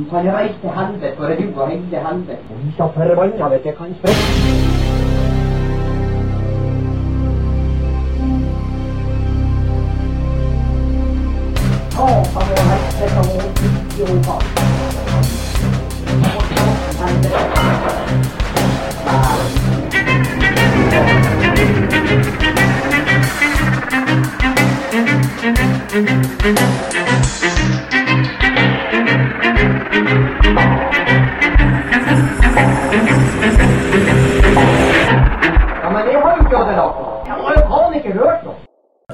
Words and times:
Du 0.00 0.04
kan 0.04 0.26
reise 0.34 0.54
til 0.60 0.70
helvete, 0.70 1.16
for 1.16 1.24
du 1.26 1.60
og 1.60 1.68
hele 1.70 1.80
helvete. 2.06 2.38
Og 2.50 2.56
vi 2.64 2.72
så 2.76 2.88
forbanna 2.94 3.48
vet 3.48 3.66
jeg 3.66 3.74
kan 3.76 3.94
sprette. 3.98 4.22
Satan 11.92 12.16
og 12.36 12.64
helvete 12.70 13.18
og 13.18 13.40
idioter. 13.66 14.40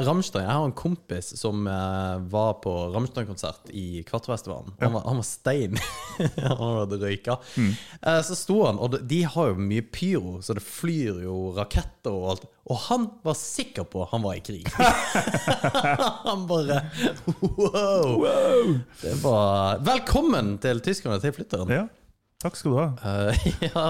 Rammstein, 0.07 0.45
Jeg 0.45 0.53
har 0.59 0.65
en 0.67 0.75
kompis 0.77 1.33
som 1.41 1.67
uh, 1.67 2.19
var 2.33 2.55
på 2.65 2.73
Rammstein-konsert 2.95 3.71
i 3.71 4.03
Kvartfestivalen. 4.09 4.75
Han, 4.81 4.93
var, 4.97 5.05
han 5.07 5.21
var 5.21 5.27
stein. 5.27 5.79
han 6.37 6.57
hadde 6.81 6.99
røyka. 7.03 7.37
Eh, 7.59 8.21
så 8.27 8.37
sto 8.39 8.59
han, 8.67 8.79
og 8.83 8.99
de- 9.09 9.23
har 9.33 9.53
jo 9.53 9.57
mye 9.63 9.85
pyro, 9.95 10.39
så 10.43 10.55
det 10.59 10.65
flyr 10.67 11.23
jo 11.25 11.37
raketter 11.57 12.13
og 12.13 12.29
alt. 12.35 12.47
Og 12.71 12.79
han 12.89 13.09
var 13.27 13.35
sikker 13.39 13.87
på 13.91 14.05
han 14.13 14.23
var 14.23 14.39
i 14.39 14.43
krig. 14.45 14.67
han 16.27 16.47
bare 16.51 16.81
wow. 17.41 18.79
Det 19.03 19.17
var 19.23 19.83
Velkommen 19.87 20.57
til 20.63 20.81
tyskerne 20.85 21.19
til 21.23 21.35
flytteren. 21.37 21.73
Ja, 21.75 21.85
takk 22.43 22.59
skal 22.59 22.75
du 22.75 22.81
ha. 22.81 22.89
Uh, 23.03 23.47
ja, 23.69 23.85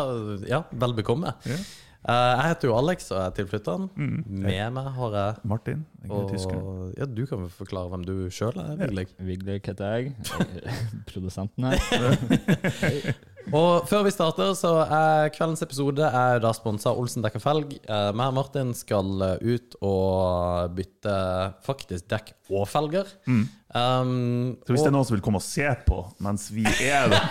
ja, 0.56 0.62
vel 0.72 0.96
bekomme. 0.98 1.34
Ja. 1.48 1.58
Eh, 2.02 2.12
jeg 2.34 2.46
heter 2.50 2.66
jo 2.68 2.74
Alex 2.74 3.10
og 3.14 3.18
er 3.22 3.34
tilflytteren. 3.36 3.84
Med 3.94 4.72
meg 4.74 4.88
har 4.96 5.12
jeg 5.18 5.34
Martin, 5.46 5.84
jeg 6.02 6.10
er 6.10 6.24
tysker. 6.32 6.56
og 6.58 6.94
ja, 6.98 7.06
Du 7.06 7.22
kan 7.30 7.44
vel 7.44 7.52
forklare 7.54 7.92
hvem 7.92 8.06
du 8.08 8.14
sjøl 8.34 8.58
er? 8.58 8.72
Vigleg. 8.80 9.12
Vigleg 9.22 9.60
heter 9.70 9.92
jeg. 9.94 10.16
Produsenten 11.12 11.68
her. 11.70 11.78
Og 13.50 13.88
før 13.90 14.04
vi 14.06 14.12
starter, 14.14 14.52
så 14.56 14.70
er 14.86 15.32
kveldens 15.34 15.62
episode 15.64 16.06
er 16.06 16.38
da 16.42 16.52
sponsa 16.54 16.92
Olsen 16.94 17.24
dekker 17.24 17.42
felg. 17.42 17.72
Jeg 17.82 18.12
og 18.14 18.36
Martin 18.36 18.70
skal 18.76 19.24
eh, 19.26 19.56
ut 19.56 19.74
og 19.82 20.70
bytte 20.76 21.16
faktisk 21.66 22.06
dekk 22.12 22.30
og 22.52 22.68
felger. 22.70 23.10
Mm. 23.26 23.42
Um, 23.72 24.10
Så 24.66 24.74
hvis 24.74 24.82
det 24.84 24.90
er 24.90 24.94
noen 24.94 25.06
som 25.08 25.16
vil 25.16 25.22
komme 25.24 25.40
og 25.40 25.44
se 25.46 25.64
på 25.86 26.02
mens 26.20 26.50
vi 26.52 26.60
er 26.84 27.06
der 27.08 27.22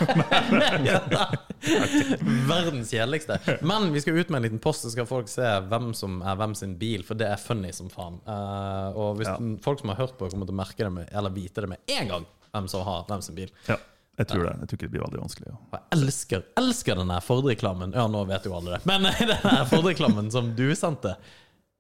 Verdens 2.50 2.90
kjedeligste. 2.90 3.38
Men 3.62 3.92
vi 3.94 4.02
skal 4.02 4.18
ut 4.18 4.32
med 4.34 4.42
en 4.42 4.48
liten 4.48 4.62
post, 4.64 4.82
så 4.88 4.92
skal 4.94 5.06
folk 5.10 5.30
se 5.30 5.46
hvem 5.70 5.92
som 5.98 6.18
er 6.26 6.40
hvem 6.42 6.56
sin 6.58 6.74
bil, 6.82 7.06
for 7.08 7.20
det 7.20 7.30
er 7.30 7.42
funny 7.42 7.70
som 7.78 7.92
faen. 7.94 8.18
Uh, 8.26 8.90
og 8.98 9.20
hvis 9.22 9.30
Ja. 9.30 9.38
folk 9.64 9.80
som 9.84 9.94
har 9.94 10.02
hørt 10.02 10.18
på, 10.18 10.30
kommer 10.34 10.50
til 10.50 10.56
å 10.58 10.62
merke 10.64 10.82
det 10.82 10.92
med, 10.98 11.10
eller 11.14 11.30
vite 11.36 11.62
det 11.62 11.70
med 11.76 11.94
en 12.00 12.08
gang, 12.16 12.26
hvem 12.52 12.68
som 12.74 12.84
har 12.90 13.06
hvem 13.08 13.22
sin 13.22 13.38
bil. 13.38 13.54
Ja, 13.70 13.78
jeg 14.20 14.28
tror 14.28 14.44
det. 14.44 14.52
Jeg 14.60 14.68
tror 14.70 14.78
ikke 14.78 14.88
det 14.88 14.94
blir 14.94 15.04
veldig 15.06 15.22
vanskelig. 15.22 15.52
Ja. 15.52 15.60
Jeg 15.78 15.84
elsker, 15.98 16.44
elsker 16.60 17.00
den 17.00 17.14
der 17.14 17.24
Ford-reklamen. 17.26 17.94
Ja, 17.96 18.04
nå 18.12 18.24
vet 18.30 18.46
jo 18.46 18.56
alle 18.58 18.76
det. 18.76 18.82
Men 18.90 19.08
den 19.20 19.32
der 19.46 19.64
Ford-reklamen 19.72 20.32
som 20.34 20.52
du 20.58 20.68
sendte 20.78 21.16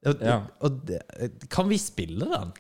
og, 0.07 0.21
Ja. 0.25 0.39
og 0.65 0.79
det, 0.87 1.01
Kan 1.53 1.67
vi 1.69 1.77
spille 1.77 2.25
den? 2.25 2.53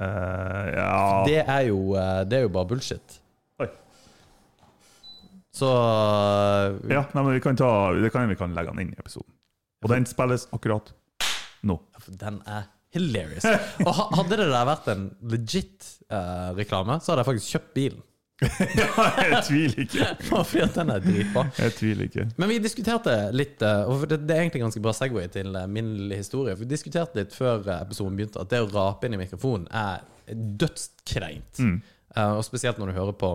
Uh, 0.00 0.66
ja. 0.74 0.90
Det 1.28 1.38
er 1.44 1.62
jo, 1.68 1.78
eh, 1.96 2.22
det 2.28 2.38
er 2.38 2.44
jo 2.46 2.52
bare 2.52 2.68
bullshit. 2.68 3.16
Oi. 3.60 3.68
Så 5.52 5.68
ja 6.88 7.02
nei, 7.12 7.22
men 7.22 7.34
vi 7.34 7.42
kan 7.44 7.58
ta, 7.58 7.68
det 7.96 8.12
kan 8.14 8.28
vi 8.30 8.36
kan 8.38 8.54
legge 8.56 8.72
den 8.72 8.86
inn 8.86 8.92
i 8.94 9.00
episoden. 9.00 9.32
Og 9.84 9.92
den 9.92 10.06
spilles 10.08 10.46
akkurat 10.56 10.92
nå. 11.68 11.76
Den 12.20 12.40
er 12.48 12.68
hilarious. 12.96 13.44
Og 13.84 13.92
hadde 14.18 14.40
det 14.40 14.48
der 14.50 14.68
vært 14.68 14.88
en 14.92 15.08
legit 15.32 15.90
uh, 16.12 16.52
reklame, 16.56 16.98
så 17.00 17.12
hadde 17.12 17.24
jeg 17.24 17.30
faktisk 17.32 17.54
kjøpt 17.56 17.74
bilen. 17.76 18.02
Jeg 18.40 19.42
tviler 19.46 19.82
ikke. 19.84 20.06
Fordi 20.30 20.62
at 20.64 20.74
den 20.78 20.92
er 20.94 21.02
dritbra. 21.04 21.44
Jeg 21.58 21.74
tviler 21.76 22.06
ikke. 22.08 22.26
Men 22.40 22.48
vi 22.52 22.58
diskuterte 22.64 23.16
litt, 23.36 23.60
eh, 23.66 23.82
og 23.90 24.06
det, 24.08 24.20
er 24.30 24.42
egentlig 24.46 24.62
ganske 24.64 24.82
bra 24.84 24.94
Segway 24.96 25.28
til 25.32 25.54
eh, 25.60 25.66
min 25.68 25.92
historie. 26.14 26.54
For 26.56 26.64
Vi 26.64 26.70
diskuterte 26.72 27.20
litt 27.20 27.36
før 27.36 27.60
eh, 27.68 27.82
episoden 27.84 28.16
begynte 28.18 28.40
at 28.42 28.52
det 28.52 28.62
å 28.64 28.70
rape 28.72 29.06
inn 29.10 29.16
i 29.18 29.20
mikrofonen 29.20 29.68
er 29.70 30.04
dødskreint. 30.34 31.58
Mm. 31.60 31.80
Og 32.10 32.40
spesielt 32.42 32.78
når 32.80 32.88
du 32.90 32.96
hører 32.96 33.14
på 33.14 33.28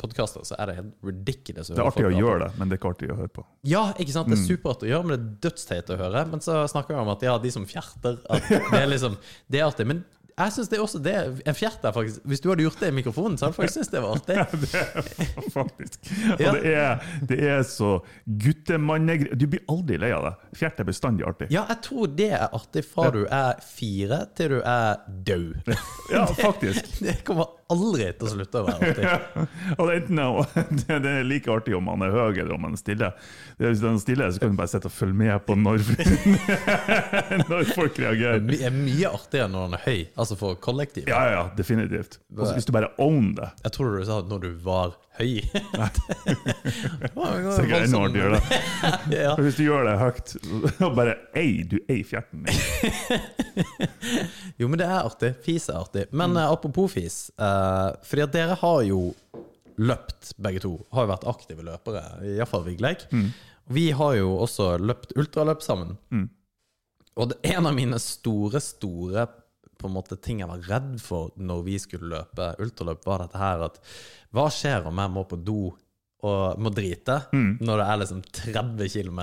podkaster, 0.00 0.40
så 0.48 0.56
er 0.56 0.70
det 0.70 0.76
helt 0.78 0.92
ridiculous. 1.04 1.68
Det 1.68 1.76
er 1.76 1.84
artig 1.90 2.06
å 2.08 2.12
gjøre 2.14 2.46
det, 2.46 2.54
men 2.56 2.70
det 2.70 2.78
er 2.78 2.80
ikke 2.80 2.92
artig 2.94 3.10
å 3.12 3.16
høre 3.18 3.32
på. 3.36 3.42
Ja, 3.68 3.82
ikke 4.00 4.14
sant? 4.14 4.30
Det 4.32 4.38
Mm. 4.38 4.44
er 4.46 4.48
superartig 4.54 4.86
å 4.88 4.92
gjøre, 4.94 5.04
men 5.04 5.12
det 5.12 5.18
er 5.20 5.50
dødsteit 5.50 5.90
å 5.92 5.98
høre. 6.00 6.22
Men 6.30 6.40
så 6.40 6.62
snakker 6.72 6.94
vi 6.96 7.02
om 7.02 7.10
at 7.12 7.26
ja, 7.26 7.34
de 7.42 7.50
som 7.52 7.66
fjerter 7.68 8.16
Det 8.24 8.80
er 8.80 8.88
liksom 8.94 9.18
Det 9.52 9.60
er 9.60 9.66
artig. 9.68 9.86
Men 9.90 10.00
jeg 10.38 10.52
syns 10.54 10.70
det 10.72 10.78
er 10.78 10.82
også 10.82 11.00
det 11.02 11.14
En 11.48 11.56
fjert 11.56 11.82
der, 11.82 11.92
faktisk 11.92 12.24
Hvis 12.28 12.40
du 12.40 12.48
hadde 12.50 12.64
gjort 12.64 12.80
det 12.80 12.88
i 12.88 12.96
mikrofonen, 12.96 13.38
så 13.38 13.46
hadde 13.46 13.52
jeg 13.52 13.60
faktisk 13.60 13.78
syntes 13.78 13.92
det 13.92 14.02
var 14.02 14.10
artig. 14.16 14.36
Faktisk. 15.52 16.10
Ja. 16.40 16.52
Det 16.52 16.72
er, 16.72 17.02
det 17.28 17.38
er 17.48 17.62
så 17.66 17.90
guttemannegreier. 18.44 19.36
Du 19.36 19.46
blir 19.50 19.62
aldri 19.70 19.98
lei 20.00 20.12
av 20.14 20.24
det. 20.26 20.32
Fjert 20.58 20.80
er 20.80 20.88
bestandig 20.88 21.26
artig. 21.28 21.48
Ja, 21.52 21.64
jeg 21.68 21.82
tror 21.84 22.12
det 22.18 22.30
er 22.38 22.46
artig 22.48 22.84
fra 22.88 23.10
du 23.14 23.22
er 23.26 23.60
fire 23.66 24.22
til 24.36 24.56
du 24.56 24.58
er 24.60 25.02
død. 25.28 25.72
Ja, 26.12 26.24
faktisk. 26.46 26.88
Det 27.02 27.18
kommer 27.28 27.52
aldri 27.72 28.08
til 28.18 28.28
å 28.28 28.32
slutte 28.36 28.60
å 28.62 28.66
være 28.68 28.90
artig. 28.92 29.06
Ja. 29.08 29.46
Og 29.78 29.82
det 29.88 29.94
er, 29.94 30.02
enten, 30.02 30.20
det 30.82 30.98
det 31.06 31.14
er 31.22 31.26
like 31.28 31.52
artig 31.52 31.74
om 31.78 31.90
han 31.92 32.04
er 32.06 32.14
høy 32.14 32.30
eller 32.42 32.54
om 32.56 32.68
han 32.68 32.76
er 32.76 32.82
stille. 32.82 33.10
Er- 33.58 33.68
Hvis 33.72 33.82
han 33.84 33.96
er 33.98 34.02
stille, 34.04 34.28
så 34.34 34.42
kan 34.42 34.52
du 34.54 34.58
bare 34.60 34.72
sitte 34.72 34.90
og 34.90 34.94
følge 34.96 35.18
med 35.22 35.44
på 35.46 35.56
når, 35.58 35.82
når 37.50 37.72
folk 37.76 37.98
reagerer. 38.02 38.42
Det 38.48 38.60
er 38.66 38.74
mye 38.74 39.10
artigere 39.12 39.48
når 39.52 39.66
han 39.68 39.76
er 39.78 39.84
høy, 39.86 40.00
altså 40.18 40.38
for 40.40 40.58
kollektiv. 40.62 41.08
Ja, 41.10 41.22
ja, 41.32 41.42
definitivt. 41.58 42.18
Også 42.36 42.54
hvis 42.56 42.68
du 42.68 42.74
bare 42.74 42.92
own 43.02 43.32
det. 43.38 43.50
Jeg 43.66 43.76
tror 43.76 43.96
du 43.98 44.04
sa 44.08 44.20
at 44.22 44.30
når 44.30 44.44
du 44.46 44.50
var 44.64 44.96
høy. 45.18 45.40
Sikkert 47.56 47.84
enda 47.84 48.00
artigere. 48.06 48.38
det. 48.38 48.60
ja. 49.22 49.34
Hvis 49.38 49.58
du 49.58 49.64
gjør 49.66 49.86
det 49.88 49.94
høyt, 50.00 50.34
og 50.84 50.96
bare 50.96 51.16
ei, 51.38 51.62
du 51.68 51.78
ei 51.90 52.02
fjerten. 52.06 52.46
Jo, 54.60 54.68
men 54.68 54.78
det 54.78 54.86
er 54.86 55.00
artig. 55.00 55.32
Fis 55.42 55.68
er 55.72 55.80
artig. 55.80 56.04
Men 56.12 56.36
mm. 56.36 56.42
apropos 56.44 56.92
fis, 56.92 57.16
uh, 57.40 57.90
fordi 58.06 58.22
at 58.24 58.34
dere 58.34 58.56
har 58.60 58.82
jo 58.86 59.00
løpt, 59.82 60.34
begge 60.42 60.62
to. 60.62 60.76
Har 60.94 61.06
jo 61.06 61.10
vært 61.10 61.26
aktive 61.32 61.64
løpere, 61.66 62.02
iallfall 62.34 62.66
Vigleik. 62.68 63.06
Vi 63.72 63.90
har 63.96 64.16
jo 64.18 64.36
også 64.44 64.76
løpt 64.82 65.16
ultraløp 65.18 65.64
sammen. 65.64 65.96
Og 67.18 67.32
det, 67.32 67.40
en 67.54 67.68
av 67.68 67.74
mine 67.76 67.98
store, 68.00 68.60
store 68.62 69.26
på 69.82 69.90
en 69.90 69.96
måte 69.96 70.16
ting 70.22 70.40
jeg 70.42 70.50
var 70.50 70.62
redd 70.68 70.94
for 71.02 71.32
når 71.36 71.64
vi 71.66 71.78
skulle 71.82 72.10
løpe 72.14 72.52
ultraløp, 72.62 73.02
var 73.06 73.24
dette 73.26 73.40
her 73.40 73.64
at 73.66 73.80
Hva 74.32 74.46
skjer 74.52 74.86
om 74.88 75.02
jeg 75.02 75.12
må 75.12 75.24
på 75.28 75.38
do 75.42 75.58
og 76.22 76.60
må 76.62 76.70
drite 76.70 77.18
når 77.66 77.80
det 77.82 77.86
er 77.90 78.00
liksom 78.04 78.22
30 78.22 78.88
km 78.94 79.20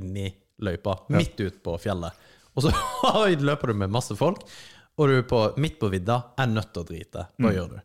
inni 0.00 0.30
løypa, 0.64 0.96
midt 1.12 1.38
ute 1.44 1.60
på 1.62 1.76
fjellet? 1.78 2.26
Og 2.56 2.64
så 2.64 2.72
løper 3.50 3.70
du 3.70 3.78
med 3.84 3.92
masse 3.94 4.16
folk, 4.18 4.40
og 4.98 5.08
du 5.12 5.20
på, 5.30 5.44
midt 5.62 5.78
på 5.78 5.90
vidda 5.92 6.16
er 6.40 6.48
nødt 6.50 6.72
til 6.74 6.82
å 6.82 6.88
drite. 6.88 7.28
Hva 7.38 7.52
gjør 7.54 7.76
du? 7.76 7.78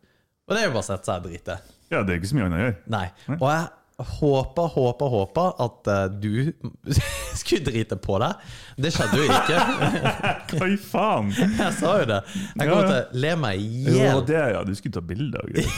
Og 0.44 0.52
det 0.56 0.60
er 0.60 0.66
jo 0.66 0.74
bare 0.74 0.82
å 0.82 0.88
sette 0.88 1.06
seg 1.06 1.22
og 1.22 1.30
drite. 1.30 1.54
Ja, 1.92 2.00
det 2.02 2.10
er 2.10 2.18
ikke 2.18 2.30
så 2.32 2.36
mye 2.40 2.48
annet 2.48 2.58
å 2.58 2.64
gjøre. 2.64 2.78
Nei. 2.92 3.04
Og 3.36 3.44
jeg 3.52 3.68
håper, 3.98 4.62
håper, 4.62 5.06
håper 5.06 5.52
at 5.64 5.86
eh, 5.86 6.04
du 6.04 6.52
skulle 7.38 7.64
drite 7.64 7.96
på 7.96 8.18
deg. 8.18 8.46
Det 8.76 8.90
skjedde 8.90 9.20
jo 9.20 9.26
ikke. 9.28 9.58
Hva 10.50 10.68
i 10.70 10.78
faen? 10.80 11.30
Jeg 11.60 11.76
sa 11.78 11.92
jo 12.00 12.08
det. 12.10 12.20
Jeg 12.34 12.70
kommer 12.70 12.80
ja. 12.80 12.88
til 12.88 12.96
å 12.98 13.22
le 13.24 13.34
meg 13.44 13.62
i 13.62 13.84
hjel. 13.94 14.22
det, 14.26 14.40
ja. 14.56 14.62
Du 14.66 14.72
skulle 14.78 14.96
ta 14.96 15.02
bilde 15.04 15.42
og 15.42 15.52
greier. 15.54 15.68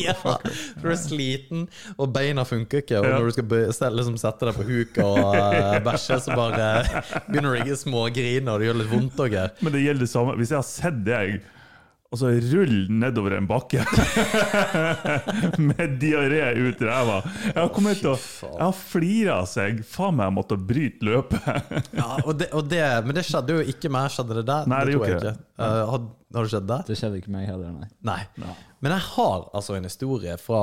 ja, 0.00 0.16
for 0.20 0.44
du 0.82 0.90
er 0.92 0.98
sliten, 1.00 1.64
og 1.96 2.12
beina 2.12 2.44
funker 2.48 2.84
ikke. 2.84 3.00
Og 3.00 3.08
når 3.08 3.30
du 3.30 3.36
skal 3.38 3.96
liksom 3.96 4.18
sette 4.20 4.50
deg 4.50 4.58
på 4.58 4.66
huk 4.68 5.00
og 5.04 5.22
uh, 5.30 5.78
bæsje, 5.84 6.20
så 6.24 6.36
bare 6.36 6.68
begynner 7.30 7.56
du 7.56 7.62
ikke 7.62 7.80
smågrine, 7.80 8.52
og 8.52 8.60
det 8.60 8.68
gjør 8.68 8.82
litt 8.82 8.92
vondt 8.92 9.24
og. 9.24 9.38
Men 9.64 9.74
det 9.76 9.84
gjelder 9.86 10.04
det 10.04 10.12
samme. 10.12 10.36
Hvis 10.40 10.52
jeg 10.52 10.60
har 10.60 10.68
sett 10.68 11.00
deg 11.06 11.40
og 12.10 12.18
så 12.18 12.30
rulle 12.34 12.90
nedover 12.90 13.36
en 13.36 13.46
bakke 13.46 13.84
med 15.68 15.92
diaré 16.02 16.40
ut 16.58 16.80
ræva 16.82 17.20
Jeg 17.22 17.54
har 17.54 17.68
kommet 17.70 18.00
til 18.02 18.10
å 18.10 18.16
Jeg 18.16 18.64
har 18.64 18.74
flira 18.74 19.36
seg. 19.46 19.84
Faen 19.86 20.16
meg, 20.18 20.26
jeg 20.26 20.36
måtte 20.40 20.58
bryte 20.58 21.06
løpet. 21.06 21.46
Ja, 22.00 22.16
og 22.24 22.34
det, 22.40 22.48
og 22.56 22.66
det, 22.66 22.82
men 23.06 23.14
det 23.14 23.22
skjedde 23.28 23.60
jo 23.60 23.62
ikke 23.72 23.92
meg. 23.92 24.10
Skjedde 24.10 24.40
det 24.40 24.44
der? 24.48 24.66
Nei, 24.70 24.80
det 24.88 24.96
gjorde 24.96 25.12
ikke. 25.20 25.32
Uh, 25.60 25.64
har, 25.92 26.02
har 26.34 26.48
det 26.48 26.52
skjedd 26.56 26.68
der? 26.72 26.84
Det 26.88 26.98
skjedde 26.98 27.22
ikke 27.22 27.34
meg 27.36 27.46
heller, 27.46 27.78
nei. 27.78 27.88
Nei. 28.10 28.52
Men 28.80 28.96
jeg 28.96 29.06
har 29.12 29.46
altså 29.60 29.78
en 29.78 29.86
historie 29.86 30.36
fra 30.40 30.60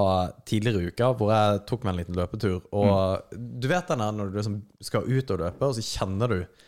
tidligere 0.49 0.89
uker 0.89 0.95
uka 0.97 1.11
hvor 1.19 1.31
jeg 1.31 1.65
tok 1.69 1.83
meg 1.85 1.93
en 1.93 2.01
liten 2.01 2.17
løpetur. 2.17 2.59
Og 2.75 3.35
du 3.37 3.71
vet 3.71 3.91
den 3.93 4.03
der 4.03 4.15
når 4.19 4.31
du 4.31 4.39
liksom 4.41 4.61
skal 4.83 5.07
ut 5.07 5.35
og 5.35 5.45
løpe, 5.45 5.69
og 5.69 5.77
så 5.77 5.85
kjenner 5.85 6.33
du 6.33 6.65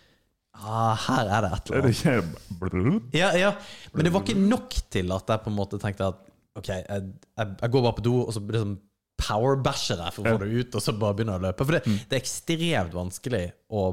ah, 0.63 0.95
Her 1.07 1.29
er 1.37 1.41
det 1.45 1.51
et 1.57 1.71
Er 1.71 1.79
eller 1.79 1.87
det 1.89 2.05
annet. 2.05 3.03
ikke 3.09 3.17
Ja, 3.19 3.29
ja. 3.37 3.51
Men 3.93 4.05
det 4.05 4.13
var 4.13 4.21
ikke 4.25 4.39
nok 4.41 4.75
til 4.91 5.11
at 5.15 5.27
jeg 5.33 5.43
på 5.45 5.49
en 5.53 5.57
måte 5.57 5.79
tenkte 5.81 6.07
at 6.11 6.15
OK, 6.59 6.67
jeg, 6.67 6.85
jeg, 6.89 7.47
jeg 7.61 7.71
går 7.71 7.81
bare 7.85 7.95
på 7.99 8.03
do, 8.03 8.15
og 8.25 8.33
så 8.35 8.41
liksom 8.43 8.77
powerbæsjer 9.19 9.99
jeg 10.03 10.13
for 10.15 10.23
å 10.25 10.33
få 10.37 10.39
det 10.45 10.49
ut, 10.63 10.75
og 10.75 10.81
så 10.83 10.93
bare 10.95 11.15
begynner 11.17 11.35
jeg 11.37 11.41
å 11.43 11.47
løpe. 11.49 11.65
For 11.67 11.75
det, 11.77 11.83
Mm. 11.87 11.99
det 12.09 12.17
er 12.17 12.21
ekstremt 12.23 12.93
vanskelig 12.95 13.43
å 13.71 13.83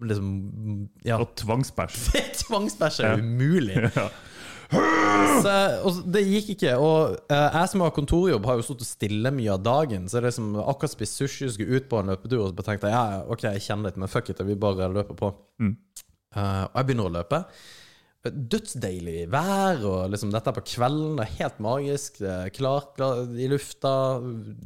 liksom 0.00 0.88
Ja, 1.04 1.16
Og 1.18 1.34
tvangsbæsj. 1.36 1.96
tvangsbæsje 2.46 3.04
er 3.12 3.18
umulig. 3.22 3.78
Ja. 3.98 4.08
Så, 5.40 5.52
og 5.88 6.00
det 6.12 6.20
gikk 6.28 6.50
ikke. 6.56 6.74
Og 6.76 7.14
uh, 7.32 7.36
jeg 7.54 7.68
som 7.72 7.80
har 7.80 7.92
kontorjobb, 7.96 8.44
har 8.44 8.58
jo 8.60 8.66
stått 8.66 8.84
stille 8.84 9.30
mye 9.32 9.54
av 9.54 9.62
dagen. 9.64 10.04
Så 10.08 10.18
det 10.18 10.26
er 10.26 10.28
liksom 10.28 10.50
akkurat 10.60 10.92
spist 10.92 11.16
sushi 11.16 11.48
skulle 11.54 11.78
ut 11.80 11.86
på 11.88 12.02
en 12.02 12.10
løpetur, 12.12 12.42
og 12.42 12.50
så 12.50 12.58
bare 12.58 12.68
tenkte 12.68 12.90
jeg 12.90 12.96
ja, 12.98 13.22
ok, 13.32 13.46
jeg 13.48 13.64
kjenner 13.64 13.88
litt, 13.88 13.96
men 14.02 14.12
fuck 14.12 14.28
it, 14.28 14.42
vi 14.44 14.54
bare 14.60 14.90
løper 14.92 15.16
på. 15.16 15.30
Mm. 15.64 15.72
Eh, 16.38 16.62
og 16.68 16.78
jeg 16.78 16.88
begynner 16.92 17.10
å 17.10 17.14
løpe. 17.18 17.42
Dødsdeilig 18.28 19.28
vær, 19.32 19.78
og 19.88 20.10
liksom 20.12 20.32
dette 20.34 20.52
på 20.56 20.64
kvelden. 20.74 21.16
Det 21.18 21.24
er 21.24 21.36
helt 21.38 21.60
magisk. 21.64 22.18
Det 22.20 22.30
er 22.34 22.52
klart, 22.54 22.90
klart 22.98 23.34
i 23.38 23.48
lufta. 23.50 23.92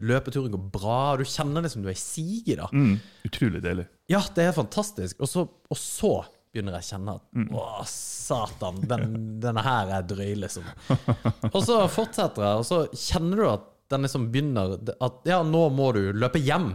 Løpeturen 0.02 0.54
går 0.54 0.64
bra. 0.74 1.00
Du 1.20 1.24
kjenner 1.28 1.64
liksom 1.66 1.84
du 1.84 1.90
er 1.90 1.96
i 1.96 2.00
siget, 2.00 2.62
da. 2.62 2.70
Mm. 2.72 2.96
Utrolig 3.28 3.62
deilig. 3.64 3.86
Ja, 4.10 4.22
det 4.34 4.48
er 4.48 4.56
fantastisk. 4.56 5.20
Og 5.22 5.30
så, 5.30 5.44
og 5.46 5.78
så 5.78 6.14
begynner 6.52 6.76
jeg 6.78 6.84
å 6.84 6.90
kjenne 6.92 7.16
at 7.20 7.28
Mm. 7.32 7.46
Å, 7.56 7.62
satan, 7.88 8.80
den, 8.88 9.14
denne 9.40 9.62
her 9.64 9.92
er 9.96 10.02
drøy, 10.04 10.34
liksom. 10.42 10.66
Og 11.54 11.62
så 11.64 11.78
fortsetter 11.90 12.44
jeg, 12.44 12.60
og 12.60 12.66
så 12.68 12.82
kjenner 12.92 13.40
du 13.40 13.46
at 13.48 13.64
den 13.92 14.06
liksom 14.06 14.28
begynner 14.32 14.74
At 15.04 15.28
ja, 15.28 15.38
nå 15.46 15.62
må 15.74 15.90
du 15.96 16.00
løpe 16.16 16.40
hjem, 16.42 16.68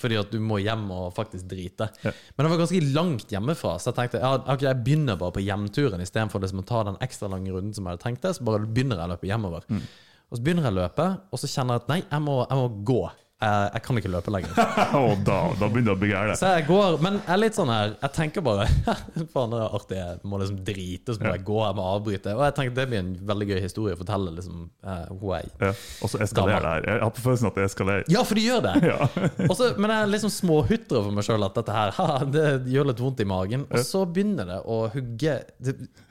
fordi 0.00 0.18
at 0.20 0.32
du 0.32 0.38
må 0.42 0.60
hjem 0.62 0.86
og 0.94 1.10
faktisk 1.16 1.48
drite. 1.50 1.90
Mm. 1.90 2.04
Ja. 2.08 2.12
Men 2.36 2.46
det 2.46 2.52
var 2.52 2.62
ganske 2.62 2.82
langt 2.94 3.34
hjemmefra, 3.34 3.74
så 3.78 3.90
jeg 3.90 3.98
tenkte 3.98 4.22
ja, 4.22 4.34
okay, 4.40 4.68
jeg 4.68 4.82
begynner 4.86 5.18
bare 5.20 5.36
på 5.36 5.44
hjemturen 5.44 6.04
istedenfor 6.04 6.42
liksom 6.44 6.62
å 6.62 6.68
ta 6.68 6.84
den 6.88 7.00
ekstra 7.04 7.30
lange 7.32 7.52
runden 7.54 7.74
som 7.76 7.86
jeg 7.86 7.96
hadde 7.96 8.06
tenkt 8.06 8.26
det. 8.26 8.36
Så 8.36 8.46
bare 8.46 8.62
begynner 8.64 9.00
jeg 9.00 9.10
å 9.10 9.14
løpe 9.14 9.30
hjemover. 9.30 9.66
Mm. 9.68 9.82
Og 10.30 10.38
så 10.38 10.46
begynner 10.46 10.68
jeg 10.68 10.76
å 10.76 10.78
løpe, 10.78 11.08
og 11.30 11.42
så 11.42 11.50
kjenner 11.50 11.76
jeg 11.76 11.84
at 11.84 11.90
nei, 11.90 12.00
jeg 12.04 12.22
må, 12.22 12.36
jeg 12.44 12.60
må 12.60 12.68
gå. 12.86 13.00
Jeg, 13.40 13.68
jeg 13.72 13.82
kan 13.86 13.98
ikke 14.00 14.10
løpe 14.12 14.32
lenger. 14.34 14.58
Og 15.00 15.22
da, 15.24 15.36
da 15.56 15.68
begynner 15.72 15.94
jeg 15.94 15.96
å 15.96 16.00
bli 16.02 16.10
gærent. 16.10 16.36
Så 16.36 16.50
jeg 16.58 16.66
går, 16.66 16.98
men 17.00 17.16
jeg 17.22 17.32
er 17.32 17.40
litt 17.40 17.56
sånn 17.56 17.70
her 17.72 17.94
Jeg 17.94 18.12
tenker 18.16 18.44
bare 18.44 18.66
Faen, 19.32 19.54
det 19.54 19.60
er 19.62 19.76
artig. 19.78 19.96
Jeg 20.00 20.18
må 20.28 20.40
liksom 20.42 20.58
drite, 20.66 21.16
så 21.16 21.22
må 21.24 21.32
jeg 21.32 21.44
gå, 21.48 21.56
jeg 21.64 21.78
må 21.78 21.86
avbryte. 21.94 22.34
Og 22.36 22.44
jeg 22.44 22.56
tenker 22.58 22.76
det 22.76 22.86
blir 22.90 23.00
en 23.00 23.14
veldig 23.30 23.48
gøy 23.52 23.62
historie 23.64 23.96
å 23.96 24.00
fortelle 24.00 24.34
liksom 24.36 24.66
uh, 24.84 25.06
hun 25.08 25.24
er 25.38 25.48
Ja. 25.70 25.72
Og 26.04 26.12
så 26.12 26.20
eskalerer 26.26 26.66
det 26.66 26.74
her. 26.74 26.88
Jeg 26.90 27.04
har 27.06 27.14
på 27.16 27.24
følelsen 27.24 27.50
at 27.50 27.60
det 27.60 27.66
eskalerer. 27.70 28.04
Ja, 28.12 28.24
for 28.28 28.40
det 28.40 28.46
gjør 28.46 28.64
det! 28.68 28.76
Ja. 28.90 29.06
Også, 29.46 29.68
men 29.78 29.92
jeg 29.92 30.02
er 30.02 30.10
liksom 30.10 30.32
småhutrer 30.34 31.04
for 31.04 31.14
meg 31.14 31.24
sjøl 31.26 31.44
at 31.46 31.54
dette 31.56 31.74
her 31.74 32.24
det 32.34 32.46
gjør 32.72 32.88
litt 32.90 33.02
vondt 33.02 33.22
i 33.22 33.28
magen. 33.28 33.64
Og 33.70 33.84
så 33.86 34.02
begynner 34.08 34.48
det 34.48 34.58
å 34.66 34.82
hugge 34.92 35.36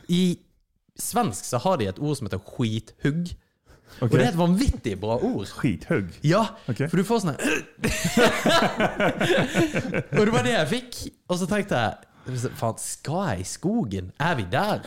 I 0.09 0.23
svensk 0.99 1.47
så 1.47 1.61
har 1.63 1.79
de 1.79 1.89
et 1.89 1.99
ord 2.01 2.17
som 2.17 2.29
heter 2.29 2.41
skithugg. 2.43 3.33
Og 3.99 4.11
det 4.13 4.21
er 4.23 4.29
et 4.31 4.37
vanvittig 4.39 4.95
bra 5.01 5.17
ord. 5.17 5.45
Skithugg. 5.49 6.07
Ja, 6.23 6.43
okay. 6.71 6.87
for 6.87 6.97
du 6.99 7.03
får 7.07 7.19
sånn 7.23 7.35
Og 10.19 10.23
det 10.23 10.33
var 10.33 10.43
det 10.45 10.53
jeg 10.55 10.67
fikk. 10.75 10.99
Og 11.29 11.35
så 11.41 11.45
tenkte 11.49 11.81
jeg 11.83 12.08
Faen, 12.59 12.79
skal 12.81 13.25
jeg 13.31 13.43
i 13.43 13.47
skogen? 13.47 14.11
Er 14.21 14.35
vi 14.39 14.45
der? 14.51 14.83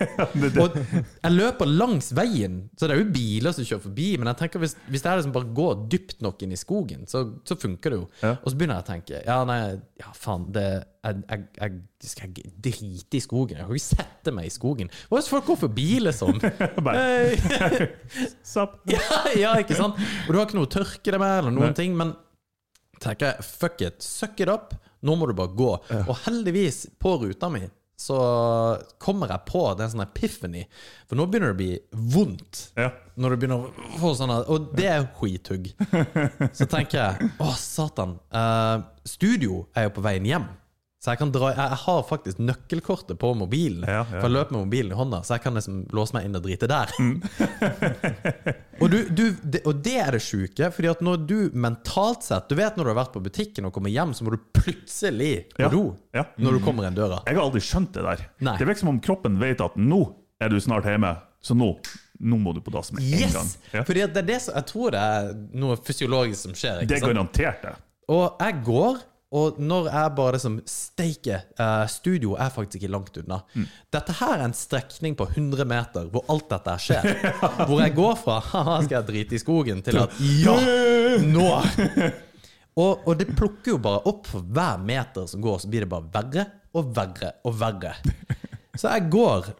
Og 0.62 0.76
jeg 0.76 1.32
løper 1.32 1.70
langs 1.70 2.10
veien, 2.16 2.62
så 2.76 2.88
det 2.88 2.96
er 2.96 3.02
jo 3.02 3.10
biler 3.14 3.54
som 3.56 3.66
kjører 3.66 3.84
forbi. 3.84 4.08
Men 4.20 4.30
jeg 4.32 4.40
tenker 4.42 4.62
hvis, 4.62 4.76
hvis 4.90 5.04
jeg 5.06 5.20
liksom 5.20 5.34
bare 5.34 5.52
går 5.56 5.84
dypt 5.92 6.24
nok 6.24 6.44
inn 6.46 6.54
i 6.56 6.60
skogen, 6.60 7.06
så, 7.10 7.24
så 7.46 7.58
funker 7.60 7.94
det 7.94 8.00
jo. 8.00 8.06
Ja. 8.22 8.36
Og 8.38 8.52
så 8.52 8.60
begynner 8.60 8.80
jeg 8.80 8.86
å 8.86 8.90
tenke 8.90 9.22
Ja, 9.26 9.38
nei, 9.48 9.60
ja, 10.02 10.14
faen, 10.16 10.48
det 10.54 10.66
jeg, 11.00 11.22
jeg, 11.30 11.44
jeg 11.56 12.10
skal 12.10 12.34
jeg 12.36 12.50
drite 12.60 13.16
i 13.16 13.22
skogen? 13.24 13.56
Jeg 13.56 13.64
kan 13.64 13.78
ikke 13.78 13.86
sette 13.86 14.34
meg 14.36 14.48
i 14.50 14.52
skogen. 14.52 14.90
Hva 15.08 15.20
hvis 15.20 15.30
folk 15.32 15.46
går 15.48 15.60
forbi, 15.62 15.86
liksom? 16.04 16.40
Sapp. 18.52 18.80
Ja, 18.90 19.22
ja, 19.38 19.54
ikke 19.62 19.78
sant? 19.78 20.00
Og 20.26 20.34
du 20.34 20.40
har 20.40 20.48
ikke 20.48 20.58
noe 20.60 20.68
å 20.68 20.74
tørke 20.76 21.14
deg 21.14 21.22
med, 21.22 21.38
eller 21.38 21.56
noen 21.56 21.76
ting, 21.76 21.96
men 21.96 22.12
tenker 23.00 23.30
jeg, 23.30 23.48
fuck 23.48 23.80
it, 23.84 24.04
suck 24.04 24.40
it 24.44 24.52
up, 24.52 24.74
nå 25.06 25.16
må 25.16 25.28
du 25.28 25.34
bare 25.36 25.54
gå. 25.56 25.70
Og 26.06 26.16
heldigvis, 26.26 26.86
på 27.00 27.16
ruta 27.22 27.50
mi, 27.52 27.62
så 28.00 28.16
kommer 29.02 29.28
jeg 29.28 29.44
på 29.50 29.60
er 29.84 29.90
sånn 29.92 30.04
epiphany, 30.06 30.62
for 31.08 31.20
nå 31.20 31.26
begynner 31.28 31.52
det 31.52 31.56
å 31.56 31.58
bli 31.58 32.04
vondt. 32.14 32.60
Ja. 32.80 32.88
Når 33.20 33.34
du 33.34 33.42
begynner 33.42 33.66
å 33.66 33.98
få 34.00 34.14
sånn 34.16 34.32
Og 34.32 34.70
det 34.72 34.86
er 34.88 35.04
skithugg. 35.18 35.68
Så 36.56 36.64
tenker 36.70 37.02
jeg, 37.02 37.30
å 37.42 37.52
satan, 37.60 38.16
Uh, 38.30 38.86
studio 39.04 39.66
er 39.76 39.88
jo 39.88 39.94
på 39.98 40.04
veien 40.04 40.28
hjem. 40.28 40.48
Så 41.00 41.14
jeg 41.14 41.20
kan 41.22 41.30
dra 41.32 41.48
Jeg, 41.54 41.56
jeg 41.56 41.78
har 41.80 42.00
faktisk 42.04 42.40
nøkkelkortet 42.44 43.16
på 43.20 43.30
mobilen. 43.38 43.86
Ja, 43.88 44.02
ja. 44.02 44.18
For 44.20 44.26
jeg 44.28 44.34
løper 44.34 44.52
med 44.56 44.66
mobilen 44.66 44.92
i 44.92 44.98
hånda, 44.98 45.22
så 45.24 45.38
jeg 45.38 45.44
kan 45.46 45.56
liksom 45.56 45.78
låse 45.96 46.12
meg 46.16 46.26
inn 46.28 46.36
og 46.36 46.44
drite 46.44 46.68
der. 46.68 46.92
og, 48.82 48.86
du, 48.92 48.98
du, 49.08 49.22
det, 49.40 49.62
og 49.64 49.80
det 49.84 49.94
er 50.02 50.12
det 50.16 50.20
sjuke, 50.24 50.68
fordi 50.76 50.90
at 50.92 51.00
når 51.04 51.24
du 51.24 51.36
mentalt 51.56 52.26
sett 52.26 52.50
Du 52.52 52.56
vet 52.58 52.76
når 52.76 52.84
du 52.84 52.92
har 52.92 52.98
vært 53.00 53.14
på 53.16 53.22
butikken 53.24 53.68
og 53.68 53.72
kommer 53.76 53.92
hjem, 53.92 54.12
så 54.16 54.26
må 54.26 54.34
du 54.34 54.40
plutselig 54.56 55.32
på 55.56 55.64
Ja. 55.64 55.70
do 55.72 55.82
når 56.36 56.58
du 56.58 56.60
kommer 56.64 56.88
inn 56.88 56.96
døra. 56.98 57.22
Jeg 57.24 57.38
har 57.38 57.44
aldri 57.46 57.64
skjønt 57.64 57.96
det 57.96 58.04
der. 58.04 58.24
Nei. 58.44 58.56
Det 58.60 58.68
virker 58.68 58.84
som 58.84 58.92
om 58.92 59.00
kroppen 59.04 59.40
vet 59.40 59.64
at 59.64 59.76
nå 59.80 60.02
er 60.40 60.52
du 60.52 60.60
snart 60.60 60.84
hjemme, 60.88 61.14
så 61.44 61.56
nå, 61.56 61.70
nå 62.20 62.38
må 62.40 62.52
du 62.56 62.60
på 62.64 62.72
dass 62.76 62.92
med 62.92 63.04
en 63.04 63.24
gang. 63.24 63.48
Yes! 63.48 63.56
Ja. 63.72 63.84
Fordi 63.88 64.04
det 64.04 64.20
er 64.20 64.28
det 64.34 64.40
som, 64.44 64.56
jeg 64.56 64.68
tror 64.68 64.92
det 64.96 65.00
er 65.00 65.32
noe 65.64 65.76
fysiologisk 65.80 66.44
som 66.48 66.56
skjer. 66.56 66.84
Det 66.88 67.00
er 67.00 67.08
garantert 67.08 67.64
det. 67.64 67.74
Og 68.10 68.40
jeg 68.42 68.60
går, 68.66 69.00
og 69.30 69.60
når 69.62 69.86
jeg 69.92 70.14
bare 70.18 70.34
liksom 70.34 70.56
Steike, 70.66 71.36
eh, 71.54 71.84
studio 71.86 72.32
er 72.34 72.50
faktisk 72.50 72.80
ikke 72.80 72.90
langt 72.90 73.18
unna. 73.20 73.38
Mm. 73.54 73.68
Dette 73.94 74.16
her 74.18 74.32
er 74.34 74.42
en 74.48 74.56
strekning 74.56 75.14
på 75.18 75.28
100 75.28 75.68
meter 75.70 76.08
hvor 76.10 76.24
alt 76.34 76.48
dette 76.50 76.74
skjer. 76.82 77.06
Hvor 77.68 77.78
jeg 77.78 77.94
går 77.94 78.16
fra 78.18 78.40
haha, 78.42 78.80
skal 78.82 78.96
jeg 78.98 79.08
drite 79.10 79.38
i 79.38 79.42
skogen, 79.42 79.84
til 79.86 80.00
at 80.02 80.18
ja, 80.42 80.56
nå! 81.22 81.46
Og, 82.80 83.06
og 83.06 83.14
det 83.18 83.28
plukker 83.36 83.74
jo 83.74 83.78
bare 83.82 84.02
opp 84.10 84.26
for 84.30 84.46
hver 84.46 84.82
meter 84.82 85.26
som 85.30 85.42
går, 85.44 85.62
så 85.62 85.70
blir 85.70 85.86
det 85.86 85.90
bare 85.90 86.10
verre 86.14 86.46
og 86.74 86.92
verre 86.96 87.32
og 87.46 87.56
verre. 87.60 87.94
Så 88.78 88.90
jeg 88.90 89.08
går, 89.12 89.50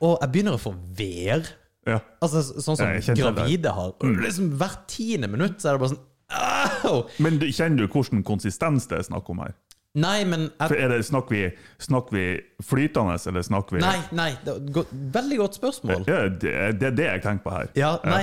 og 0.00 0.14
jeg 0.16 0.30
begynner 0.32 0.58
å 0.58 0.62
få 0.62 0.74
veer. 0.98 1.46
Ja. 1.88 1.98
Altså 2.22 2.42
sånn 2.42 2.78
som 2.78 3.18
gravide 3.18 3.72
har. 3.74 3.94
Liksom 4.02 4.52
Hvert 4.60 4.86
tiende 4.90 5.30
minutt 5.32 5.62
så 5.62 5.70
er 5.70 5.78
det 5.78 5.82
bare 5.84 5.94
sånn 5.94 6.06
Au! 6.30 7.02
Men 7.22 7.40
kjenner 7.42 7.82
du 7.82 7.88
hvilken 7.90 8.22
konsistens 8.26 8.86
det 8.90 9.00
er 9.00 9.06
snakk 9.08 9.28
om 9.32 9.42
her? 9.44 9.54
Nei, 9.98 10.20
men 10.22 10.44
jeg, 10.54 10.76
er 10.78 10.92
det, 10.92 11.00
snakker, 11.08 11.34
vi, 11.34 11.46
snakker 11.82 12.14
vi 12.14 12.24
flytende, 12.62 13.16
eller 13.26 13.42
snakker 13.42 13.74
vi 13.74 13.80
Nei, 13.82 13.96
nei, 14.14 14.28
det 14.44 14.52
er 14.52 14.60
et 14.60 14.68
godt- 14.76 14.92
veldig 15.16 15.38
godt 15.40 15.58
spørsmål. 15.58 16.04
Ja, 16.06 16.20
det, 16.30 16.52
det 16.78 16.86
er 16.92 16.94
det 16.94 17.08
jeg 17.08 17.22
tenker 17.24 17.42
på 17.48 17.54
her. 17.56 17.72
Ja, 17.74 17.96
nei, 18.06 18.20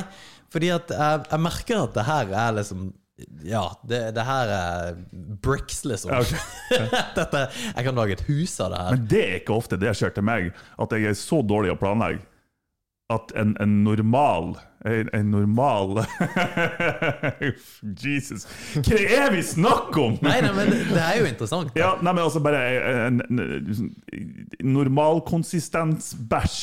fordi 0.53 0.69
at 0.71 0.93
jeg, 0.95 1.25
jeg 1.33 1.43
merker 1.43 1.81
at 1.83 1.97
det 1.99 2.05
her 2.07 2.31
er 2.45 2.55
liksom 2.61 2.87
Ja, 3.43 3.65
det, 3.89 3.99
det 4.15 4.23
her 4.23 4.53
er 4.53 4.97
bricks, 5.43 5.81
liksom. 5.89 6.13
Okay. 6.21 6.87
Dette, 7.17 7.43
jeg 7.73 7.83
kan 7.89 7.97
lage 7.99 8.15
et 8.15 8.23
hus 8.29 8.53
av 8.63 8.71
det 8.71 8.81
her. 8.85 8.91
Men 8.95 9.07
det 9.11 9.21
er 9.25 9.37
ikke 9.41 9.55
ofte 9.57 9.79
det 9.81 9.91
skjer 9.97 10.13
til 10.15 10.23
meg, 10.27 10.51
at 10.79 10.93
jeg 10.95 11.09
er 11.11 11.17
så 11.19 11.41
dårlig 11.43 11.73
å 11.73 11.79
planlegge 11.81 12.21
at 13.09 13.31
en, 13.39 13.55
en 13.63 13.83
normal 13.83 14.57
En, 14.85 15.09
en 15.13 15.31
normal 15.31 16.03
Jesus. 18.03 18.45
Hva 18.85 18.97
er 18.99 19.31
vi 19.33 19.41
snakker 19.43 20.01
om?! 20.03 20.17
Nei, 20.23 20.37
nei, 20.43 20.51
men 20.55 20.69
det, 20.71 21.01
er 21.01 21.17
jo 21.17 21.25
interessant. 21.27 21.71
da. 21.73 21.79
Ja, 21.81 21.89
nei, 21.99 22.13
men 22.13 22.23
altså 22.23 22.39
bare 22.45 22.61
en, 23.07 23.21
en, 23.25 23.39
en 23.41 24.75
normalkonsistens-bæsj. 24.75 26.59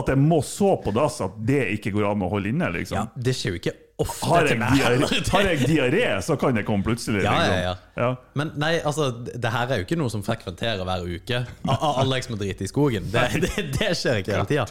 At 0.00 0.10
jeg 0.10 0.18
må 0.22 0.40
så 0.46 0.72
på 0.82 0.94
dass 0.96 1.20
at 1.22 1.36
det 1.46 1.68
ikke 1.76 1.92
går 1.94 2.08
an 2.08 2.24
å 2.24 2.32
holde 2.32 2.50
inne, 2.54 2.72
liksom. 2.78 2.98
Ja, 2.98 3.04
det 3.28 3.36
skjer 3.36 3.54
jo 3.54 3.60
ikke 3.60 3.76
ofte 3.98 4.26
Har 4.30 4.46
jeg, 4.46 4.58
diaré, 4.62 5.08
har 5.32 5.46
jeg 5.48 5.66
diaré, 5.66 6.02
så 6.22 6.36
kan 6.38 6.54
det 6.54 6.62
komme 6.68 6.86
plutselig. 6.86 7.24
Ja, 7.24 7.32
ja, 7.48 7.56
ja, 7.64 7.72
ja. 7.98 8.10
Men 8.38 8.52
nei, 8.60 8.76
altså, 8.86 9.08
det 9.26 9.50
her 9.50 9.72
er 9.74 9.80
jo 9.82 9.86
ikke 9.88 9.98
noe 9.98 10.12
som 10.12 10.22
frekventerer 10.22 10.84
hver 10.86 11.02
uke. 11.08 11.40
Alex 11.66 12.30
må 12.30 12.38
drite 12.38 12.62
i 12.66 12.70
skogen. 12.70 13.08
Det, 13.10 13.24
det, 13.42 13.66
det 13.74 13.90
skjer 13.98 14.20
ikke 14.22 14.36
hele 14.36 14.46
tida. 14.50 14.68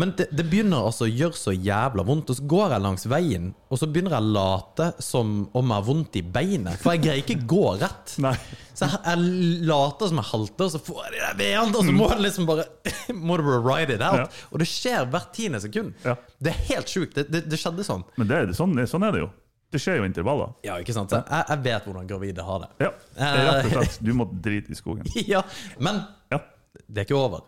Men 0.00 0.10
det, 0.18 0.26
det 0.34 0.46
begynner 0.50 0.88
altså 0.88 1.06
å 1.06 1.12
gjøre 1.12 1.38
så 1.38 1.54
jævla 1.54 2.02
vondt, 2.08 2.32
og 2.34 2.40
så 2.40 2.48
går 2.50 2.74
jeg 2.74 2.84
langs 2.88 3.06
veien, 3.12 3.52
og 3.70 3.78
så 3.78 3.86
begynner 3.90 4.16
jeg 4.16 4.26
å 4.26 4.34
late 4.40 4.90
som 5.06 5.36
om 5.54 5.70
jeg 5.70 5.76
har 5.78 5.86
vondt 5.86 6.18
i 6.18 6.24
beinet, 6.34 6.80
for 6.82 6.96
jeg 6.96 7.04
greier 7.06 7.22
ikke 7.22 7.46
gå 7.54 7.62
rett. 7.82 8.16
Nei. 8.26 8.34
Så 8.74 8.88
jeg, 8.90 8.98
jeg 9.06 9.66
later 9.70 10.10
som 10.10 10.18
jeg 10.18 10.28
halter, 10.32 10.66
og 10.66 10.72
så 10.74 10.80
får 10.82 11.02
jeg 11.04 11.12
de 11.14 11.20
der 11.22 11.36
veene, 11.38 11.70
og 11.78 11.86
så 11.86 11.94
må 11.94 12.08
jeg 12.10 12.24
liksom 12.26 12.48
bare 12.50 12.64
Må 13.24 13.36
du 13.38 13.44
bare 13.46 13.60
ride 13.62 13.94
it 13.94 14.02
out. 14.02 14.32
Og 14.50 14.58
det 14.62 14.66
skjer 14.66 15.04
hvert 15.12 15.30
tiende 15.36 15.60
sekund. 15.62 15.92
Ja. 16.02 16.14
Det 16.42 16.50
er 16.50 16.62
helt 16.72 16.90
sjukt. 16.90 17.14
Det, 17.14 17.26
det, 17.30 17.42
det 17.52 17.58
skjedde 17.60 17.84
sånn. 17.86 18.02
Men 18.18 18.26
det, 18.30 18.36
er- 18.40 18.48
det 18.50 18.56
sånn, 18.58 18.63
sånn 18.90 19.04
er 19.08 19.12
det 19.12 19.20
jo. 19.24 19.30
Det 19.74 19.80
skjer 19.82 19.96
jo 19.98 20.04
intervaller. 20.06 20.52
Ja, 20.62 20.76
ikke 20.78 20.94
sant? 20.94 21.10
Jeg, 21.10 21.44
jeg 21.50 21.62
vet 21.64 21.86
hvordan 21.88 22.06
gravide 22.06 22.44
har 22.46 22.60
det. 22.62 22.68
Ja, 22.84 22.90
det 23.16 23.26
er 23.26 23.48
rett 23.48 23.64
og 23.66 23.72
slett. 23.74 23.96
Du 24.06 24.12
må 24.14 24.26
drite 24.30 24.70
i 24.70 24.78
skogen. 24.78 25.08
Ja, 25.34 25.40
men 25.82 25.98
Ja. 26.30 26.38
det 26.86 27.02
er 27.02 27.08
ikke 27.08 27.18
over. 27.18 27.42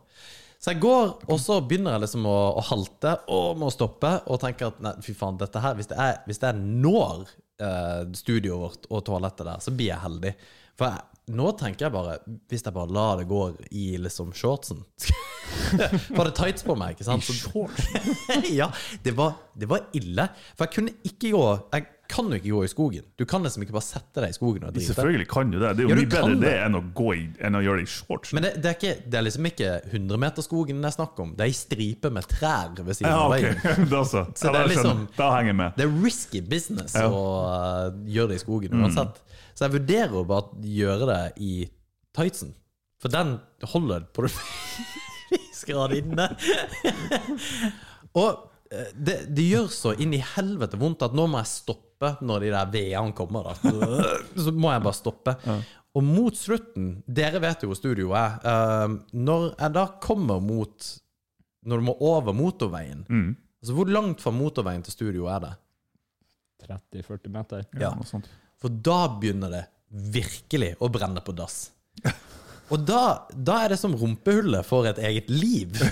Så 0.58 0.72
jeg 0.72 0.80
går, 0.82 1.12
og 1.30 1.38
så 1.38 1.60
begynner 1.62 1.94
jeg 1.94 2.02
liksom 2.06 2.26
å, 2.26 2.36
å 2.58 2.62
halte 2.72 3.12
og 3.30 3.58
må 3.60 3.68
stoppe 3.70 4.10
og 4.26 4.40
tenker 4.42 4.72
at 4.72 4.78
nei, 4.82 4.94
fy 5.04 5.12
faen, 5.14 5.36
dette 5.38 5.60
her 5.62 5.76
Hvis, 5.78 5.90
det 5.92 5.98
er, 6.00 6.16
hvis 6.26 6.40
jeg 6.42 6.56
når 6.64 7.26
eh, 7.62 8.02
studioet 8.18 8.62
vårt 8.64 8.88
og 8.90 9.04
toalettet 9.06 9.46
der, 9.46 9.60
så 9.62 9.74
blir 9.76 9.92
jeg 9.92 10.02
heldig. 10.02 10.32
For 10.80 10.90
jeg, 10.90 11.15
nå 11.34 11.50
tenker 11.58 11.88
jeg 11.88 11.94
bare 11.94 12.18
Hvis 12.46 12.62
jeg 12.62 12.74
bare 12.74 12.92
lar 12.94 13.16
det 13.18 13.26
gå 13.26 13.40
i 13.74 13.96
liksom 13.98 14.30
shortsen 14.36 14.84
Var 16.16 16.28
det 16.28 16.34
tights 16.38 16.62
på 16.66 16.76
meg, 16.78 16.94
ikke 16.94 17.06
sant? 17.06 17.26
Så, 17.26 17.66
ja, 18.60 18.68
det 19.02 19.14
var, 19.16 19.36
det 19.54 19.68
var 19.70 19.88
ille. 19.96 20.28
For 20.54 20.66
jeg 20.66 20.74
kunne 20.76 20.94
ikke 21.06 21.32
gå 21.32 21.44
Jeg 21.72 21.86
kan 22.10 22.28
jo 22.30 22.38
ikke 22.38 22.52
gå 22.52 22.60
i 22.62 22.70
skogen. 22.70 23.06
Du 23.18 23.24
kan 23.26 23.42
liksom 23.42 23.64
ikke 23.64 23.74
bare 23.74 23.86
sette 23.86 24.22
deg 24.22 24.30
i 24.30 24.36
skogen 24.36 24.66
og 24.66 24.74
drite. 24.74 24.92
Selvfølgelig 24.92 25.26
kan 25.30 25.50
du 25.50 25.56
det. 25.58 25.72
Det 25.74 25.82
er 25.82 25.88
jo 25.88 25.90
Ja, 25.90 25.98
mye 25.98 26.10
bedre 26.12 26.36
det 26.42 26.52
enn 26.62 26.78
å, 26.78 26.82
gå 26.94 27.08
i, 27.16 27.24
enn 27.42 27.58
å 27.58 27.62
gjøre 27.64 27.82
det 27.82 27.86
i 27.88 27.90
shorts. 27.96 28.34
Men 28.36 28.46
det, 28.46 28.52
det, 28.62 28.70
er 28.70 28.78
ikke, 28.78 28.92
det 29.10 29.18
er 29.18 29.26
liksom 29.26 29.48
ikke 29.50 29.72
100-meterskogen 29.90 30.82
det 30.84 30.90
er 30.92 30.96
snakk 30.98 31.22
om. 31.24 31.32
Det 31.34 31.46
er 31.46 31.50
ei 31.50 31.58
stripe 31.58 32.12
med 32.14 32.28
trær 32.30 32.76
ved 32.78 32.92
siden 33.00 33.10
ja, 33.10 33.24
av 33.24 33.34
veien. 33.34 33.90
da 33.90 34.04
så. 34.06 34.22
Så 34.38 34.50
Ja, 34.50 34.54
det 34.54 34.62
er 34.62 34.72
liksom- 34.74 35.02
jeg. 35.02 35.16
Da 35.18 35.32
henger 35.34 35.52
jeg 35.52 35.60
med. 35.62 35.80
Det 35.80 35.88
er 35.88 35.98
risky 36.06 36.44
business. 36.54 36.94
Mm. 36.94 37.18
å 37.18 37.24
uh, 37.42 38.04
gjøre 38.06 38.34
det 38.34 38.38
i 38.38 38.44
skogen 38.44 38.78
uansett. 38.82 39.22
Så 39.56 39.64
jeg 39.66 39.74
vurderer 39.78 40.14
å 40.20 40.26
bare 40.28 40.68
gjøre 40.68 41.06
det 41.08 41.20
i 41.40 41.52
tightsen. 42.16 42.52
For 43.00 43.12
den 43.12 43.36
holder 43.72 44.04
på 44.12 44.26
det 44.26 44.32
fiskegrad 44.36 45.94
inne. 45.96 46.26
Og 48.16 48.28
eh, 48.72 48.90
det, 48.96 49.16
det 49.36 49.46
gjør 49.50 49.68
så 49.72 49.94
inn 50.00 50.14
i 50.16 50.20
helvete 50.34 50.78
vondt 50.80 51.04
at 51.06 51.16
nå 51.16 51.26
må 51.30 51.40
jeg 51.42 51.50
stoppe 51.52 52.12
når 52.24 52.44
de 52.46 52.52
der 52.52 52.70
veene 52.74 53.16
kommer. 53.16 53.48
Da. 53.50 53.56
Så, 53.64 54.12
så 54.48 54.54
må 54.56 54.72
jeg 54.74 54.84
bare 54.84 54.98
stoppe. 55.00 55.36
Og 55.96 56.04
mot 56.04 56.36
slutten 56.36 56.90
Dere 57.08 57.40
vet 57.40 57.62
jo 57.64 57.70
hvor 57.70 57.78
studioet 57.78 58.16
er. 58.20 58.34
eh, 58.52 58.96
når 59.16 59.46
jeg 59.54 59.72
da 59.78 59.86
kommer 60.04 60.42
mot 60.44 60.88
Når 61.66 61.80
du 61.80 61.86
må 61.88 61.94
over 62.04 62.36
motorveien 62.36 63.06
Mm. 63.08 63.30
Altså 63.64 63.74
Hvor 63.78 63.88
langt 63.88 64.20
fra 64.20 64.30
motorveien 64.36 64.82
til 64.84 64.92
studio 64.92 65.24
er 65.32 65.40
det? 65.42 65.54
30-40 66.68 67.32
meter. 67.32 67.64
Ja, 67.80 67.94
noe 67.96 68.04
sånt. 68.06 68.28
For 68.60 68.72
da 68.72 69.06
begynner 69.20 69.52
det 69.52 69.64
virkelig 70.16 70.74
å 70.80 70.88
brenne 70.92 71.22
på 71.24 71.34
dass. 71.36 71.70
Og 72.74 72.82
da, 72.88 73.00
da 73.30 73.60
er 73.64 73.74
det 73.74 73.78
som 73.78 73.92
rumpehullet 73.94 74.66
får 74.66 74.88
et 74.94 74.98
eget 75.10 75.30
liv. 75.30 75.76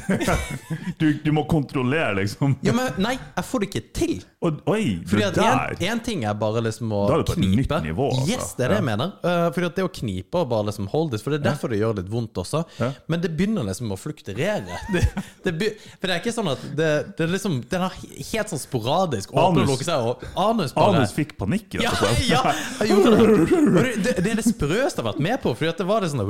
Du, 0.98 1.08
du 1.24 1.30
må 1.34 1.42
kontrollere, 1.50 2.14
liksom. 2.20 2.54
Ja, 2.64 2.72
men 2.76 2.94
nei, 3.02 3.14
jeg 3.18 3.44
får 3.48 3.62
det 3.62 3.68
ikke 3.70 3.80
til. 3.96 4.12
Og, 4.44 4.60
oi, 4.70 5.00
Fordi 5.08 5.24
at 5.26 5.38
en, 5.42 5.82
en 5.88 6.00
ting 6.04 6.22
er 6.28 6.36
bare 6.38 6.60
liksom 6.64 6.92
å 6.94 7.00
Da 7.08 7.16
er 7.16 7.22
det 7.22 7.26
på 7.30 7.34
et 7.34 7.40
knipe. 7.40 7.62
nytt 7.62 7.86
nivå, 7.88 8.06
altså. 8.12 8.26
Yes, 8.30 8.52
det 8.58 8.66
er 8.66 8.72
det 8.74 8.76
Ja. 8.76 8.80
jeg 8.82 8.86
mener. 8.88 9.12
Uh, 9.24 9.46
fordi 9.56 9.66
at 9.70 9.78
det 9.78 9.84
å 9.86 9.90
knipe 9.98 10.40
og 10.42 10.48
bare 10.52 10.66
liksom 10.68 10.88
hold 10.92 11.10
this, 11.14 11.24
for 11.24 11.34
det 11.34 11.40
er 11.40 11.46
derfor 11.50 11.72
det 11.72 11.80
gjør 11.80 11.96
litt 11.98 12.10
vondt 12.12 12.38
også. 12.42 12.62
Ja. 12.78 12.90
Men 13.10 13.22
det 13.24 13.32
begynner 13.38 13.66
liksom 13.68 13.92
å 13.94 13.98
flukturere. 14.00 14.78
Det, 14.94 15.02
det, 15.44 15.52
be- 15.58 15.72
for 15.98 16.06
det 16.08 16.14
er 16.14 16.20
ikke 16.22 16.34
sånn 16.36 16.48
at 16.52 16.62
det, 16.78 16.88
det 17.18 17.24
er 17.26 17.30
liksom 17.32 17.56
Den 17.70 17.82
har 17.86 17.94
helt 17.98 18.52
sånn 18.52 18.60
sporadisk 18.62 19.32
åpne 19.34 19.64
og 19.64 19.72
Anus. 19.74 19.82
seg, 19.86 20.06
og 20.10 20.24
anus 20.40 20.74
bare 20.76 21.00
Anus 21.00 21.12
fikk 21.16 21.34
panikk, 21.40 21.74
rett 21.80 21.84
Ja, 21.84 21.90
og 21.90 21.98
slett. 21.98 22.28
ja, 22.30 22.42
gjorde 22.90 23.16
det. 23.18 24.14
Det, 24.20 24.30
er 24.34 24.38
det 24.40 24.46
sprøeste 24.46 25.00
jeg 25.00 25.04
har 25.04 25.10
vært 25.10 25.22
med 25.26 25.40
på. 25.42 25.52
Fordi 25.58 25.72
at 25.72 25.80
det 25.82 25.88
var 25.88 26.04
det 26.04 26.12
sånn 26.12 26.22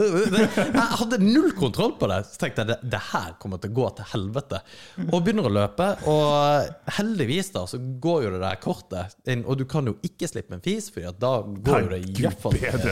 Jeg 0.00 0.86
hadde 1.00 1.18
null 1.22 1.50
kontroll 1.58 1.94
på 2.00 2.08
det. 2.10 2.18
Så 2.30 2.40
tenkte 2.42 2.64
jeg 2.64 2.70
det, 2.72 2.78
det 2.92 3.00
her 3.10 3.34
kommer 3.42 3.60
til 3.62 3.72
å 3.72 3.76
gå 3.80 3.86
til 3.98 4.08
helvete. 4.12 4.60
Og 5.08 5.18
begynner 5.26 5.48
å 5.48 5.52
løpe. 5.54 5.88
Og 6.10 6.90
heldigvis 6.98 7.52
da 7.54 7.64
så 7.70 7.80
går 7.80 8.26
jo 8.26 8.32
det 8.36 8.42
der 8.44 8.60
kortet 8.62 9.16
inn. 9.30 9.44
Og 9.46 9.60
du 9.60 9.64
kan 9.70 9.86
jo 9.90 9.96
ikke 10.06 10.28
slippe 10.30 10.56
en 10.58 10.64
fis, 10.64 10.90
Fordi 10.94 11.12
da 11.22 11.32
går 11.46 11.86
jo 11.86 11.92
det 11.94 12.00
Nei, 12.02 12.12
i 12.16 12.26
hvert 12.26 12.42
fall 12.42 12.58
til, 12.58 12.82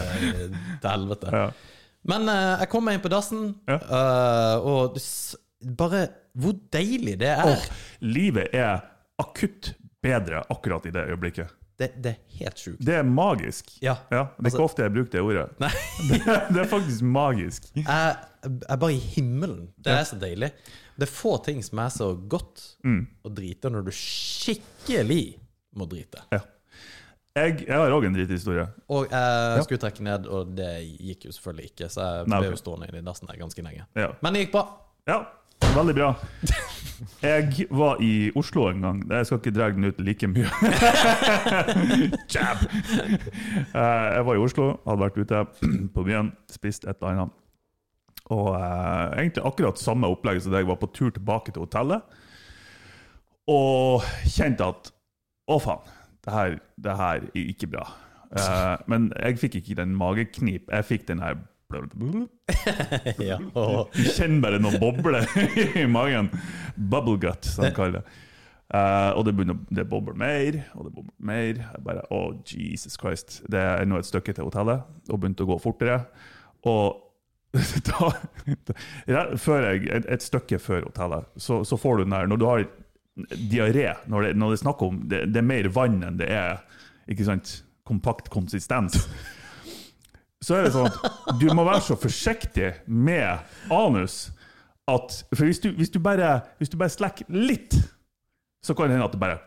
til 0.79 0.89
helvete. 0.89 1.35
Ja. 1.35 1.49
Men 2.09 2.29
eh, 2.33 2.55
jeg 2.63 2.71
kom 2.73 2.87
meg 2.89 2.99
inn 2.99 3.05
på 3.05 3.11
dassen, 3.13 3.49
Ja. 3.69 3.79
eh, 3.83 4.69
og 4.71 4.97
bare 5.79 6.07
hvor 6.39 6.55
deilig 6.73 7.17
det 7.21 7.33
er. 7.35 7.51
Åh, 7.51 7.65
livet 8.07 8.55
er 8.55 8.85
akutt 9.19 9.73
bedre 10.05 10.45
akkurat 10.55 10.87
i 10.87 10.93
det 10.95 11.03
øyeblikket. 11.11 11.51
Det, 11.79 11.93
det 12.03 12.11
er 12.11 12.39
helt 12.41 12.59
sjukt. 12.59 12.81
Det 12.83 12.95
er 12.99 13.05
magisk. 13.07 13.69
Ja. 13.85 13.95
det 14.11 14.17
er 14.19 14.25
Altså- 14.35 14.51
ikke 14.57 14.65
ofte 14.65 14.83
jeg 14.83 14.93
bruker 14.97 15.13
det 15.15 15.21
ordet. 15.23 15.45
Nei. 15.63 15.71
Det, 16.11 16.19
det 16.55 16.61
er 16.65 16.69
faktisk 16.73 17.03
magisk. 17.07 17.69
Jeg 17.77 18.17
er 18.69 18.77
bare 18.83 18.93
i 18.97 18.99
himmelen. 18.99 19.69
Det 19.79 19.93
er 19.95 20.05
så 20.09 20.19
deilig. 20.19 20.51
Det 20.99 21.07
er 21.07 21.13
få 21.15 21.37
ting 21.47 21.63
som 21.63 21.79
er 21.85 21.89
så 21.95 22.09
godt 22.29 22.65
Mm. 22.85 23.05
å 23.25 23.31
drite 23.35 23.71
når 23.71 23.85
du 23.87 23.93
skikkelig 23.95 25.39
må 25.79 25.87
drite. 25.91 26.23
Ja. 26.35 26.41
Jeg, 27.39 27.61
jeg 27.69 27.77
har 27.79 27.93
òg 27.95 28.07
en 28.09 28.15
drithistorie. 28.17 28.65
Og 28.91 29.13
jeg 29.13 29.63
skulle 29.67 29.79
trekke 29.85 30.03
ned, 30.03 30.27
og 30.27 30.57
det 30.59 30.73
gikk 30.99 31.29
jo 31.29 31.35
selvfølgelig 31.37 31.71
ikke, 31.71 31.89
så 31.95 32.07
jeg 32.19 32.31
ble 32.33 32.49
jo 32.51 32.59
stående 32.59 32.89
i 32.91 33.03
dassen 33.07 33.29
der 33.31 33.39
ganske 33.39 33.63
lenge. 33.63 33.85
Ja. 33.95 34.09
Men 34.25 34.35
det 34.35 34.47
gikk 34.47 34.57
bra. 34.57 34.65
ja, 35.07 35.21
veldig 35.63 35.95
bra. 35.95 36.13
Jeg 37.23 37.67
var 37.71 38.01
i 38.03 38.31
Oslo 38.39 38.67
en 38.71 38.81
gang. 38.83 39.03
Jeg 39.11 39.27
skal 39.27 39.39
ikke 39.41 39.53
dra 39.55 39.69
den 39.75 39.85
ut 39.89 40.01
like 40.03 40.27
mye. 40.31 40.49
Jab! 42.35 42.63
Eh, 43.75 44.07
Jeg 44.15 44.25
var 44.27 44.35
i 44.35 44.43
Oslo, 44.43 44.69
hadde 44.87 45.03
vært 45.05 45.19
ute 45.23 45.43
på 45.95 46.05
byen, 46.07 46.33
spist 46.51 46.87
et 46.87 46.97
eller 46.99 47.13
annet. 47.15 47.37
Og 48.35 48.51
eh, 48.59 49.19
egentlig 49.23 49.45
akkurat 49.47 49.81
samme 49.81 50.11
opplegg 50.11 50.43
som 50.45 50.53
da 50.53 50.61
jeg 50.63 50.69
var 50.69 50.81
på 50.83 50.91
tur 50.95 51.11
tilbake 51.15 51.55
til 51.55 51.65
hotellet. 51.65 52.03
Og 53.49 54.03
kjente 54.29 54.67
at 54.69 54.91
å, 55.49 55.57
faen, 55.65 55.87
det 56.27 56.35
her, 56.35 56.59
det 56.77 56.97
her 56.99 57.23
er 57.31 57.47
ikke 57.55 57.71
bra. 57.73 57.87
Eh, 58.37 58.75
men 58.91 59.09
jeg 59.17 59.39
fikk 59.41 59.61
ikke 59.63 59.79
den 59.79 59.95
mageknip. 59.97 60.69
Jeg 60.75 60.85
fikk 60.91 61.07
den 61.09 61.23
her 61.25 61.39
ja. 63.31 63.37
Du 63.93 64.07
kjenner 64.17 64.41
bare 64.41 64.61
noen 64.63 64.79
bobler 64.81 65.27
i 65.83 65.85
magen. 65.91 66.31
Bubble 66.77 67.19
gut, 67.21 67.45
som 67.45 67.67
de 67.67 67.75
kaller 67.77 68.01
det. 68.01 68.25
Uh, 68.69 69.17
og 69.17 69.23
det 69.25 69.33
begynner 69.33 69.57
det 69.73 69.87
bobler 69.89 70.17
mer 70.21 70.57
og 70.77 70.83
det 70.85 70.91
bobler 70.93 71.29
mer. 71.31 71.61
Jeg 71.61 71.85
bare, 71.85 72.07
Å, 72.13 72.23
Jesus 72.49 72.97
Christ. 73.01 73.43
Det 73.53 73.61
er 73.61 73.85
nå 73.89 74.01
et 74.01 74.09
stykke 74.09 74.33
til 74.37 74.49
hotellet, 74.49 74.89
og 75.09 75.21
begynte 75.21 75.45
å 75.45 75.51
gå 75.53 75.61
fortere. 75.61 76.01
Og 76.69 77.05
da, 77.89 78.11
ja, 79.09 79.23
jeg, 79.33 79.87
et, 79.93 80.09
et 80.09 80.25
stykke 80.25 80.61
før 80.61 80.89
hotellet, 80.89 81.29
så, 81.37 81.63
så 81.69 81.79
får 81.81 81.97
du 81.97 82.05
den 82.05 82.17
der 82.17 82.29
Når 82.29 82.41
du 82.41 82.45
har 82.49 82.67
diaré, 83.29 83.89
når 84.07 84.29
det, 84.29 84.35
når 84.41 84.53
det 84.53 84.59
er 84.59 84.65
snakk 84.67 84.85
om 84.85 85.01
det, 85.09 85.25
det 85.33 85.41
er 85.41 85.49
mer 85.49 85.69
vann 85.73 86.01
enn 86.07 86.21
det 86.21 86.29
er 86.33 86.61
ikke 87.09 87.25
sant, 87.29 87.59
kompakt 87.89 88.29
konsistens 88.33 89.01
så 90.45 90.55
er 90.59 90.67
det 90.69 90.73
sånn 90.75 90.87
at 90.89 91.39
du 91.41 91.49
må 91.57 91.65
være 91.67 91.81
så 91.83 91.97
forsiktig 91.99 92.73
med 92.87 93.41
anus 93.75 94.29
at 94.89 95.19
For 95.37 95.45
hvis 95.45 95.59
du, 95.61 95.73
hvis 95.77 95.91
du 95.93 95.99
bare, 96.01 96.41
hvis 96.61 96.71
du 96.73 96.77
bare 96.81 96.89
slekker 96.95 97.27
litt, 97.29 97.75
så 98.65 98.73
kan 98.75 98.89
det 98.89 98.95
hende 98.97 99.05
at 99.05 99.13
det 99.13 99.21
bare 99.21 99.39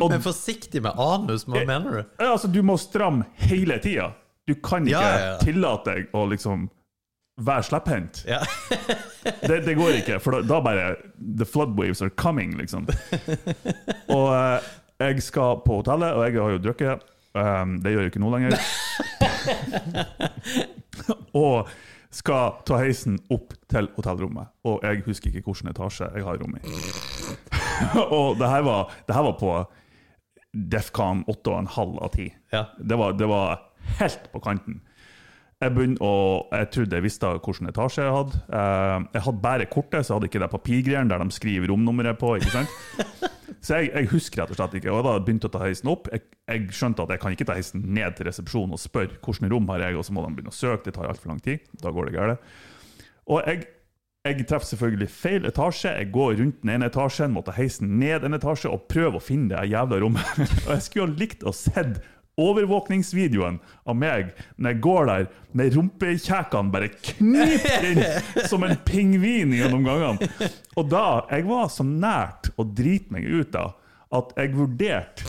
Og- 0.00 0.10
men 0.12 0.22
forsiktig 0.22 0.82
med 0.84 0.92
anus, 1.00 1.44
hva 1.48 1.64
mener 1.66 1.90
du? 1.90 2.04
Altså, 2.24 2.48
du 2.52 2.60
må 2.62 2.76
stramme 2.80 3.24
hele 3.48 3.78
tida. 3.82 4.10
Du 4.48 4.54
kan 4.54 4.86
ikke 4.86 4.94
Ja, 5.00 5.08
ja, 5.18 5.24
ja. 5.32 5.38
tillate 5.42 5.94
deg 5.96 6.14
å 6.16 6.24
liksom 6.30 6.68
være 7.40 7.62
slepphendt. 7.70 8.22
Det, 9.44 9.58
det 9.66 9.74
går 9.76 9.98
ikke, 10.00 10.16
for 10.20 10.38
da, 10.38 10.40
da 10.48 10.60
bare 10.64 10.84
The 11.18 11.44
flood 11.44 11.74
waves 11.78 12.00
are 12.02 12.10
coming, 12.10 12.54
liksom. 12.58 12.86
Og 14.16 14.26
eh, 14.32 14.70
jeg 15.00 15.22
skal 15.24 15.58
på 15.64 15.80
hotellet, 15.82 16.14
og 16.16 16.24
jeg 16.26 16.38
har 16.40 16.54
jo 16.54 16.62
drukket. 16.64 17.04
Um, 17.30 17.76
det 17.82 17.92
gjør 17.92 18.04
jeg 18.04 18.12
ikke 18.12 18.22
nå 18.22 18.30
lenger. 18.34 18.56
og 21.44 21.70
skal 22.10 22.56
ta 22.66 22.80
heisen 22.82 23.20
opp 23.30 23.54
til 23.70 23.86
hotellrommet. 23.94 24.50
Og 24.66 24.82
jeg 24.86 25.04
husker 25.06 25.30
ikke 25.30 25.46
hvilken 25.46 25.70
etasje 25.70 26.10
jeg 26.16 26.26
har 26.26 26.40
rom 26.42 26.56
i. 26.58 26.62
og 28.18 28.40
det 28.40 28.50
her 28.50 28.66
var, 28.66 28.90
det 29.06 29.14
her 29.14 29.28
var 29.28 29.36
på 29.38 29.52
Defcon 30.50 31.22
8,5 31.30 31.98
av 32.02 32.10
10. 32.10 32.30
Ja. 32.52 32.64
Det, 32.78 32.98
var, 32.98 33.14
det 33.14 33.30
var 33.30 33.60
helt 34.00 34.26
på 34.32 34.42
kanten. 34.42 34.80
Jeg 35.60 35.74
begynte 35.76 36.00
å, 36.00 36.12
jeg 36.56 36.68
trodde 36.72 36.96
jeg 36.96 37.04
visste 37.04 37.30
hvilken 37.36 37.68
etasje 37.68 38.04
jeg 38.06 38.12
hadde. 38.14 38.38
Eh, 38.48 39.02
jeg 39.12 39.24
hadde 39.26 39.42
bare 39.44 39.66
kortet, 39.68 40.06
så 40.06 40.14
jeg 40.14 40.16
hadde 40.16 40.30
ikke 40.30 40.40
det 40.40 40.48
papirgreiene 40.54 41.12
der 41.12 41.20
de 41.20 41.36
skriver 41.36 41.68
romnummeret 41.68 42.16
på. 42.20 42.32
ikke 42.38 42.54
sant? 42.54 42.78
Så 43.60 43.76
jeg, 43.76 43.90
jeg 43.92 44.08
husker 44.08 44.40
rett 44.40 44.52
og 44.54 44.56
slett 44.56 44.76
ikke. 44.78 44.92
Og 44.94 45.02
da 45.04 45.18
begynte 45.20 45.44
jeg 45.44 45.52
å 45.52 45.56
ta 45.58 45.66
heisen 45.66 45.90
opp. 45.92 46.06
Jeg, 46.08 46.22
jeg 46.48 46.76
skjønte 46.78 47.04
at 47.04 47.10
jeg 47.12 47.20
kan 47.20 47.34
ikke 47.34 47.46
ta 47.50 47.56
heisen 47.58 47.82
ned 47.92 48.16
til 48.16 48.24
resepsjonen 48.30 48.72
og 48.72 48.80
spørre 48.80 49.18
hvilket 49.18 49.52
rom 49.52 49.68
har 49.68 49.84
jeg, 49.84 49.98
og 50.00 50.06
så 50.06 50.14
må 50.16 50.24
de 50.24 50.30
begynne 50.38 50.54
å 50.54 50.56
søke. 50.56 50.86
Det 50.86 50.94
tar 50.96 51.10
altfor 51.10 51.34
lang 51.34 51.42
tid. 51.44 51.66
Da 51.82 51.92
går 51.92 52.08
det 52.08 52.14
galt. 52.14 52.54
Og 53.28 53.42
jeg, 53.44 53.66
jeg 54.30 54.46
treffer 54.48 54.70
selvfølgelig 54.70 55.10
feil 55.12 55.50
etasje. 55.50 55.92
Jeg 55.92 56.08
går 56.14 56.38
rundt 56.40 56.64
den 56.64 56.72
ene 56.72 56.88
etasjen, 56.88 57.34
må 57.36 57.44
ta 57.44 57.52
heisen 57.58 57.98
ned 58.00 58.24
en 58.24 58.38
etasje 58.38 58.72
og 58.72 58.88
prøve 58.88 59.20
å 59.20 59.26
finne 59.26 59.52
det 59.52 59.74
jævla 59.74 60.00
rommet. 60.06 60.40
og 60.64 60.72
jeg 60.72 60.86
skulle 60.88 61.10
ha 61.10 61.20
likt 61.20 61.44
å 61.44 61.52
sett 61.52 62.00
overvåkningsvideoen 62.40 63.58
av 63.84 63.96
meg 63.98 64.30
når 64.56 64.70
jeg 64.74 64.80
går 64.84 65.08
der 65.10 65.26
med 65.58 65.74
rumpekjekene 65.76 66.72
bare 66.72 66.90
knipt 66.94 67.86
inn 67.88 68.02
som 68.50 68.64
en 68.66 68.76
pingvin 68.86 69.54
gjennom 69.56 69.84
gangene. 69.86 70.30
Og 70.78 70.90
da 70.92 71.24
Jeg 71.30 71.46
var 71.48 71.68
så 71.72 71.86
nært 71.86 72.52
å 72.56 72.64
drite 72.64 73.12
meg 73.14 73.26
ut 73.26 73.52
da 73.56 73.70
at 74.10 74.32
jeg 74.34 74.54
vurderte 74.56 75.26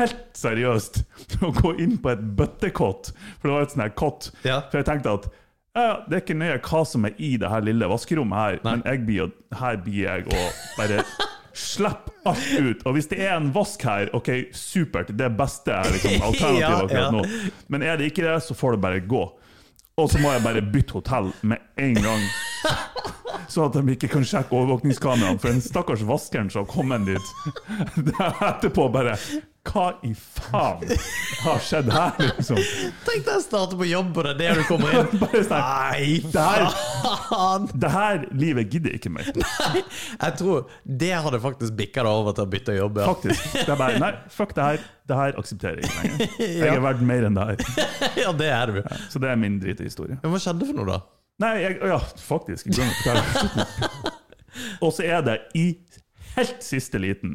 helt 0.00 0.22
seriøst 0.34 1.02
å 1.46 1.52
gå 1.54 1.76
inn 1.82 1.94
på 2.02 2.10
et 2.10 2.22
bøttekott, 2.38 3.12
for 3.38 3.48
det 3.48 3.52
var 3.54 3.66
et 3.66 3.74
sånt 3.74 3.84
her 3.84 3.92
kott. 3.94 4.30
Ja. 4.42 4.60
For 4.70 4.80
jeg 4.80 4.88
tenkte 4.88 5.14
at 5.20 5.28
ja, 5.76 6.00
det 6.08 6.16
er 6.16 6.22
ikke 6.24 6.38
nøye 6.40 6.58
hva 6.64 6.82
som 6.88 7.04
er 7.06 7.14
i 7.20 7.34
det 7.38 7.50
her 7.52 7.64
lille 7.64 7.88
vaskerommet 7.90 8.38
her, 8.40 8.58
men 8.64 8.82
jeg 8.86 9.02
blir, 9.06 9.32
her 9.60 9.78
blir 9.84 10.06
jeg 10.06 10.24
og 10.30 10.62
bare 10.78 11.02
Slipp 11.56 12.10
alt 12.28 12.46
ut. 12.58 12.82
Og 12.84 12.96
hvis 12.96 13.08
det 13.08 13.22
er 13.24 13.34
en 13.38 13.48
vask 13.54 13.82
her, 13.88 14.10
ok, 14.16 14.30
supert. 14.52 15.12
Det 15.16 15.30
beste 15.38 15.76
liksom 15.94 16.22
alternativet 16.28 16.68
akkurat 16.68 17.00
ja. 17.00 17.10
nå. 17.14 17.52
Men 17.72 17.86
er 17.86 17.96
det 17.96 18.10
ikke 18.12 18.26
det, 18.26 18.36
så 18.44 18.56
får 18.56 18.76
det 18.76 18.82
bare 18.84 19.02
gå. 19.08 19.24
Og 19.96 20.10
så 20.12 20.20
må 20.20 20.34
jeg 20.34 20.44
bare 20.44 20.60
bytte 20.60 20.98
hotell 20.98 21.30
med 21.48 21.62
en 21.80 21.96
gang. 22.04 22.24
Sånn 23.52 23.70
at 23.70 23.76
de 23.78 23.94
ikke 23.94 24.10
kan 24.12 24.26
sjekke 24.26 24.52
overvåkningskameraene. 24.58 25.40
For 25.40 25.54
den 25.54 25.64
stakkars 25.64 26.04
vaskeren 26.04 26.50
som 26.52 26.66
har 26.66 26.72
kommet 26.72 27.06
dit 27.08 27.30
er 28.20 28.42
etterpå 28.50 28.90
bare 28.92 29.16
Hva 29.66 29.86
i 30.06 30.12
faen 30.14 30.92
har 31.42 31.62
skjedd 31.64 31.88
her, 31.90 32.12
liksom? 32.22 32.58
Tenk 33.06 33.24
deg 33.26 33.32
å 33.34 33.42
starte 33.42 33.78
på 33.78 33.88
jobb, 33.88 34.12
og 34.14 34.26
det 34.26 34.34
er 34.34 34.38
det 34.40 34.62
du 34.62 34.68
kommer 34.68 34.94
inn 35.00 35.18
Bare 35.22 35.42
Nei, 35.50 36.20
faen! 36.32 37.66
det 37.74 37.90
her 37.92 38.22
livet 38.36 38.70
gidder 38.72 38.94
ikke 38.96 39.10
mer. 39.12 39.28
Jeg 39.34 40.36
tror 40.38 40.70
det 40.86 41.10
hadde 41.26 41.40
faktisk 41.42 41.76
bikka 41.78 42.04
deg 42.06 42.20
over 42.22 42.36
til 42.36 42.46
å 42.46 42.50
bytte 42.52 42.76
jobb. 42.76 43.00
Ja. 43.02 43.08
Faktisk. 43.10 43.48
Det 43.58 43.74
er 43.74 43.80
bare 43.80 44.00
Nei, 44.02 44.12
fuck 44.32 44.54
det 44.56 44.68
her. 44.68 44.86
Det 45.06 45.18
her 45.18 45.36
aksepterer 45.42 45.82
jeg 45.82 45.90
ikke 45.90 46.06
lenger. 46.06 46.38
Jeg 46.66 46.70
er 46.72 46.80
verdt 46.82 47.04
mer 47.06 47.26
enn 47.28 47.36
det 47.36 47.44
her. 47.50 47.84
ja, 48.24 48.32
det 48.34 48.48
er 48.50 48.72
du. 48.74 48.80
Så 49.12 49.22
det 49.22 49.30
er 49.30 49.38
min 49.40 49.60
dritehistorie. 49.62 50.18
Men 50.22 50.34
hva 50.34 50.40
skjedde 50.42 50.66
for 50.68 50.78
noe, 50.80 50.88
da? 50.96 50.98
Nei, 51.42 51.52
jeg, 51.60 51.76
ja, 51.84 51.98
faktisk. 52.26 52.70
Jeg 52.70 52.78
glemte 52.78 53.12
å 53.12 53.24
fortelle. 53.28 54.12
Og 54.80 54.92
så 54.96 55.04
er 55.04 55.24
det 55.26 55.36
i 55.58 55.66
helt 56.36 56.64
siste 56.64 57.00
liten. 57.02 57.34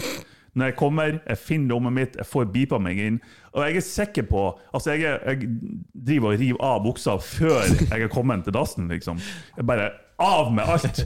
Når 0.58 0.72
jeg 0.72 0.76
kommer, 0.80 1.20
jeg 1.24 1.40
finner 1.40 1.78
rommet 1.78 1.96
mitt, 1.96 2.18
jeg 2.20 2.28
får 2.28 2.50
beepa 2.52 2.80
meg 2.84 3.00
inn. 3.00 3.20
Og 3.54 3.64
jeg 3.64 3.80
er 3.80 3.86
sikker 3.88 4.26
på 4.28 4.42
Altså, 4.76 4.96
jeg, 4.96 5.16
jeg 5.24 5.52
driver 5.94 6.34
og 6.34 6.42
river 6.42 6.66
av 6.68 6.82
buksa 6.84 7.16
før 7.24 7.70
jeg 7.70 8.02
er 8.02 8.12
kommet 8.12 8.44
til 8.48 8.56
dassen, 8.56 8.92
liksom. 8.92 9.22
Jeg 9.58 9.68
bare 9.68 9.94
av 10.22 10.52
med 10.54 10.68
alt. 10.68 11.06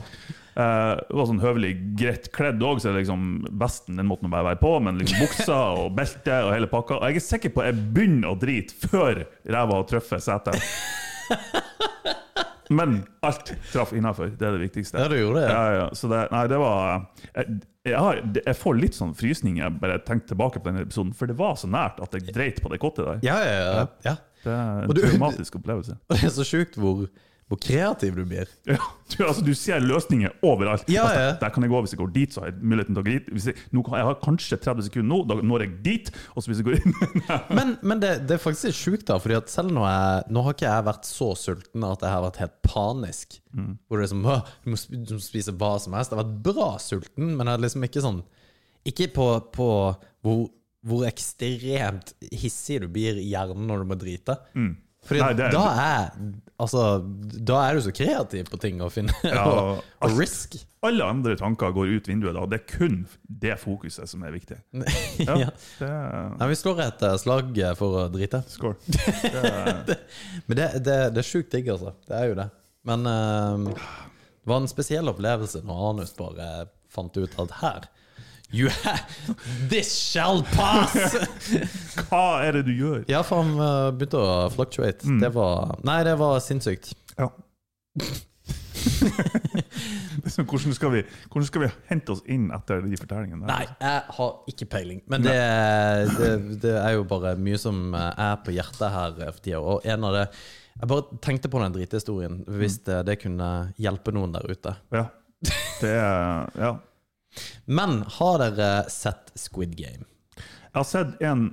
Uh, 0.56 0.96
det 0.96 1.16
var 1.18 1.26
sånn 1.28 1.42
høvelig 1.42 1.70
greit 2.00 2.30
kledd 2.32 2.62
òg, 2.64 2.78
så 2.80 2.94
liksom 2.96 3.44
vesten 3.60 3.98
den 4.00 4.08
måtte 4.08 4.24
nå 4.24 4.32
bare 4.32 4.54
være 4.54 4.60
på, 4.62 4.70
men 4.80 4.96
liksom 5.00 5.20
buksa 5.26 5.58
og 5.82 5.90
belte 5.98 6.38
og 6.46 6.54
hele 6.54 6.70
pakka. 6.72 6.96
Og 6.96 7.10
jeg 7.10 7.20
er 7.20 7.26
sikker 7.26 7.52
på 7.52 7.62
at 7.62 7.70
jeg 7.70 7.90
begynner 7.96 8.32
å 8.32 8.38
drite 8.40 8.88
før 8.88 9.26
ræva 9.44 9.76
har 9.76 9.90
truffet 9.90 10.24
setet. 10.24 10.70
Men 12.70 12.96
alt 13.26 13.52
traff 13.72 13.92
innafor. 13.94 14.32
Det 14.38 14.46
er 14.48 14.56
det 14.56 14.62
viktigste. 14.64 14.98
Ja, 14.98 15.08
du 15.08 15.16
gjorde 15.18 15.42
det, 15.44 15.50
ja. 15.52 15.64
Ja. 15.80 15.88
Så 15.94 16.08
det, 16.10 16.24
nei, 16.32 16.44
det 16.50 16.58
var 16.58 17.04
jeg, 17.36 17.58
jeg, 17.86 17.98
har, 18.02 18.20
jeg 18.40 18.56
får 18.58 18.80
litt 18.80 18.96
sånn 18.98 19.12
frysning 19.14 19.60
jeg 19.60 19.76
bare 19.82 20.00
tenker 20.06 20.32
tilbake 20.32 20.58
på 20.62 20.70
denne 20.72 20.82
episoden, 20.86 21.12
for 21.14 21.30
det 21.30 21.36
var 21.38 21.54
så 21.60 21.70
nært 21.70 22.00
at 22.02 22.16
jeg 22.18 22.34
dreit 22.34 22.58
på 22.64 22.72
det 22.72 22.80
kottet 22.82 23.06
der. 23.06 23.20
Ja, 23.26 23.36
ja, 23.46 23.60
ja. 23.62 23.86
ja. 24.08 24.16
Det 24.46 24.52
er 24.54 24.82
en 24.82 24.94
du- 24.94 25.02
traumatisk 25.04 25.60
opplevelse. 25.60 25.96
Og 26.10 26.16
det 26.18 26.26
er 26.30 26.34
så 26.34 26.46
sjukt 26.46 26.78
hvor, 26.80 27.06
hvor 27.46 27.60
kreativ 27.62 28.16
du 28.16 28.24
blir. 28.26 28.48
Ja, 28.66 28.76
du, 29.12 29.20
altså, 29.22 29.42
du 29.46 29.52
ser 29.54 29.78
løsninger 29.84 30.32
overalt. 30.42 30.88
Ja, 30.90 31.04
Altså, 31.06 31.18
ja. 31.20 31.26
der, 31.28 31.36
der 31.44 31.52
kan 31.54 31.62
jeg 31.62 31.70
gå 31.70 31.80
hvis 31.84 31.92
jeg 31.94 32.00
går 32.00 32.08
dit, 32.16 32.32
så 32.34 32.42
har 32.42 32.48
jeg 32.50 32.58
muligheten 32.58 32.96
til 32.96 33.02
å 33.02 33.06
gå 33.06 33.12
dit. 33.12 33.28
Hvis 33.36 33.44
jeg, 33.52 33.60
nå, 33.76 33.84
jeg 33.94 34.06
har 34.08 34.16
kanskje 34.24 34.58
30 34.64 34.86
sekunder 34.88 35.08
nå, 35.12 35.18
da 35.30 35.36
når 35.46 35.62
jeg 35.62 35.74
dit. 35.84 36.10
Og 36.34 36.42
så 36.42 36.50
hvis 36.50 36.62
jeg 36.62 36.66
går 36.66 36.78
inn 36.80 36.96
Men, 37.58 37.70
men 37.86 38.02
det, 38.02 38.10
det 38.26 38.34
er 38.34 38.42
faktisk 38.42 38.66
litt 38.72 38.78
sjukt, 38.80 39.04
da. 39.12 39.20
Fordi 39.22 39.36
at 39.38 39.52
selv 39.52 39.70
nå, 39.76 39.84
jeg, 39.86 40.24
nå 40.34 40.42
har 40.42 40.56
ikke 40.56 40.66
jeg 40.72 40.86
vært 40.88 41.06
så 41.06 41.28
sulten 41.38 41.86
at 41.86 42.02
jeg 42.02 42.14
har 42.16 42.24
vært 42.26 42.40
helt 42.42 42.56
panisk. 42.66 43.38
Hvor 43.54 43.94
det 43.94 44.00
er 44.00 44.04
liksom 44.08 44.26
du 44.26 44.72
må, 44.72 44.80
du 45.06 45.14
må 45.14 45.22
spise 45.28 45.54
hva 45.62 45.70
som 45.86 45.94
helst. 45.96 46.10
Jeg 46.10 46.18
har 46.18 46.24
vært 46.24 46.42
bra 46.50 46.70
sulten, 46.82 47.30
men 47.38 47.46
jeg 47.46 47.60
er 47.60 47.64
liksom 47.68 47.86
ikke 47.86 48.02
sånn 48.08 48.18
Ikke 48.90 49.06
på, 49.14 49.28
på 49.54 49.68
hvor, 50.26 50.42
hvor 50.82 51.06
ekstremt 51.06 52.10
hissig 52.34 52.82
du 52.82 52.90
blir 52.90 53.22
i 53.22 53.30
hjernen 53.30 53.70
når 53.70 53.84
du 53.86 53.88
må 53.94 54.00
drite. 54.02 54.34
Fordi 55.06 55.22
Nei, 55.22 55.30
det 55.38 55.52
da 55.54 55.64
er 55.78 56.10
Altså, 56.62 56.82
da 57.44 57.58
er 57.66 57.76
du 57.76 57.82
så 57.84 57.92
kreativ 57.92 58.46
på 58.48 58.58
ting 58.62 58.78
å 58.80 58.88
finne. 58.92 59.12
Ja, 59.28 59.42
og, 59.44 59.82
og 60.06 60.14
risk. 60.16 60.54
Alle 60.86 61.04
andre 61.04 61.34
tanker 61.36 61.74
går 61.76 61.90
ut 61.98 62.08
vinduet 62.08 62.36
da. 62.36 62.44
Det 62.48 62.60
er 62.62 62.66
kun 62.70 62.96
det 63.42 63.56
fokuset 63.60 64.08
som 64.08 64.24
er 64.24 64.32
viktig. 64.36 64.56
Ja, 65.26 65.36
Ja. 65.42 65.50
det 65.80 65.90
Nei, 66.40 66.48
vi 66.52 66.58
slår 66.60 66.80
et 66.86 67.04
eh, 67.04 67.16
slag 67.20 67.60
for 67.80 67.98
å 68.00 68.06
drite. 68.12 68.40
Skål. 68.48 68.76
Det 68.86 69.98
Men 70.46 70.60
det, 70.62 70.70
det, 70.86 70.96
det 71.16 71.22
er 71.22 71.28
sjukt 71.28 71.52
digg, 71.52 71.68
altså. 71.74 71.92
Det 72.08 72.16
er 72.16 72.30
jo 72.30 72.38
det. 72.40 72.48
Men 72.86 73.04
um, 73.10 73.68
det 73.74 74.48
var 74.52 74.62
en 74.62 74.70
spesiell 74.70 75.10
opplevelse 75.10 75.60
når 75.66 75.84
Anus 75.90 76.12
bare 76.16 76.50
fant 76.92 77.16
ut 77.18 77.32
at 77.42 77.56
her 77.60 77.88
You 78.54 78.68
have, 78.70 79.34
This 79.68 79.90
shall 79.98 80.42
pass! 80.54 80.94
hva 82.08 82.22
er 82.46 82.60
det 82.60 82.66
du 82.68 82.72
gjør? 82.76 83.00
ja, 83.10 83.22
for 83.26 83.42
han 83.42 83.56
eh, 83.58 83.88
begynte 83.98 84.20
å 84.22 84.46
fluctuate. 84.54 85.16
Det 85.20 85.32
var 85.34 85.74
Nei, 85.86 85.98
det 86.06 86.14
var 86.20 86.38
sinnssykt. 86.44 86.92
Ja. 87.18 87.30
Hvordan, 90.36 90.74
skal 90.74 90.90
vi, 90.92 91.00
hvordan 91.30 91.46
skal 91.48 91.62
vi 91.62 91.68
hente 91.88 92.12
oss 92.12 92.22
inn 92.30 92.48
etter 92.54 92.80
de 92.84 92.98
fortellingene? 92.98 93.44
der? 93.46 93.50
Nei, 93.50 93.66
jeg 93.80 94.00
har 94.18 94.32
ikke 94.50 94.66
peiling. 94.72 95.00
Men 95.10 95.24
det, 95.24 95.36
det, 96.18 96.30
det 96.64 96.72
er 96.80 96.96
jo 96.96 97.04
bare 97.08 97.34
mye 97.40 97.58
som 97.60 97.94
er 97.96 98.34
på 98.44 98.54
hjertet 98.56 98.90
her 98.92 99.14
for 99.30 99.42
tida. 99.44 99.60
Og 99.62 99.86
en 99.86 100.06
av 100.08 100.16
det 100.16 100.24
Jeg 100.76 100.90
bare 100.92 101.18
tenkte 101.24 101.48
på 101.52 101.60
den 101.62 101.72
dritehistorien, 101.76 102.40
hvis 102.58 102.78
det, 102.84 102.98
det 103.08 103.16
kunne 103.22 103.46
hjelpe 103.80 104.12
noen 104.12 104.34
der 104.34 104.44
ute. 104.50 104.74
Ja. 104.92 105.06
Det 105.80 105.94
Ja. 105.94 106.74
Men 107.66 108.02
har 108.18 108.42
dere 108.42 108.70
sett 108.92 109.32
Squid 109.38 109.76
Game? 109.78 110.08
Jeg 110.36 110.76
har 110.78 110.88
sett 110.88 111.22
en 111.24 111.48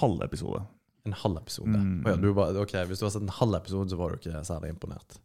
halv 0.00 0.24
episode. 0.26 0.64
En 1.06 1.14
halv 1.14 1.38
episode? 1.38 1.78
Å 1.78 2.14
ja, 2.14 2.18
du 2.18 2.32
bare, 2.34 2.56
ok, 2.58 2.74
Hvis 2.90 2.98
du 2.98 3.06
har 3.06 3.14
sett 3.14 3.22
en 3.22 3.36
halv 3.38 3.54
episode, 3.60 3.92
så 3.92 3.98
var 4.00 4.12
du 4.12 4.18
ikke 4.18 4.42
særlig 4.46 4.72
imponert? 4.74 5.20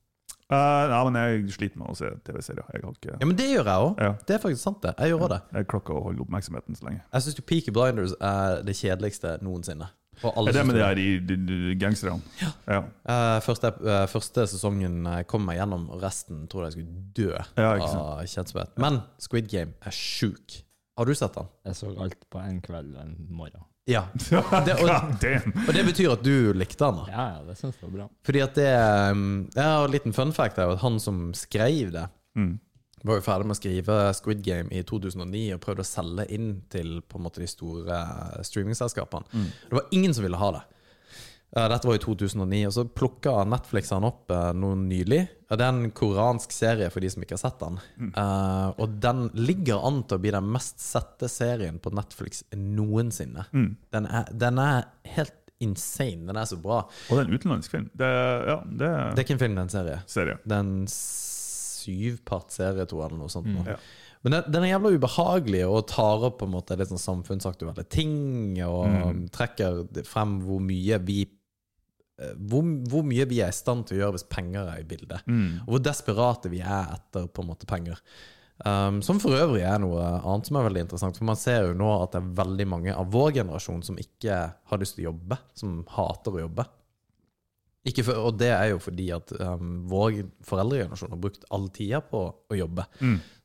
Uh, 0.52 0.92
ja, 0.92 1.00
men 1.08 1.16
jeg 1.16 1.54
sliter 1.56 1.80
med 1.80 1.94
å 1.94 1.96
se 1.96 2.10
TV-serier. 2.28 2.68
Ikke 2.76 3.14
Ja, 3.16 3.24
men 3.24 3.38
det 3.40 3.48
gjør 3.48 3.70
jeg 3.72 3.86
òg. 3.88 4.02
Ja. 4.04 4.12
Det 4.28 4.36
er 4.36 4.42
faktisk 4.44 4.66
sant, 4.66 4.82
det. 4.84 4.92
Jeg 5.00 5.14
gjør 5.14 5.32
det. 5.32 5.40
Jeg 5.56 5.68
klokker 5.72 5.96
å 5.96 6.04
holde 6.10 6.26
oppmerksomheten 6.26 6.76
så 6.76 6.90
lenge. 6.90 7.06
Jeg 7.08 7.26
syns 7.26 7.40
Peaky 7.48 7.74
Blinders 7.74 8.14
er 8.20 8.60
det 8.68 8.76
kjedeligste 8.76 9.38
noensinne. 9.46 9.88
Og 10.24 10.36
alle 10.38 10.50
Er 10.52 10.54
det 10.54 10.62
synes 10.62 10.74
med 10.74 10.76
de 10.76 11.38
det. 11.38 11.48
her 11.72 11.80
gangsterne? 11.82 12.22
Ja. 12.42 12.52
ja. 12.68 12.80
Uh, 13.10 13.38
første, 13.46 13.72
uh, 13.82 14.06
første 14.12 14.46
sesongen 14.52 15.00
eh, 15.10 15.24
kom 15.30 15.46
meg 15.48 15.58
gjennom, 15.58 15.88
og 15.90 16.04
resten 16.04 16.44
tror 16.52 16.68
jeg 16.68 16.76
skulle 16.78 17.06
dø 17.18 17.32
Ja, 17.58 17.72
av 17.82 18.22
kjedsomhet. 18.30 18.74
Men 18.82 19.02
Squid 19.22 19.50
Game 19.52 19.74
er 19.82 19.96
sjuk. 19.96 20.62
Har 20.98 21.08
du 21.10 21.14
sett 21.18 21.34
den? 21.34 21.48
Jeg 21.66 21.76
så 21.80 21.92
alt 22.04 22.26
på 22.30 22.40
en 22.44 22.60
kveld 22.62 22.96
en 23.02 23.16
morgen. 23.30 23.64
Ja. 23.90 24.04
Det, 24.68 24.76
og, 24.78 24.90
og 24.92 25.72
det 25.74 25.84
betyr 25.88 26.12
at 26.14 26.22
du 26.24 26.52
likte 26.54 26.86
den? 26.86 27.00
da? 27.02 27.06
Ja, 27.10 27.24
ja, 27.34 27.40
det 27.48 27.56
syns 27.58 27.80
jeg 27.82 27.88
var 27.90 27.96
bra. 27.96 28.06
Fordi 28.28 28.44
at 28.46 28.54
det 28.60 28.68
um, 29.12 29.24
Ja, 29.58 29.72
og 29.82 29.88
en 29.90 29.96
liten 29.96 30.14
fun 30.14 30.32
fact 30.38 30.60
er 30.62 30.70
jo 30.70 30.76
at 30.78 30.84
han 30.86 31.00
som 31.02 31.32
skrev 31.38 31.90
det, 31.98 32.08
Mm. 32.38 32.54
Var 33.08 33.18
jo 33.20 33.26
ferdig 33.26 33.48
med 33.50 33.56
å 33.56 33.60
skrive 33.62 33.96
Squid 34.18 34.44
Game 34.46 34.70
i 34.72 34.84
2009 34.84 35.54
og 35.56 35.62
prøvde 35.64 35.86
å 35.86 35.88
selge 35.92 36.28
inn 36.36 36.52
til 36.70 37.00
på 37.02 37.18
en 37.18 37.26
måte 37.26 37.42
de 37.42 37.48
store 37.50 38.02
streamingselskapene. 38.46 39.26
streamingselskapene. 39.26 39.50
Det 39.70 39.76
var 39.80 39.88
ingen 39.92 40.14
som 40.14 40.24
ville 40.28 40.38
ha 40.38 40.52
det. 40.58 40.62
Eh, 41.56 41.66
Dette 41.68 41.88
var 41.90 41.96
i 41.98 42.00
2009, 42.00 42.62
og 42.70 42.74
så 42.78 42.86
plukka 42.88 43.34
Netflix 43.44 43.90
han 43.92 44.06
opp 44.08 44.32
eh, 44.32 44.52
noe 44.56 44.76
nylig. 44.80 45.22
Det 45.52 45.60
er 45.60 45.68
en 45.74 45.90
koransk 45.92 46.54
serie 46.56 46.88
for 46.94 47.04
de 47.04 47.10
som 47.12 47.26
ikke 47.26 47.36
har 47.36 47.42
sett 47.44 47.60
den. 47.60 47.80
Eh, 48.16 48.70
og 48.80 48.94
den 49.04 49.26
ligger 49.36 49.82
an 49.84 50.04
til 50.08 50.16
å 50.16 50.22
bli 50.24 50.32
den 50.32 50.48
mest 50.54 50.80
sette 50.80 51.28
serien 51.28 51.82
på 51.84 51.92
Netflix 51.92 52.46
noensinne. 52.56 53.44
Den, 53.52 54.08
er, 54.08 54.32
den 54.32 54.62
er 54.64 54.88
helt 55.18 55.36
insane. 55.62 56.24
Den 56.32 56.40
er 56.40 56.48
så 56.50 56.56
bra. 56.58 56.86
Og 57.10 57.18
det 57.18 57.26
er 57.26 57.28
en 57.28 57.36
utenlandsk 57.36 57.76
film. 57.76 57.90
Det, 58.00 58.08
ja, 58.48 58.56
det 58.66 58.88
er 58.88 59.12
Det 59.12 59.20
er 59.20 59.28
ikke 59.28 59.36
en 59.36 59.44
film, 59.44 59.58
det 59.60 59.62
er 59.62 59.68
en 59.68 59.76
serie. 59.76 60.00
serie. 60.10 60.38
Det 60.48 60.56
er 60.56 60.64
en 60.64 60.78
syvpart-serie, 61.82 62.88
tror 62.88 63.04
jeg, 63.04 63.12
eller 63.12 63.22
noe 63.24 63.34
sånt. 63.34 63.52
Mm. 63.52 63.70
Ja. 63.74 63.78
Men 64.22 64.36
den, 64.36 64.50
den 64.54 64.66
er 64.66 64.74
jævla 64.76 64.94
ubehagelig 64.96 65.62
og 65.66 65.86
tar 65.90 66.26
opp 66.28 66.42
på 66.42 66.48
en 66.50 66.54
måte 66.54 66.78
litt 66.78 66.92
sånn 66.92 67.02
samfunnsaktuelle 67.02 67.86
ting. 67.90 68.60
Og 68.68 69.24
trekker 69.34 69.84
frem 70.08 70.38
hvor 70.46 70.62
mye 70.64 71.00
vi 71.08 71.24
eh, 71.26 72.36
hvor, 72.38 72.68
hvor 72.92 73.08
mye 73.08 73.26
vi 73.30 73.42
er 73.42 73.50
i 73.54 73.58
stand 73.58 73.88
til 73.90 73.98
å 73.98 74.04
gjøre 74.04 74.20
hvis 74.20 74.30
penger 74.30 74.70
er 74.76 74.84
i 74.84 74.88
bildet. 74.88 75.26
Og 75.66 75.74
hvor 75.76 75.84
desperate 75.90 76.54
vi 76.54 76.62
er 76.62 76.94
etter 77.00 77.26
på 77.28 77.44
en 77.44 77.52
måte 77.54 77.70
penger. 77.70 78.02
Um, 78.62 79.00
som 79.02 79.18
for 79.18 79.34
øvrig 79.34 79.64
er 79.66 79.80
noe 79.82 80.04
annet 80.20 80.46
som 80.46 80.60
er 80.60 80.68
veldig 80.68 80.84
interessant. 80.86 81.18
For 81.18 81.26
man 81.26 81.40
ser 81.40 81.66
jo 81.66 81.78
nå 81.78 81.90
at 82.04 82.14
det 82.14 82.22
er 82.22 82.36
veldig 82.44 82.68
mange 82.70 82.94
av 82.94 83.10
vår 83.14 83.34
generasjon 83.40 83.82
som 83.88 83.98
ikke 83.98 84.38
har 84.54 84.82
lyst 84.82 85.00
til 85.00 85.08
å 85.08 85.10
jobbe. 85.10 85.40
Som 85.58 85.80
hater 85.96 86.38
å 86.38 86.44
jobbe. 86.46 86.68
Ikke 87.90 88.04
for, 88.06 88.18
og 88.30 88.36
det 88.38 88.52
er 88.54 88.68
jo 88.70 88.78
fordi 88.78 89.08
at 89.16 89.32
um, 89.42 89.70
vår 89.90 90.20
foreldregenerasjon 90.46 91.16
har 91.16 91.22
brukt 91.24 91.48
all 91.50 91.64
tida 91.74 91.98
på 92.06 92.20
å 92.30 92.58
jobbe. 92.58 92.86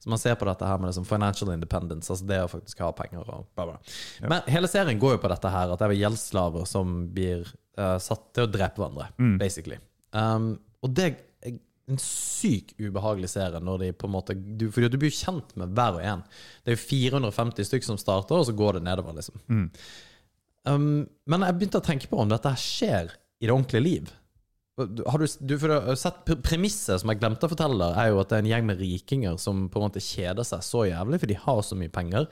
Så 0.02 0.10
man 0.12 0.20
ser 0.20 0.36
på 0.36 0.44
dette 0.48 0.68
her 0.68 0.80
med 0.82 0.90
liksom 0.90 1.06
financial 1.08 1.54
independence, 1.54 2.10
altså 2.12 2.28
det 2.28 2.42
å 2.44 2.50
faktisk 2.52 2.82
ha 2.84 2.90
penger. 2.98 3.24
Og 3.24 3.46
bla 3.56 3.64
bla. 3.70 3.78
Men 4.28 4.44
hele 4.52 4.68
serien 4.68 5.00
går 5.00 5.16
jo 5.16 5.22
på 5.24 5.30
dette 5.32 5.52
her, 5.54 5.72
at 5.72 5.80
det 5.80 5.88
er 5.88 6.02
gjeldsslaver 6.02 6.68
som 6.68 6.98
blir 7.16 7.48
uh, 7.80 7.96
satt 8.02 8.28
til 8.36 8.44
å 8.44 8.50
drepe 8.52 8.82
hverandre, 8.82 9.08
basically. 9.40 9.80
Um, 10.12 10.52
og 10.84 10.92
det 10.96 11.08
er 11.08 11.16
en 11.86 12.00
syk 12.02 12.74
ubehagelig 12.82 13.30
serie 13.30 13.60
når 13.62 13.84
de 13.84 13.88
på 13.94 14.08
en 14.08 14.14
måte 14.16 14.34
du, 14.34 14.64
Fordi 14.74 14.88
du 14.90 14.98
blir 14.98 15.12
kjent 15.14 15.52
med 15.56 15.72
hver 15.76 15.96
og 15.96 16.02
en. 16.02 16.24
Det 16.64 16.72
er 16.72 16.76
jo 16.76 16.82
450 16.82 17.68
stykker 17.68 17.88
som 17.88 18.00
starter, 18.00 18.36
og 18.36 18.48
så 18.48 18.54
går 18.58 18.78
det 18.78 18.84
nedover, 18.88 19.16
liksom. 19.16 19.38
Um, 20.66 21.06
men 21.30 21.46
jeg 21.46 21.56
begynte 21.56 21.80
å 21.80 21.86
tenke 21.86 22.10
på 22.10 22.18
om 22.18 22.28
dette 22.28 22.50
her 22.52 22.60
skjer 22.60 23.16
i 23.40 23.46
det 23.46 23.54
ordentlige 23.54 23.84
liv. 23.84 24.14
Har 24.76 25.18
du, 25.18 25.26
du, 25.40 25.54
du 25.56 25.96
sett 25.96 26.18
Premisset 26.44 27.00
som 27.00 27.08
jeg 27.08 27.20
glemte 27.22 27.48
å 27.48 27.52
fortelle, 27.52 27.78
der, 27.80 27.96
er 27.96 28.10
jo 28.12 28.20
at 28.20 28.28
det 28.28 28.36
er 28.36 28.44
en 28.44 28.50
gjeng 28.50 28.66
med 28.68 28.80
rikinger 28.82 29.38
som 29.40 29.66
på 29.72 29.80
en 29.80 29.86
måte 29.86 30.02
kjeder 30.04 30.44
seg 30.44 30.64
så 30.66 30.84
jævlig, 30.90 31.20
for 31.22 31.32
de 31.32 31.38
har 31.46 31.62
så 31.64 31.78
mye 31.80 31.92
penger. 31.92 32.28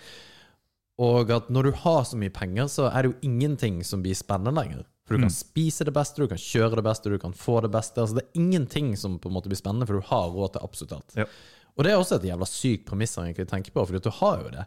Og 1.05 1.33
at 1.35 1.49
når 1.51 1.71
du 1.71 1.79
har 1.83 2.05
så 2.07 2.19
mye 2.21 2.35
penger, 2.35 2.69
så 2.71 2.91
er 2.91 3.03
det 3.03 3.13
jo 3.13 3.31
ingenting 3.31 3.81
som 3.87 4.05
blir 4.05 4.19
spennende 4.19 4.53
lenger. 4.55 4.85
For 5.05 5.17
du 5.17 5.25
kan 5.27 5.33
spise 5.33 5.85
det 5.85 5.93
beste, 5.93 6.23
du 6.23 6.31
kan 6.31 6.41
kjøre 6.41 6.79
det 6.79 6.85
beste, 6.87 7.11
du 7.13 7.19
kan 7.21 7.35
få 7.37 7.59
det 7.65 7.73
beste. 7.75 8.01
Altså 8.01 8.21
Det 8.21 8.25
er 8.25 8.41
ingenting 8.41 8.95
som 8.97 9.19
på 9.21 9.29
en 9.29 9.37
måte 9.37 9.51
blir 9.53 9.61
spennende, 9.61 9.89
for 9.89 10.01
du 10.01 10.09
har 10.09 10.31
råd 10.33 10.55
til 10.55 10.65
absolutt 10.65 10.95
alt. 10.97 11.17
Ja. 11.19 11.27
Og 11.75 11.85
det 11.85 11.93
er 11.93 11.99
også 11.99 12.21
et 12.21 12.29
jævla 12.29 12.49
sykt 12.49 12.87
premiss 12.89 13.17
jeg 13.19 13.33
egentlig 13.33 13.51
tenker 13.51 13.75
på, 13.75 13.85
for 13.85 13.99
du 13.99 14.13
har 14.21 14.45
jo 14.45 14.53
det. 14.55 14.65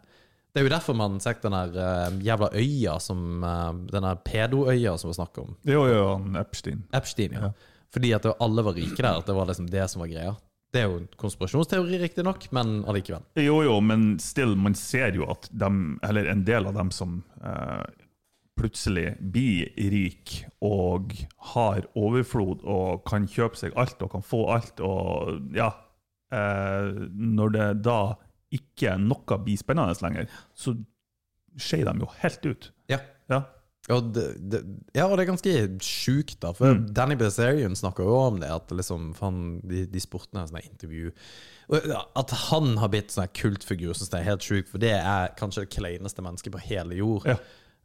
Det 0.52 0.62
er 0.62 0.66
jo 0.66 0.72
derfor 0.72 0.96
man 0.96 1.18
har 1.20 1.40
den 1.42 1.56
der 1.56 1.76
uh, 1.76 2.18
jævla 2.24 2.48
øya 2.56 2.98
som 2.98 3.44
uh, 3.44 3.72
Den 3.92 4.02
der 4.02 4.20
pedo-øya 4.24 4.96
som 4.98 5.10
vi 5.10 5.14
snakker 5.18 5.42
om. 5.42 5.56
Jo, 5.68 5.86
jo, 5.86 6.04
Epstein. 6.40 6.84
Epstein, 6.94 7.36
ja. 7.36 7.52
Fordi 7.92 8.12
at 8.12 8.26
alle 8.40 8.64
var 8.64 8.76
rike 8.76 8.96
der. 8.96 9.18
At 9.18 9.26
det 9.26 9.36
var 9.36 9.46
liksom 9.48 9.68
det 9.70 9.90
som 9.90 10.00
var 10.04 10.10
greia. 10.10 10.34
Det 10.72 10.82
er 10.82 10.90
jo 10.90 10.98
en 11.00 11.08
konspirasjonsteori, 11.16 11.96
riktignok, 12.02 12.50
men 12.52 12.82
allikevel. 12.88 13.22
Jo, 13.40 13.62
jo, 13.64 13.78
men 13.80 14.18
still, 14.20 14.52
man 14.56 14.74
ser 14.76 15.16
jo 15.16 15.24
at 15.32 15.48
dem, 15.50 15.96
eller 16.04 16.28
en 16.28 16.44
del 16.44 16.68
av 16.68 16.76
dem 16.76 16.90
som 16.92 17.22
uh, 17.40 17.86
plutselig 18.58 19.14
blir 19.20 19.70
rik 19.92 20.34
og 20.64 21.14
har 21.54 21.86
overflod 21.98 22.64
og 22.66 23.04
kan 23.08 23.28
kjøpe 23.30 23.58
seg 23.60 23.76
alt 23.78 24.02
og 24.02 24.12
kan 24.16 24.24
få 24.24 24.44
alt, 24.56 24.82
og 24.82 25.54
ja 25.56 25.70
eh, 26.34 26.88
Når 27.14 27.54
det 27.54 27.68
da 27.86 28.00
ikke 28.54 28.96
noe 29.02 29.38
blir 29.44 29.60
spennende 29.60 29.94
lenger, 30.04 30.28
så 30.56 30.74
skeier 31.58 31.90
de 31.90 32.04
jo 32.04 32.10
helt 32.22 32.46
ut. 32.48 32.68
Ja. 32.90 33.00
Ja. 33.28 33.42
Og 33.92 34.10
det, 34.12 34.24
det, 34.52 34.58
ja, 34.96 35.06
og 35.06 35.16
det 35.16 35.24
er 35.24 35.30
ganske 35.30 35.52
sjukt, 35.84 36.36
da. 36.42 36.50
For 36.56 36.76
Danny 36.92 37.16
Bezerian 37.16 37.76
snakker 37.78 38.04
jo 38.04 38.16
om 38.20 38.40
det. 38.42 38.50
At 38.52 38.72
liksom, 38.74 39.14
faen, 39.16 39.38
de, 39.68 39.86
de 39.88 40.02
sportene 40.02 40.44
sånne 40.48 40.60
intervju 40.66 41.12
At 42.18 42.34
han 42.50 42.76
har 42.82 42.92
blitt 42.92 43.14
sånn 43.14 43.30
kultfigur, 43.36 43.96
syns 43.96 44.12
jeg 44.12 44.20
er 44.20 44.28
helt 44.28 44.44
sjukt. 44.44 44.68
For 44.72 44.82
det 44.82 44.92
er 44.98 45.32
kanskje 45.40 45.64
det 45.64 45.72
kleineste 45.72 46.24
mennesket 46.24 46.52
på 46.52 46.62
hele 46.68 47.00
jord. 47.00 47.28
Ja. 47.28 47.38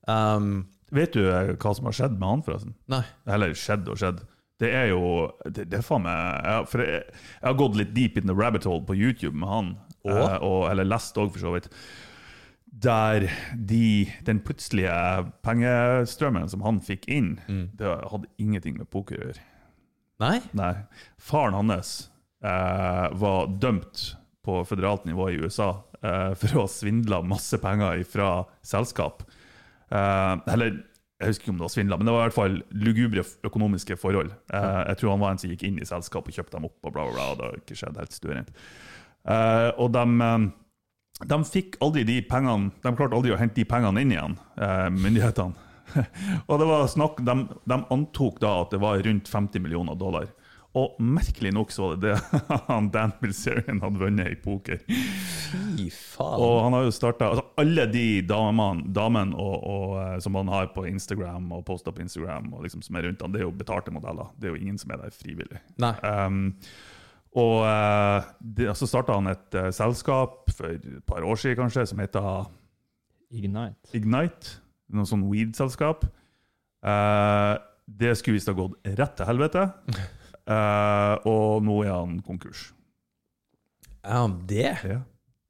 Um, 0.07 0.65
Vet 0.93 1.15
du 1.15 1.23
eh, 1.25 1.55
hva 1.57 1.71
som 1.73 1.87
har 1.87 1.95
skjedd 1.95 2.19
med 2.19 2.27
han, 2.29 2.45
forresten? 2.45 2.75
nei. 2.91 3.01
Eller 3.25 3.55
skjedd 3.57 3.87
og 3.89 3.97
skjedd. 3.97 4.19
Det 4.61 4.69
er 4.75 4.91
jo 4.91 4.99
Det, 5.47 5.65
det 5.71 5.79
er 5.79 5.85
faen 5.85 6.03
meg 6.05 6.45
jeg, 6.45 6.83
jeg 6.85 7.47
har 7.47 7.55
gått 7.57 7.79
litt 7.79 7.95
deep 7.95 8.19
in 8.19 8.29
the 8.29 8.35
rabbit 8.37 8.67
hole 8.69 8.83
på 8.85 8.95
YouTube 8.95 9.33
med 9.39 9.49
han, 9.49 9.71
eh, 10.09 10.37
og, 10.43 10.65
eller 10.71 10.87
lest 10.87 11.17
òg, 11.21 11.31
for 11.35 11.43
så 11.43 11.53
vidt. 11.55 11.69
Der 12.83 13.27
de, 13.53 14.09
den 14.25 14.39
plutselige 14.41 14.93
pengestrømmen 15.45 16.49
som 16.49 16.63
han 16.65 16.81
fikk 16.81 17.05
inn, 17.13 17.35
det 17.77 17.91
hadde 18.11 18.31
ingenting 18.41 18.79
med 18.79 18.89
poker 18.89 19.19
å 19.19 19.27
gjøre. 19.27 19.43
Nei? 20.23 20.37
Nei. 20.57 20.73
Faren 21.21 21.55
hans 21.57 21.93
eh, 22.43 23.07
var 23.19 23.51
dømt 23.61 24.15
på 24.43 24.63
føderalt 24.67 25.05
nivå 25.07 25.29
i 25.31 25.37
USA 25.43 25.69
eh, 26.01 26.33
for 26.39 26.57
å 26.57 26.65
ha 26.65 26.71
svindla 26.71 27.21
masse 27.25 27.57
penger 27.61 28.01
fra 28.09 28.31
selskap. 28.65 29.23
Eh, 29.93 30.33
eller 30.53 30.81
jeg 31.23 31.29
husker 31.29 31.45
ikke 31.45 31.53
om 31.53 31.59
det 31.61 31.67
var 31.67 31.71
svindla, 31.71 31.97
men 31.99 32.09
det 32.09 32.13
var 32.15 32.23
i 32.23 32.27
hvert 32.27 32.35
fall 32.35 32.55
lugubre 32.83 33.23
økonomiske 33.47 33.95
forhold. 34.01 34.33
Eh, 34.51 34.81
jeg 34.89 34.99
tror 34.99 35.13
han 35.13 35.21
var 35.23 35.35
en 35.35 35.43
som 35.43 35.53
gikk 35.53 35.63
inn 35.69 35.77
i 35.79 35.87
selskap 35.87 36.27
og 36.27 36.35
kjøpte 36.35 36.57
dem 36.57 36.67
opp, 36.67 36.79
og 36.81 36.95
bla, 36.95 37.05
bla, 37.07 37.13
bla. 37.13 37.27
og 37.31 37.37
Det 37.39 37.47
har 37.47 37.61
ikke 37.61 37.77
skjedd 37.79 38.01
helt 38.01 38.17
stuerent. 38.17 38.51
Eh, 39.23 39.69
og 39.79 39.93
de, 39.95 40.03
eh, 40.27 41.27
de 41.29 41.39
fikk 41.47 41.77
aldri 41.83 42.03
de 42.03 42.17
pengene 42.27 42.73
De 42.83 42.91
klarte 42.91 43.15
aldri 43.15 43.31
å 43.31 43.39
hente 43.39 43.61
de 43.61 43.67
pengene 43.67 44.03
inn 44.03 44.11
igjen, 44.11 44.37
eh, 44.59 44.89
myndighetene. 44.91 45.69
og 46.49 46.55
det 46.59 46.67
var 46.67 46.87
snakk, 46.91 47.19
de, 47.23 47.35
de 47.69 47.81
antok 47.93 48.39
da 48.43 48.55
at 48.63 48.73
det 48.73 48.81
var 48.83 49.03
rundt 49.05 49.29
50 49.29 49.63
millioner 49.63 49.99
dollar. 49.99 50.31
Og 50.73 50.95
merkelig 50.97 51.51
nok 51.53 51.69
så 51.69 51.83
var 51.85 51.99
det 52.01 52.13
det 52.15 52.39
han 52.67 52.87
Dan 52.89 53.11
Bilzerian 53.19 53.81
hadde 53.83 53.99
vunnet 54.01 54.31
i 54.31 54.37
poker. 54.41 54.79
Fy 54.89 55.85
faen. 55.93 56.39
Og 56.41 56.55
han 56.65 56.73
har 56.73 56.87
jo 56.87 56.95
starta 56.95 57.27
altså 57.29 57.43
Alle 57.61 57.85
de 57.91 58.07
damene, 58.25 58.87
damen 58.95 59.35
og, 59.37 59.53
og, 59.69 59.93
som 60.25 60.39
han 60.39 60.49
har 60.49 60.71
på 60.73 60.87
Instagram 60.89 61.51
og 61.53 61.61
posta 61.67 61.93
på 61.93 62.01
Instagram, 62.01 62.49
og 62.57 62.65
liksom 62.65 62.81
som 62.81 62.97
er 62.97 63.05
rundt 63.07 63.21
han, 63.21 63.35
det 63.35 63.43
er 63.43 63.45
jo 63.45 63.53
betalte 63.53 63.93
modeller. 63.93 64.33
Det 64.39 64.49
er 64.49 64.57
jo 64.57 64.63
ingen 64.63 64.81
som 64.81 64.95
er 64.95 65.03
der 65.03 65.13
frivillig. 65.13 65.61
Nei. 65.83 65.93
Um, 66.01 66.47
og 67.39 67.63
eh, 67.65 68.31
det, 68.57 68.67
så 68.77 68.87
starta 68.89 69.15
han 69.17 69.31
et 69.31 69.57
eh, 69.57 69.71
selskap 69.73 70.51
for 70.53 70.69
et 70.69 70.85
par 71.09 71.25
år 71.25 71.39
siden 71.39 71.63
kanskje, 71.63 71.87
som 71.89 72.01
heter 72.03 72.45
Ignite. 73.33 73.89
Ignite. 73.97 74.59
Noe 74.93 75.09
sånn 75.09 75.25
weed-selskap. 75.31 76.05
Eh, 76.85 77.53
det 77.89 78.13
skulle 78.19 78.37
visst 78.37 78.51
ha 78.51 78.57
gått 78.57 78.77
rett 78.99 79.17
til 79.19 79.31
helvete. 79.31 79.69
Eh, 80.43 81.13
og 81.23 81.61
nå 81.63 81.77
er 81.85 81.93
han 81.93 82.17
konkurs. 82.19 82.65
Er 84.03 84.17
han 84.25 84.33
det? 84.43 84.73
Ja. 84.83 84.97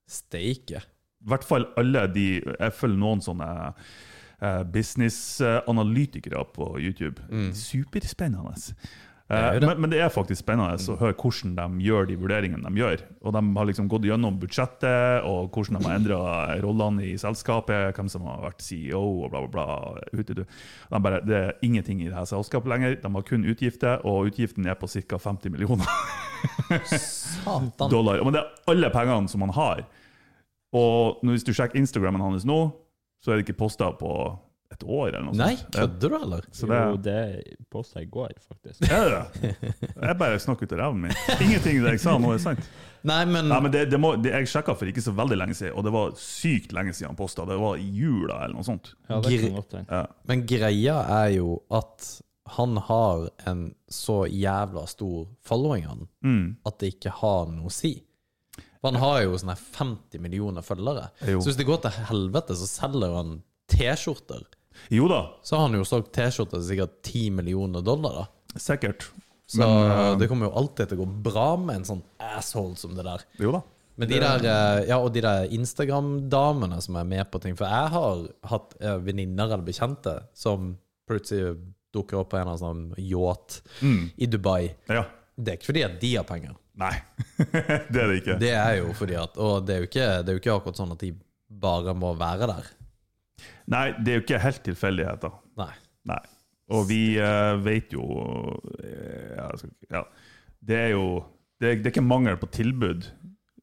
Steike. 0.05 0.83
I 0.85 1.31
hvert 1.31 1.47
fall 1.49 1.65
alle 1.81 2.03
de 2.13 2.27
Jeg 2.43 2.75
følger 2.77 2.99
noen 3.01 3.23
sånne 3.25 3.47
eh, 3.71 4.61
business-analytikere 4.75 6.43
på 6.53 6.67
YouTube. 6.77 7.25
Superspennende. 7.57 8.53
Mm. 8.53 8.53
er 8.53 9.12
Eh, 9.31 9.59
det. 9.59 9.67
men, 9.67 9.81
men 9.81 9.91
det 9.91 10.01
er 10.03 10.11
faktisk 10.11 10.41
spennende 10.41 10.75
å 10.75 10.97
høre 10.99 11.15
hvordan 11.15 11.53
de 11.55 11.85
gjør 11.85 12.09
de 12.09 12.17
vurderingene 12.19 12.67
de 12.67 12.81
gjør. 12.81 13.03
Og 13.23 13.35
de 13.35 13.41
har 13.55 13.69
liksom 13.69 13.87
gått 13.91 14.07
gjennom 14.07 14.35
budsjettet, 14.41 15.23
og 15.29 15.55
hvordan 15.55 15.79
de 15.79 15.87
har 15.87 15.95
endra 15.95 16.19
rollene 16.65 17.05
i 17.07 17.13
selskapet, 17.19 17.95
hvem 17.95 18.11
som 18.11 18.27
har 18.27 18.43
vært 18.43 18.65
CEO 18.65 19.01
og 19.23 19.31
bla, 19.31 19.45
bla, 19.47 19.65
bla. 20.11 20.45
De 20.91 21.01
bare, 21.07 21.23
det 21.23 21.39
er 21.39 21.65
ingenting 21.65 22.03
i 22.03 22.09
det 22.09 22.17
her 22.17 22.27
selskapet 22.29 22.73
lenger. 22.73 22.99
De 22.99 23.13
har 23.15 23.27
kun 23.29 23.47
utgifter, 23.47 24.03
og 24.03 24.31
utgiften 24.33 24.67
er 24.67 24.79
på 24.79 24.91
ca. 24.91 25.21
50 25.29 25.55
millioner 25.55 25.87
dollar. 27.93 28.23
Men 28.23 28.35
det 28.35 28.43
er 28.43 28.73
alle 28.75 28.91
pengene 28.93 29.31
som 29.31 29.47
han 29.47 29.55
har. 29.55 29.85
Og 30.75 31.21
hvis 31.29 31.45
du 31.45 31.53
sjekker 31.53 31.79
Instagrammen 31.79 32.21
hans 32.23 32.47
nå, 32.49 32.65
så 33.23 33.31
er 33.31 33.39
det 33.39 33.47
ikke 33.47 33.61
posta 33.63 33.93
på 33.95 34.11
et 34.73 34.83
år 34.85 35.07
eller 35.11 35.25
noe 35.29 35.37
Nei, 35.39 35.51
sånt. 35.59 35.69
Nei, 35.75 35.81
kødder 35.83 36.09
du, 36.13 36.15
eller? 36.19 36.47
Så 36.55 36.67
jo, 36.69 36.95
det, 36.97 37.13
det 37.47 37.57
posta 37.73 38.01
i 38.01 38.07
går, 38.09 38.33
faktisk. 38.47 38.83
er 38.89 39.05
det 39.09 39.21
det? 39.43 39.71
Jeg 40.07 40.17
bare 40.19 40.39
snakker 40.43 40.67
ut 40.69 40.75
av 40.75 40.81
ræva 40.83 40.97
mi. 41.05 41.13
Ingenting 41.39 41.79
det 41.85 41.95
jeg 41.95 42.03
sa 42.03 42.17
nå 42.21 42.33
er 42.35 42.41
sant. 42.43 42.67
Nei, 43.03 43.21
men, 43.27 43.49
Nei, 43.51 43.59
men 43.65 43.71
det, 43.73 43.81
det 43.91 43.97
må, 43.99 44.13
det, 44.15 44.31
Jeg 44.31 44.47
sjekka 44.53 44.77
for 44.79 44.87
ikke 44.87 45.01
så 45.03 45.11
veldig 45.17 45.35
lenge 45.41 45.55
siden, 45.59 45.73
og 45.75 45.83
det 45.83 45.91
var 45.91 46.13
sykt 46.19 46.71
lenge 46.75 46.93
siden 46.95 47.11
han 47.11 47.17
posta. 47.19 47.43
Det 47.49 47.57
var 47.59 47.79
i 47.81 47.87
jula 47.97 48.37
eller 48.45 48.55
noe 48.55 48.67
sånt. 48.67 48.93
Ja, 49.09 49.17
det 49.25 49.41
kan 49.41 49.57
godt. 49.57 49.75
Ja. 49.89 50.03
men 50.31 50.45
greia 50.47 51.01
er 51.23 51.33
jo 51.35 51.57
at 51.73 52.13
han 52.57 52.75
har 52.87 53.29
en 53.47 53.69
så 53.91 54.21
jævla 54.27 54.81
stor 54.91 55.27
following, 55.47 55.85
han, 55.87 56.07
Mm. 56.23 56.55
at 56.67 56.79
det 56.79 56.93
ikke 56.97 57.11
har 57.21 57.45
noe 57.51 57.67
å 57.71 57.71
si. 57.71 57.93
For 58.83 58.91
han 58.91 58.99
har 58.99 59.21
jo 59.23 59.37
sånne 59.39 59.55
50 59.55 60.19
millioner 60.19 60.63
følgere. 60.63 61.05
Jo. 61.27 61.39
Så 61.39 61.51
hvis 61.53 61.59
det 61.61 61.67
går 61.69 61.79
til 61.85 61.95
helvete, 62.09 62.55
så 62.59 62.67
selger 62.67 63.13
han 63.15 63.37
T-skjorter. 63.71 64.43
Jo 64.91 65.07
da, 65.11 65.21
Så 65.43 65.55
har 65.57 65.67
han 65.67 65.77
jo 65.77 65.83
solgt 65.87 66.11
T-skjorter 66.15 66.59
til 66.59 66.67
sikkert 66.71 66.95
10 67.03 67.29
millioner 67.39 67.81
dollar, 67.85 68.13
da. 68.23 68.59
sikkert. 68.59 69.09
Så 69.47 69.59
Men, 69.59 69.91
uh, 69.91 70.17
det 70.17 70.27
kommer 70.31 70.47
jo 70.49 70.55
alltid 70.57 70.89
til 70.89 70.97
å 70.97 71.03
gå 71.05 71.21
bra 71.25 71.47
med 71.59 71.75
en 71.81 71.83
sånn 71.85 72.03
asshole 72.19 72.75
som 72.79 72.95
det 72.95 73.03
der. 73.05 73.23
Jo 73.39 73.51
da. 73.57 73.61
Men 73.95 74.09
de 74.09 74.17
der, 74.23 74.45
eh, 74.49 74.85
ja, 74.89 74.97
og 74.97 75.11
de 75.13 75.21
der 75.21 75.43
Instagram-damene 75.53 76.79
som 76.81 76.95
er 76.97 77.03
med 77.05 77.27
på 77.29 77.39
ting 77.43 77.53
For 77.55 77.69
jeg 77.69 77.91
har 77.93 78.23
hatt 78.49 78.73
venninner 79.05 79.45
eller 79.51 79.61
bekjente 79.67 80.15
som 80.33 80.71
plutselig 81.09 81.59
dukker 81.93 82.17
opp 82.23 82.31
på 82.31 82.39
en 82.39 82.47
eller 82.47 82.55
annen 82.57 82.63
sånn 82.63 83.05
yacht 83.05 83.59
Mm. 83.83 84.11
i 84.17 84.25
Dubai. 84.25 84.73
Ja. 84.89 85.03
Det 85.37 85.51
er 85.53 85.57
ikke 85.57 85.69
fordi 85.73 85.83
at 85.85 85.99
de 86.01 86.15
har 86.15 86.23
penger. 86.25 86.55
Nei, 86.75 86.93
det 87.93 88.01
er 88.01 88.07
det 88.09 88.17
ikke. 88.23 88.39
Det 88.41 88.49
er 88.57 88.77
jo 88.79 88.93
fordi 88.97 89.15
at 89.21 89.37
Og 89.37 89.65
det 89.67 89.75
er 89.75 89.79
jo 89.83 89.87
ikke, 89.91 90.07
det 90.25 90.29
er 90.33 90.37
jo 90.39 90.41
ikke 90.41 90.55
akkurat 90.57 90.79
sånn 90.81 90.91
at 90.95 90.99
de 91.05 91.11
bare 91.49 91.93
må 91.93 92.15
være 92.17 92.47
der. 92.49 92.71
Nei, 93.71 93.87
det 93.99 94.11
er 94.11 94.19
jo 94.19 94.23
ikke 94.25 94.41
helt 94.43 94.63
tilfeldigheter. 94.65 95.35
Nei. 95.59 95.71
Nei. 96.09 96.21
Og 96.73 96.87
vi 96.89 97.01
uh, 97.19 97.55
vet 97.63 97.93
jo 97.93 98.03
eh, 98.79 99.35
ja, 99.37 99.47
ja. 99.91 100.03
Det 100.63 100.77
er 100.79 100.91
jo 100.95 101.05
det 101.61 101.77
det 101.83 101.89
er 101.89 101.93
ikke 101.93 102.05
mangel 102.05 102.37
på 102.39 102.49
tilbud. 102.55 103.07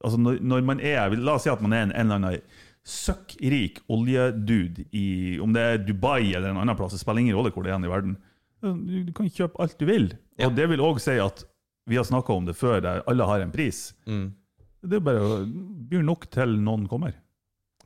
Altså 0.01 0.21
når, 0.21 0.41
når 0.41 0.67
man 0.69 0.83
er 0.85 1.17
La 1.21 1.37
oss 1.37 1.45
si 1.45 1.53
at 1.53 1.63
man 1.65 1.75
er 1.77 1.87
en, 1.87 1.95
en 1.95 2.07
eller 2.07 2.21
annen 2.21 2.59
søkkrik 2.87 3.83
oljedude 3.93 4.87
i 4.97 5.39
Om 5.43 5.53
det 5.53 5.63
er 5.63 5.83
Dubai 5.85 6.33
eller 6.33 6.53
en 6.53 6.61
annen 6.63 6.77
plass, 6.79 6.95
det 6.97 7.03
spiller 7.03 7.25
ingen 7.25 7.37
rolle 7.37 7.53
hvor 7.53 7.67
det 7.67 7.75
er 7.75 7.85
i 7.85 7.93
verden. 7.93 8.17
Du, 8.61 8.95
du 9.09 9.13
kan 9.17 9.29
kjøpe 9.29 9.61
alt 9.61 9.77
du 9.81 9.87
vil. 9.89 10.11
Ja. 10.37 10.49
Og 10.49 10.57
det 10.57 10.69
vil 10.73 10.85
òg 10.85 11.01
si 11.03 11.17
at 11.21 11.45
vi 11.89 11.99
har 11.99 12.07
snakka 12.09 12.37
om 12.37 12.47
det 12.49 12.57
før, 12.57 12.81
der 12.85 13.03
alle 13.09 13.27
har 13.29 13.43
en 13.45 13.53
pris. 13.53 13.91
Mm. 14.09 14.31
Det 14.81 15.01
er 15.01 15.05
bare 15.05 15.25
å 15.25 15.41
byr 15.91 16.05
nok 16.07 16.29
til 16.33 16.57
noen 16.63 16.87
kommer. 16.89 17.17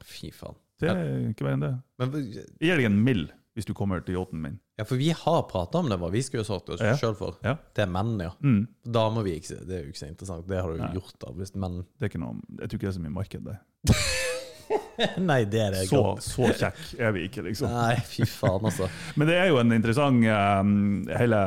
Fy 0.05 0.31
faen. 0.35 0.59
Det 0.81 0.91
er 0.91 1.31
ikke 1.31 1.45
verre 1.47 1.55
enn 1.59 1.65
det. 1.65 1.73
Men, 1.99 2.13
Jeg 2.35 2.47
gir 2.61 2.77
deg 2.83 2.87
en 2.91 3.01
mill 3.05 3.25
hvis 3.55 3.69
du 3.69 3.73
kommer 3.79 4.01
til 4.03 4.17
yachten 4.19 4.41
min. 4.43 4.57
ja, 4.81 4.83
for 4.83 4.99
vi 4.99 5.13
har 5.15 5.43
prata 5.47 5.79
om 5.79 5.87
det, 5.89 5.95
hva 6.03 6.09
vi 6.11 6.21
skulle 6.27 6.43
sagt 6.45 6.69
oss 6.75 6.81
Ja. 6.83 6.97
sjøl 6.99 7.15
for. 7.15 7.37
Ja. 7.47 7.53
Det 7.75 7.85
er 7.85 7.91
menn, 7.95 8.17
ja. 8.19 8.33
Mm. 8.43 8.67
Damer 8.85 9.23
vi 9.23 9.37
ikke 9.39 9.61
Det 9.69 9.77
er 9.77 9.85
jo 9.85 9.93
ikke 9.93 10.01
så 10.03 10.09
interessant. 10.11 10.49
Det 10.49 10.59
har 10.61 10.73
du 10.73 10.81
jo 10.83 10.89
gjort, 10.99 11.15
da. 11.23 11.31
Hvis 11.39 11.55
menn 11.55 11.85
Det 11.99 12.03
er 12.09 12.11
ikke 12.11 12.21
noe, 12.25 12.41
jeg 12.59 12.69
tror 12.69 12.79
ikke 12.81 12.87
det 12.89 12.91
er 12.91 12.99
så 12.99 13.05
mye 13.05 13.15
marked 13.15 13.45
der. 13.47 13.61
Nei, 15.19 15.41
det 15.51 15.61
er 15.61 15.71
det 15.75 15.85
Så, 15.89 15.99
godt. 16.03 16.23
så 16.23 16.49
kjekk 16.55 16.83
er 17.03 17.13
vi 17.17 17.25
ikke, 17.29 17.43
liksom. 17.49 17.71
Nei, 17.71 17.95
fy 18.07 18.27
faen, 18.31 18.63
altså. 18.65 18.87
Men 19.19 19.29
det 19.31 19.37
er 19.41 19.49
jo 19.51 19.59
en 19.63 19.73
interessant 19.75 20.23
um, 20.31 21.05
hele 21.19 21.41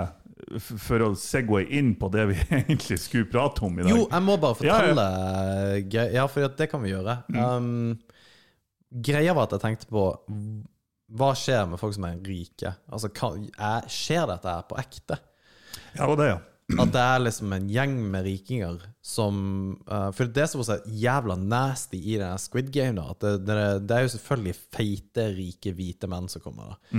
for 0.60 1.04
å 1.04 1.08
segway 1.18 1.66
inn 1.76 1.94
på 2.00 2.08
det 2.14 2.28
vi 2.30 2.36
egentlig 2.62 3.00
skulle 3.04 3.28
prate 3.32 3.64
om 3.68 3.80
i 3.80 3.84
dag 3.84 3.92
Jo, 3.92 4.04
jeg 4.12 4.24
må 4.24 4.36
bare 4.40 4.56
fortelle 4.60 5.06
Ja, 5.08 5.72
ja. 5.74 5.80
gre- 5.92 6.12
Ja, 6.14 6.28
for 6.32 6.48
det 6.60 6.70
kan 6.72 6.84
vi 6.84 6.94
gjøre. 6.94 7.18
Um, 7.36 7.98
greia 8.92 9.36
var 9.36 9.48
at 9.48 9.58
jeg 9.58 9.64
tenkte 9.64 9.90
på 9.92 10.04
Hva 11.18 11.32
skjer 11.38 11.66
med 11.72 11.80
folk 11.82 11.96
som 11.96 12.06
er 12.10 12.20
rike? 12.28 12.74
Altså, 12.92 13.12
er, 13.12 13.88
Skjer 13.92 14.28
dette 14.32 14.54
her 14.54 14.68
på 14.68 14.78
ekte? 14.82 15.20
Ja, 15.96 16.04
det 16.04 16.12
var 16.12 16.22
det, 16.22 16.30
ja. 16.34 16.38
At 16.84 16.92
det 16.92 17.00
er 17.00 17.22
liksom 17.24 17.54
en 17.56 17.68
gjeng 17.72 17.94
med 18.12 18.26
rikinger 18.28 18.82
som 19.00 19.38
uh, 19.88 20.10
For 20.12 20.28
det 20.36 20.50
som 20.52 20.60
er 20.60 20.68
så 20.68 20.76
jævla 21.00 21.38
nasty 21.40 21.96
i 22.02 22.18
denne 22.20 22.36
Squid 22.44 22.74
Game, 22.76 22.98
da, 23.00 23.14
at 23.14 23.24
det, 23.24 23.34
det, 23.48 23.56
det 23.88 23.96
er 23.96 24.04
jo 24.04 24.12
selvfølgelig 24.18 24.58
feite, 24.76 25.30
rike, 25.38 25.72
hvite 25.78 26.10
menn 26.12 26.28
som 26.32 26.44
kommer. 26.44 26.74
da 26.74 26.98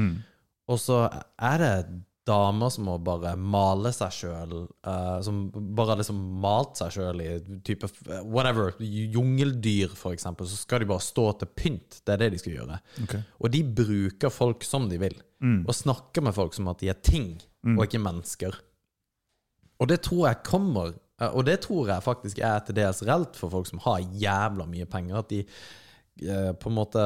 Og 0.72 0.80
så 0.80 1.02
er 1.36 1.60
det 1.60 1.74
damer 2.28 2.70
som 2.72 2.86
må 2.88 2.98
bare 3.02 3.32
male 3.40 3.92
seg 3.96 4.14
sjøl, 4.14 4.54
som 5.24 5.40
bare 5.54 5.94
har 5.94 6.00
liksom 6.02 6.20
malt 6.42 6.78
seg 6.80 6.92
sjøl 6.94 7.22
i 7.24 7.30
type 7.66 7.88
whatever, 8.22 8.76
jungeldyr 8.78 9.96
eksempel, 10.12 10.48
så 10.48 10.60
skal 10.60 10.84
de 10.84 10.90
bare 10.92 11.04
stå 11.04 11.26
til 11.40 11.52
pynt. 11.56 12.00
Det 12.04 12.14
er 12.14 12.22
det 12.22 12.30
de 12.34 12.40
skal 12.42 12.58
gjøre. 12.58 12.78
Okay. 13.04 13.24
Og 13.40 13.52
de 13.54 13.64
bruker 13.82 14.34
folk 14.34 14.66
som 14.68 14.86
de 14.92 15.00
vil, 15.02 15.18
og 15.64 15.74
snakker 15.76 16.28
med 16.28 16.36
folk 16.36 16.56
som 16.56 16.70
at 16.70 16.84
de 16.84 16.92
er 16.92 17.00
ting, 17.00 17.32
og 17.74 17.84
ikke 17.88 18.02
mennesker. 18.04 18.60
Og 19.78 19.90
det 19.90 20.00
tror 20.06 20.28
jeg 20.28 20.44
kommer 20.46 20.92
eh, 20.92 21.30
Og 21.30 21.44
det 21.46 21.60
tror 21.66 21.92
jeg 21.92 22.04
faktisk 22.04 22.40
er 22.44 22.62
til 22.66 22.78
dels 22.78 23.02
reelt 23.06 23.38
for 23.38 23.52
folk 23.52 23.68
som 23.70 23.82
har 23.86 24.04
jævla 24.22 24.66
mye 24.70 24.88
penger. 24.90 25.20
At 25.22 25.30
de 25.32 25.44
uh, 26.26 26.52
på 26.58 26.70
en 26.70 26.78
måte 26.78 27.04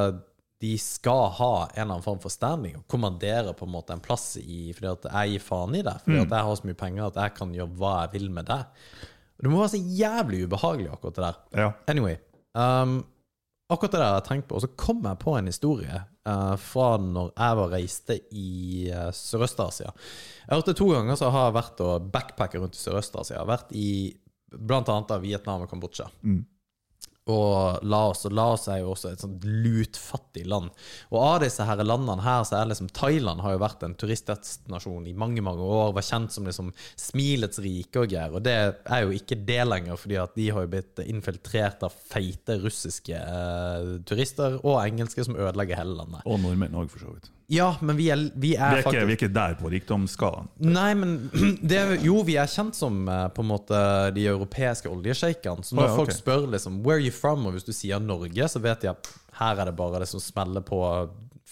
De 0.62 0.72
skal 0.78 1.24
ha 1.40 1.52
en 1.64 1.72
eller 1.74 1.88
annen 1.88 2.04
form 2.04 2.20
for 2.22 2.30
standing 2.30 2.76
og 2.78 2.84
kommandere 2.90 3.54
på 3.58 3.66
en 3.66 3.72
måte 3.74 3.96
en 3.96 4.02
plass 4.02 4.36
i 4.38 4.68
fordi 4.76 4.92
at 4.92 5.08
jeg 5.08 5.32
gir 5.32 5.42
faen 5.42 5.74
i 5.74 5.82
det. 5.82 5.96
Fordi 6.04 6.20
at 6.20 6.36
jeg 6.36 6.48
har 6.48 6.58
så 6.60 6.68
mye 6.68 6.78
penger 6.78 7.08
at 7.08 7.18
jeg 7.18 7.34
kan 7.38 7.56
gjøre 7.56 7.78
hva 7.80 7.94
jeg 8.04 8.12
vil 8.14 8.28
med 8.36 8.46
det. 8.50 8.60
Og 9.42 9.46
det 9.46 9.50
må 9.50 9.58
være 9.58 9.72
så 9.72 9.80
jævlig 10.02 10.44
ubehagelig, 10.46 10.92
akkurat 10.92 11.18
det 11.18 11.24
der. 11.24 11.40
ja. 11.64 11.72
Anyway. 11.90 12.20
Um, 12.54 13.00
akkurat 13.72 13.96
det 13.96 14.00
der 14.00 14.06
har 14.06 14.20
jeg 14.20 14.28
tenkt 14.28 14.48
på. 14.48 14.60
Og 14.60 14.62
så 14.62 14.70
kom 14.78 15.02
jeg 15.02 15.18
på 15.24 15.34
en 15.34 15.50
historie 15.50 15.98
uh, 16.28 16.54
fra 16.60 16.88
når 17.02 17.32
jeg 17.32 17.58
var 17.58 17.74
reiste 17.74 18.18
i 18.30 18.48
uh, 18.92 19.10
Sørøst-Asia. 19.10 19.90
Jeg 19.90 20.50
har 20.52 20.62
hørt 20.62 20.70
det 20.70 20.78
to 20.78 20.90
ganger, 20.92 21.18
så 21.18 21.32
har 21.34 21.48
jeg 21.48 21.58
vært 21.58 21.82
og 21.88 22.08
backpacka 22.14 22.62
rundt 22.62 22.78
i 22.78 22.84
Sørøst-Asia. 22.84 23.42
Vært 23.48 23.74
i 23.74 23.90
av 24.52 25.22
Vietnam 25.24 25.64
og 25.64 25.70
Kambodsja. 25.70 26.10
Og 27.30 27.84
Laos. 27.86 28.24
Og 28.26 28.34
Laos 28.34 28.64
er 28.66 28.80
jo 28.80 28.92
også 28.92 29.12
et 29.12 29.22
sånt 29.22 29.44
lutfattig 29.46 30.42
land. 30.50 30.72
Og 31.12 31.18
av 31.22 31.36
disse 31.44 31.62
her 31.66 31.82
landene 31.86 32.24
her, 32.24 32.42
så 32.48 32.58
er 32.58 32.70
liksom 32.72 32.90
Thailand 32.96 33.44
har 33.44 33.54
jo 33.54 33.62
vært 33.62 33.84
en 33.86 33.94
turistdestinasjon 33.98 35.06
i 35.06 35.14
mange 35.14 35.44
mange 35.44 35.62
år. 35.62 35.94
Var 35.94 36.08
kjent 36.08 36.34
som 36.34 36.48
liksom 36.48 36.72
smilets 36.98 37.62
rike 37.62 38.02
og 38.02 38.10
greier. 38.10 38.34
Og 38.34 38.42
det 38.42 38.56
er 38.56 39.04
jo 39.04 39.14
ikke 39.14 39.38
det 39.38 39.60
lenger, 39.68 40.00
fordi 40.00 40.18
at 40.22 40.34
de 40.38 40.48
har 40.50 40.66
jo 40.66 40.72
blitt 40.74 41.04
infiltrert 41.06 41.86
av 41.86 41.94
feite 41.94 42.58
russiske 42.64 43.22
eh, 43.22 43.92
turister 44.08 44.58
og 44.62 44.80
engelske 44.82 45.28
som 45.28 45.38
ødelegger 45.38 45.78
hele 45.78 46.00
landet. 46.02 46.26
Og 46.26 46.42
nordmenn 46.42 46.74
òg, 46.74 46.90
for 46.90 47.06
så 47.06 47.14
vidt. 47.14 47.30
Ja, 47.52 47.66
men 47.84 47.98
vi 47.98 48.06
er, 48.12 48.16
vi 48.32 48.52
Vi 48.52 48.54
er 48.56 48.62
er, 48.64 48.78
ikke, 48.80 48.86
faktisk 48.88 49.06
vi 49.08 49.12
er 49.12 49.18
ikke 49.18 49.28
der 49.34 49.56
på 49.60 49.70
rikdomsskalaen. 49.74 50.46
Nei, 50.64 50.92
men 50.96 51.16
det, 51.60 51.78
er- 51.82 51.98
Jo, 52.04 52.22
vi 52.24 52.38
er 52.40 52.48
kjent 52.48 52.78
som 52.78 53.02
eh, 53.12 53.26
på 53.34 53.44
en 53.44 53.50
måte 53.50 53.80
de 54.16 54.24
europeiske 54.30 54.88
oljesjeikene. 54.88 55.64
Så 55.66 55.76
når 55.76 55.90
oh, 55.90 55.96
folk 56.00 56.14
ok. 56.14 56.16
spør 56.22 56.46
liksom 56.54 56.80
'Where 56.82 57.00
are 57.00 57.04
you 57.04 57.12
from?' 57.12 57.44
og 57.46 57.52
hvis 57.58 57.68
du 57.68 57.72
sier 57.76 58.00
Norge, 58.00 58.48
så 58.48 58.62
vet 58.64 58.80
de 58.86 58.90
at 58.94 59.12
her 59.38 59.60
er 59.60 59.68
det 59.68 59.76
bare 59.76 60.00
det 60.00 60.08
som 60.08 60.20
smeller 60.20 60.64
på 60.64 60.80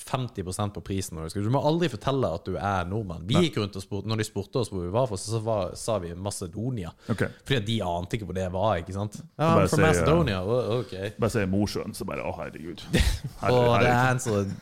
50% 0.01 0.73
på 0.75 0.81
prisen. 0.81 1.21
Du 1.35 1.51
må 1.53 1.61
aldri 1.67 1.91
fortelle 1.93 2.31
at 2.35 2.47
du 2.49 2.55
er 2.57 2.89
nordmann. 2.89 3.27
Vi 3.29 3.39
gikk 3.45 3.59
rundt 3.61 3.77
og 3.77 3.85
spurte, 3.85 4.09
Når 4.11 4.23
de 4.23 4.27
spurte 4.27 4.63
oss 4.63 4.71
hvor 4.73 4.85
vi 4.85 4.93
var 4.95 5.09
fra, 5.11 5.19
så 5.21 5.41
var, 5.45 5.75
sa 5.79 5.99
vi 6.03 6.15
Macedonia. 6.15 6.93
Okay. 7.13 7.29
Fordi 7.47 7.61
de 7.69 7.79
ante 7.85 8.17
ikke 8.19 8.29
hvor 8.31 8.39
det 8.39 8.47
var. 8.55 8.77
ikke 8.81 8.97
sant? 8.97 9.21
Ja, 9.37 9.53
bare 9.59 9.69
si. 9.69 9.81
Macedonia. 9.85 10.43
Ok. 10.81 10.95
Bare 11.21 11.35
si 11.35 11.47
Mosjøen, 11.51 11.97
så 11.97 12.07
bare 12.09 12.25
Å, 12.27 12.35
herregud. 12.41 12.85
Og 13.53 13.75
det 13.83 13.91
er 13.91 14.15
en 14.15 14.23
sånn 14.25 14.55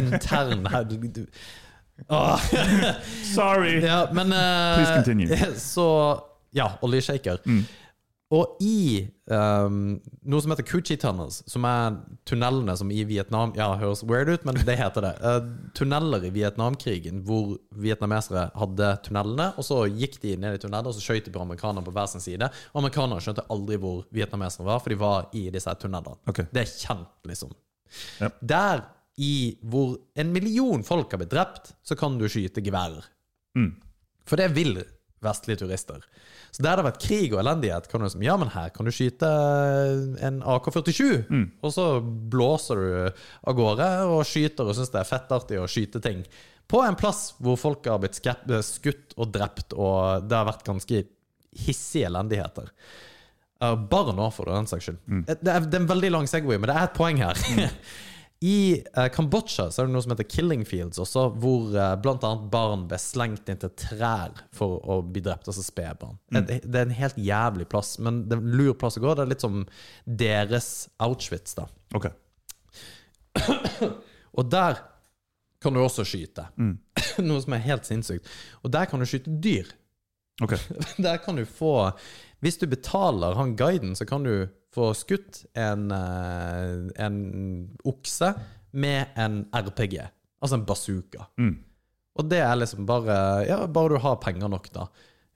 intern 0.00 0.66
her, 0.72 0.88
du, 0.88 0.96
du, 1.20 1.24
Åh. 2.08 2.40
Sorry! 3.36 3.76
Ja, 3.84 4.06
men 4.16 4.32
uh, 4.32 4.78
Please 4.78 4.94
continue. 4.94 5.36
Så 5.74 5.86
Ja, 6.56 6.72
oljeshaker. 6.82 7.44
Og 8.30 8.56
i 8.62 9.06
ehm, 9.34 9.78
noe 10.28 10.42
som 10.42 10.52
heter 10.52 10.66
Coochie 10.68 10.98
Tunnels, 11.00 11.40
som 11.50 11.64
er 11.68 11.96
tunnelene 12.28 12.76
som 12.76 12.90
i 12.92 13.00
Vietnam 13.08 13.54
Ja, 13.58 13.68
høres 13.80 14.02
weird 14.06 14.30
ut, 14.30 14.44
men 14.48 14.58
det 14.66 14.76
heter 14.80 15.06
det. 15.06 15.12
Uh, 15.22 15.70
tunneler 15.76 16.26
i 16.28 16.32
Vietnamkrigen 16.34 17.22
hvor 17.26 17.56
vietnamesere 17.70 18.48
hadde 18.58 18.92
tunnelene, 19.06 19.50
og 19.56 19.66
så 19.66 19.82
gikk 19.88 20.20
de 20.24 20.36
ned 20.40 20.58
i 20.58 20.62
tunnelene, 20.62 20.92
og 20.92 20.96
så 20.96 21.04
skjøt 21.04 21.28
de 21.28 21.34
på 21.34 21.42
amerikanerne 21.42 21.86
på 21.86 21.94
hver 21.96 22.10
sin 22.12 22.24
side. 22.24 22.50
Og 22.72 22.82
amerikanerne 22.82 23.24
skjønte 23.24 23.48
aldri 23.52 23.80
hvor 23.82 24.04
vietnameserne 24.14 24.68
var, 24.68 24.82
for 24.84 24.94
de 24.94 25.00
var 25.00 25.28
i 25.36 25.46
disse 25.54 25.76
tunnelene. 25.82 26.20
Okay. 26.30 26.48
Det 26.52 26.64
er 26.64 26.72
kjent, 26.74 27.12
liksom. 27.30 27.54
Ja. 28.20 28.30
Der 28.40 28.86
i 29.20 29.58
hvor 29.66 29.98
en 30.18 30.32
million 30.32 30.84
folk 30.86 31.10
har 31.12 31.20
blitt 31.20 31.34
drept, 31.34 31.74
så 31.82 31.96
kan 31.98 32.16
du 32.18 32.28
skyte 32.30 32.62
geværer. 32.64 33.04
For 34.28 34.40
det 34.40 34.52
vil 34.54 34.78
vestlige 35.24 35.62
turister. 35.62 36.04
Så 36.50 36.62
der 36.62 36.72
det 36.74 36.82
har 36.82 36.88
vært 36.88 37.02
krig 37.02 37.34
og 37.34 37.42
elendighet, 37.42 37.88
kan 37.90 38.00
du 38.00 38.06
liksom 38.06 38.24
Ja, 38.26 38.36
men 38.40 38.52
her 38.54 38.70
kan 38.74 38.88
du 38.88 38.92
skyte 38.94 39.28
en 40.26 40.40
AK-47, 40.42 41.02
og 41.62 41.74
så 41.74 41.86
blåser 42.02 42.80
du 42.80 43.20
av 43.44 43.58
gårde 43.58 43.90
og 44.08 44.24
skyter 44.28 44.66
og 44.68 44.78
syns 44.78 44.92
det 44.94 45.02
er 45.02 45.12
fettartig 45.12 45.60
å 45.60 45.68
skyte 45.70 46.02
ting. 46.04 46.24
På 46.70 46.82
en 46.86 46.98
plass 46.98 47.34
hvor 47.42 47.58
folk 47.58 47.86
har 47.90 48.00
blitt 48.02 48.18
skutt 48.18 49.16
og 49.16 49.32
drept, 49.34 49.74
og 49.74 50.26
det 50.28 50.36
har 50.38 50.48
vært 50.48 50.66
ganske 50.66 51.04
hissige 51.66 52.06
elendigheter. 52.06 52.70
Uh, 53.60 53.74
bare 53.76 54.14
nå, 54.16 54.30
for 54.32 54.48
den 54.48 54.68
saks 54.70 54.86
skyld. 54.88 55.00
Det, 55.26 55.34
er, 55.44 55.66
det 55.66 55.76
er 55.76 55.82
en 55.82 55.90
veldig 55.90 56.10
lang 56.14 56.30
Segway, 56.30 56.56
men 56.56 56.70
det 56.70 56.76
er 56.78 56.86
et 56.86 56.96
poeng 56.96 57.20
her. 57.20 57.36
I 58.40 58.80
uh, 58.96 59.06
Kambodsja 59.12 59.66
så 59.68 59.82
er 59.82 59.88
det 59.88 59.92
noe 59.92 60.04
som 60.04 60.14
heter 60.14 60.28
Killing 60.32 60.62
Fields, 60.64 61.00
også, 61.02 61.26
hvor 61.42 61.74
blant 62.00 62.24
annet 62.24 62.46
barn 62.52 62.86
ble 62.88 62.96
slengt 63.00 63.50
inn 63.52 63.60
til 63.60 63.72
trær 63.76 64.32
for 64.56 64.80
å 64.80 65.00
bli 65.04 65.20
drept, 65.26 65.50
altså 65.50 65.64
spedbarn. 65.66 66.16
Det, 66.32 66.62
det 66.64 66.80
er 66.80 66.88
en 66.88 66.96
helt 66.96 67.20
jævlig 67.20 67.68
plass, 67.68 67.98
men 68.00 68.22
det 68.30 68.38
er 68.38 68.40
en 68.40 68.56
lur 68.56 68.72
plass 68.80 68.96
å 68.96 69.04
gå. 69.04 69.12
Det 69.12 69.26
er 69.26 69.32
litt 69.34 69.44
som 69.44 69.60
deres 70.04 70.70
Auschwitz, 71.04 71.52
da. 71.58 71.68
Ok. 71.98 72.08
Og 74.38 74.48
der 74.48 74.80
kan 75.60 75.76
du 75.76 75.82
også 75.82 76.04
skyte. 76.08 76.46
Noe 77.28 77.42
som 77.44 77.56
er 77.56 77.66
helt 77.66 77.88
sinnssykt. 77.88 78.28
Og 78.64 78.72
der 78.72 78.88
kan 78.90 79.02
du 79.02 79.08
skyte 79.08 79.32
dyr. 79.42 79.68
ok. 80.42 80.56
Der 81.04 81.18
kan 81.20 81.36
du 81.36 81.44
få 81.44 81.92
Hvis 82.40 82.56
du 82.58 82.66
betaler 82.66 83.36
han 83.36 83.56
guiden, 83.56 83.96
så 83.96 84.06
kan 84.08 84.24
du 84.24 84.48
få 84.74 84.92
skutt 84.94 85.44
en, 85.58 85.90
eh, 85.90 87.04
en 87.04 87.20
okse 87.84 88.32
med 88.72 89.16
en 89.18 89.44
RPG. 89.52 89.98
Altså 90.40 90.56
en 90.56 90.66
bazooka. 90.66 91.26
Og 92.18 92.28
det 92.28 92.40
er 92.42 92.56
liksom 92.58 92.86
bare 92.86 93.46
Ja, 93.48 93.66
bare 93.66 93.88
du 93.94 93.98
har 94.02 94.16
penger 94.22 94.48
nok, 94.48 94.70
da. 94.72 94.88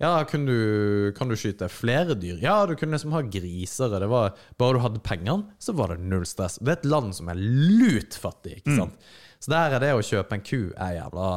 Ja, 0.02 0.24
kan 0.26 0.44
du, 0.46 1.12
kan 1.16 1.28
du 1.30 1.36
skyte 1.38 1.68
flere 1.70 2.16
dyr? 2.18 2.40
Ja, 2.42 2.66
du 2.66 2.74
kunne 2.76 2.96
liksom 2.96 3.12
ha 3.14 3.22
griser. 3.22 3.92
Det 4.00 4.08
var, 4.10 4.34
bare 4.58 4.74
du 4.74 4.82
hadde 4.82 5.02
pengene, 5.06 5.52
så 5.62 5.72
var 5.72 5.94
det 5.94 6.02
null 6.02 6.26
stress. 6.26 6.58
Det 6.58 6.72
er 6.72 6.80
et 6.80 6.88
land 6.90 7.14
som 7.14 7.30
er 7.30 7.38
lutfattig, 7.38 8.58
ikke 8.60 8.74
sant? 8.80 9.06
Så 9.38 9.52
der 9.52 9.76
er 9.76 9.84
det 9.84 9.92
å 9.94 10.02
kjøpe 10.02 10.34
en 10.34 10.44
ku 10.44 10.60
er 10.72 10.96
jævla 10.98 11.28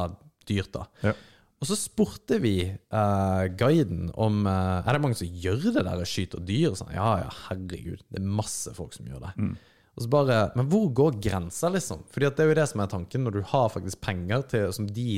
dyrt, 0.48 0.72
da. 0.74 0.86
Ja. 1.06 1.14
Og 1.58 1.66
så 1.66 1.74
spurte 1.74 2.38
vi 2.38 2.54
uh, 2.94 3.44
guiden 3.58 4.12
om 4.14 4.44
uh, 4.46 4.78
Er 4.84 4.94
det 4.94 5.02
mange 5.02 5.18
som 5.18 5.40
gjør 5.42 5.72
det 5.74 5.82
der 5.88 6.04
skyter 6.06 6.42
dyr? 6.46 6.76
Sånn, 6.78 6.92
ja, 6.94 7.08
ja, 7.24 7.32
herregud. 7.48 8.04
Det 8.06 8.20
er 8.20 8.30
masse 8.38 8.70
folk 8.76 8.94
som 8.94 9.08
gjør 9.10 9.24
det. 9.26 9.32
Og 9.98 10.04
så 10.04 10.10
bare, 10.12 10.36
Men 10.54 10.68
hvor 10.70 10.86
går 10.94 11.18
grensa, 11.24 11.72
liksom? 11.74 12.04
Fordi 12.14 12.30
det 12.30 12.44
er 12.44 12.52
jo 12.52 12.58
det 12.60 12.68
som 12.70 12.82
er 12.84 12.92
tanken, 12.92 13.24
når 13.26 13.34
du 13.34 13.40
har 13.50 13.72
faktisk 13.74 14.00
penger 14.04 14.44
til 14.52 14.70
som 14.76 14.86
de 14.86 15.08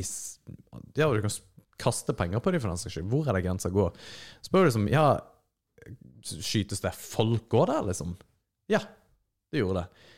Ja, 0.97 1.11
du 1.11 1.21
kan 1.21 1.35
kaste 1.81 2.13
penger 2.17 2.41
på 2.41 2.53
dem 2.53 2.61
for 2.61 2.69
den 2.69 2.81
saks 2.81 2.97
skyld. 2.97 3.09
Hvor 3.11 3.29
er 3.29 3.37
det 3.37 3.45
grensa 3.45 3.69
går? 3.73 3.93
Spør 4.45 4.65
du 4.65 4.71
liksom 4.71 4.89
Ja, 4.89 5.05
skytes 6.25 6.81
det 6.81 6.95
folk 6.97 7.53
òg 7.53 7.69
der, 7.69 7.85
liksom? 7.91 8.17
Ja, 8.69 8.81
det 9.53 9.61
gjorde 9.61 9.83
det. 9.83 10.09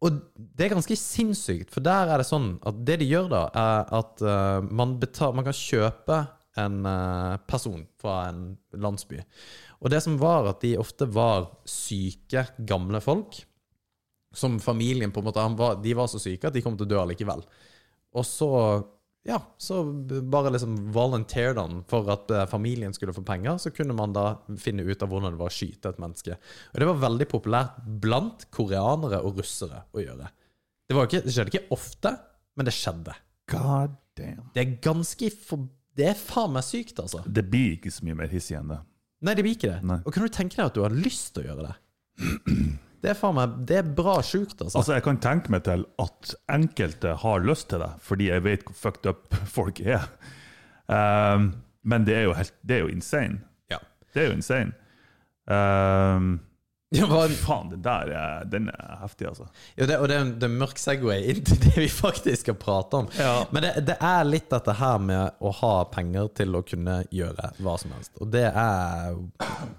Og 0.00 0.20
det 0.36 0.64
er 0.64 0.72
ganske 0.72 0.96
sinnssykt, 0.96 1.72
for 1.74 1.84
der 1.84 2.08
er 2.08 2.22
det 2.22 2.28
sånn 2.28 2.54
at 2.66 2.78
det 2.88 3.00
de 3.02 3.08
gjør 3.10 3.28
da, 3.32 3.42
er 3.52 3.90
at 3.98 4.22
uh, 4.24 4.60
man, 4.64 4.96
betal, 5.00 5.34
man 5.36 5.44
kan 5.44 5.56
kjøpe 5.56 6.22
en 6.60 6.78
uh, 6.88 7.36
person 7.48 7.82
fra 8.00 8.22
en 8.30 8.54
landsby. 8.80 9.20
Og 9.80 9.92
det 9.92 10.00
som 10.04 10.16
var 10.20 10.48
at 10.50 10.64
de 10.64 10.74
ofte 10.80 11.08
var 11.12 11.50
syke, 11.68 12.46
gamle 12.68 13.02
folk, 13.04 13.42
som 14.32 14.60
familien 14.62 15.12
på 15.12 15.20
en 15.20 15.28
måte, 15.28 15.44
var, 15.58 15.76
de 15.82 15.94
var 15.96 16.08
så 16.08 16.20
syke 16.22 16.48
at 16.48 16.56
de 16.56 16.62
kom 16.64 16.78
til 16.78 16.88
å 16.88 16.92
dø 16.94 17.04
likevel. 17.10 17.44
Og 18.16 18.26
så, 18.26 18.50
ja, 19.28 19.36
så 19.60 19.82
bare 20.22 20.50
liksom 20.54 20.92
volunteered 20.92 21.58
han 21.60 21.82
for 21.88 22.08
at 22.12 22.30
eh, 22.32 22.46
familien 22.48 22.94
skulle 22.96 23.12
få 23.12 23.24
penger, 23.26 23.58
så 23.60 23.72
kunne 23.74 23.96
man 23.96 24.14
da 24.16 24.38
finne 24.58 24.86
ut 24.86 25.02
av 25.04 25.10
hvordan 25.12 25.34
det 25.34 25.40
var 25.42 25.52
å 25.52 25.54
skyte 25.54 25.92
et 25.92 26.00
menneske. 26.00 26.38
Og 26.72 26.80
det 26.80 26.88
var 26.88 27.02
veldig 27.02 27.28
populært 27.28 27.82
blant 28.00 28.46
koreanere 28.54 29.20
og 29.26 29.42
russere 29.42 29.84
å 29.92 30.00
gjøre. 30.00 30.30
Det, 30.88 30.96
var 30.96 31.10
ikke, 31.10 31.22
det 31.26 31.36
skjedde 31.36 31.52
ikke 31.52 31.76
ofte, 31.76 32.14
men 32.56 32.68
det 32.68 32.76
skjedde. 32.76 33.18
God 33.52 33.98
damn. 34.16 34.48
Det 34.56 34.64
er 34.64 34.76
ganske 34.88 35.32
for, 35.36 35.68
Det 35.96 36.08
er 36.14 36.18
faen 36.18 36.56
meg 36.56 36.64
sykt, 36.64 36.96
altså. 37.02 37.20
Det 37.26 37.44
blir 37.50 37.76
ikke 37.76 37.92
så 37.92 38.06
mye 38.08 38.22
mer 38.22 38.32
hissig 38.32 38.56
enn 38.56 38.72
det. 38.72 38.80
Nei, 39.20 39.36
det 39.36 39.44
blir 39.44 39.58
ikke 39.58 39.74
det. 39.74 39.80
Nei. 39.84 40.00
Og 40.00 40.16
kan 40.16 40.24
du 40.24 40.32
tenke 40.32 40.56
deg 40.56 40.70
at 40.70 40.78
du 40.78 40.80
har 40.86 40.96
lyst 40.96 41.34
til 41.34 41.44
å 41.44 41.50
gjøre 41.50 41.68
det? 41.68 41.76
Det 43.00 43.10
er 43.14 43.16
faen 43.16 43.34
meg 43.38 43.54
Det 43.68 43.78
er 43.80 43.86
bra 43.96 44.18
sjukt, 44.26 44.58
altså. 44.60 44.76
Altså, 44.82 44.92
Jeg 44.98 45.02
kan 45.06 45.20
tenke 45.24 45.50
meg 45.54 45.62
til 45.64 45.86
at 46.04 46.34
enkelte 46.52 47.14
har 47.22 47.40
lyst 47.46 47.68
til 47.72 47.80
det, 47.80 47.90
fordi 48.04 48.28
jeg 48.28 48.44
vet 48.44 48.64
hvor 48.68 48.76
fucked 48.76 49.06
up 49.08 49.34
folk 49.56 49.80
er. 49.80 50.04
Um, 50.90 51.52
men 51.86 52.04
det 52.04 52.16
er 52.18 52.24
jo 52.26 52.32
helt 52.36 52.52
Det 52.66 52.76
er 52.76 52.84
jo 52.84 52.92
insane. 52.92 53.40
Ja. 53.70 53.78
Det 54.14 54.22
er 54.24 54.30
jo 54.32 54.38
insane. 54.40 54.72
Um, 55.50 56.40
Ja, 56.92 57.04
hva- 57.06 57.28
faen, 57.30 57.68
det 57.70 57.76
der 57.84 58.08
er, 58.18 58.44
den 58.50 58.64
er 58.68 58.96
heftig, 58.98 59.28
altså. 59.28 59.44
Ja, 59.78 59.86
det, 59.86 59.94
og 60.02 60.08
det 60.10 60.16
er 60.16 60.24
en, 60.24 60.32
det 60.42 60.48
er 60.48 60.50
en 60.50 60.56
mørk 60.58 60.80
Segway 60.82 61.20
inn 61.30 61.44
til 61.46 61.60
det 61.62 61.76
vi 61.78 61.86
faktisk 61.86 62.42
skal 62.42 62.56
prate 62.58 62.98
om. 62.98 63.06
Ja. 63.14 63.44
Men 63.54 63.62
det, 63.62 63.70
det 63.86 63.94
er 64.02 64.24
litt 64.26 64.48
dette 64.50 64.74
her 64.74 64.96
med 64.98 65.36
å 65.38 65.52
ha 65.60 65.70
penger 65.94 66.26
til 66.34 66.58
å 66.58 66.64
kunne 66.66 66.96
gjøre 67.14 67.52
hva 67.62 67.76
som 67.78 67.94
helst. 67.94 68.10
Og 68.18 68.32
det 68.34 68.42
er 68.50 69.14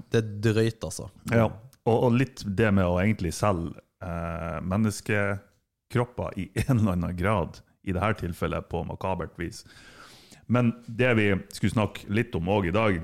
Det 0.08 0.22
er 0.22 0.30
drøyt, 0.48 0.88
altså. 0.88 1.10
Ja, 1.36 1.50
og, 1.88 1.98
og 1.98 2.18
litt 2.18 2.44
det 2.46 2.70
med 2.76 2.88
å 2.88 3.00
egentlig 3.02 3.34
selge 3.36 3.80
eh, 4.04 4.60
menneskekropper 4.68 6.38
i 6.40 6.50
en 6.68 6.78
eller 6.78 6.98
annen 6.98 7.18
grad, 7.18 7.62
i 7.82 7.96
dette 7.96 8.22
tilfellet 8.22 8.68
på 8.70 8.84
makabert 8.86 9.34
vis. 9.42 9.64
Men 10.46 10.76
det 10.86 11.16
vi 11.18 11.32
skulle 11.50 11.74
snakke 11.74 12.12
litt 12.14 12.36
om 12.38 12.50
òg 12.52 12.68
i 12.70 12.74
dag 12.76 12.98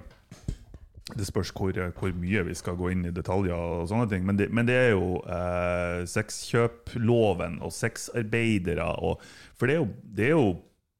Det 1.16 1.26
spørs 1.26 1.54
hvor, 1.56 1.78
hvor 1.96 2.12
mye 2.20 2.42
vi 2.50 2.56
skal 2.58 2.76
gå 2.78 2.90
inn 2.92 3.06
i 3.08 3.14
detaljer, 3.16 3.56
og 3.56 3.88
sånne 3.88 4.10
ting, 4.12 4.26
men 4.28 4.38
det, 4.38 4.50
men 4.52 4.68
det 4.68 4.76
er 4.76 4.90
jo 4.92 5.22
eh, 5.24 6.02
sexkjøploven 6.12 7.62
og 7.64 7.72
sexarbeidere. 7.72 8.90
Og, 9.08 9.24
for 9.56 9.72
det 9.72 9.78
er, 9.78 9.86
jo, 9.86 9.88
det 10.04 10.26
er 10.28 10.36
jo 10.36 10.50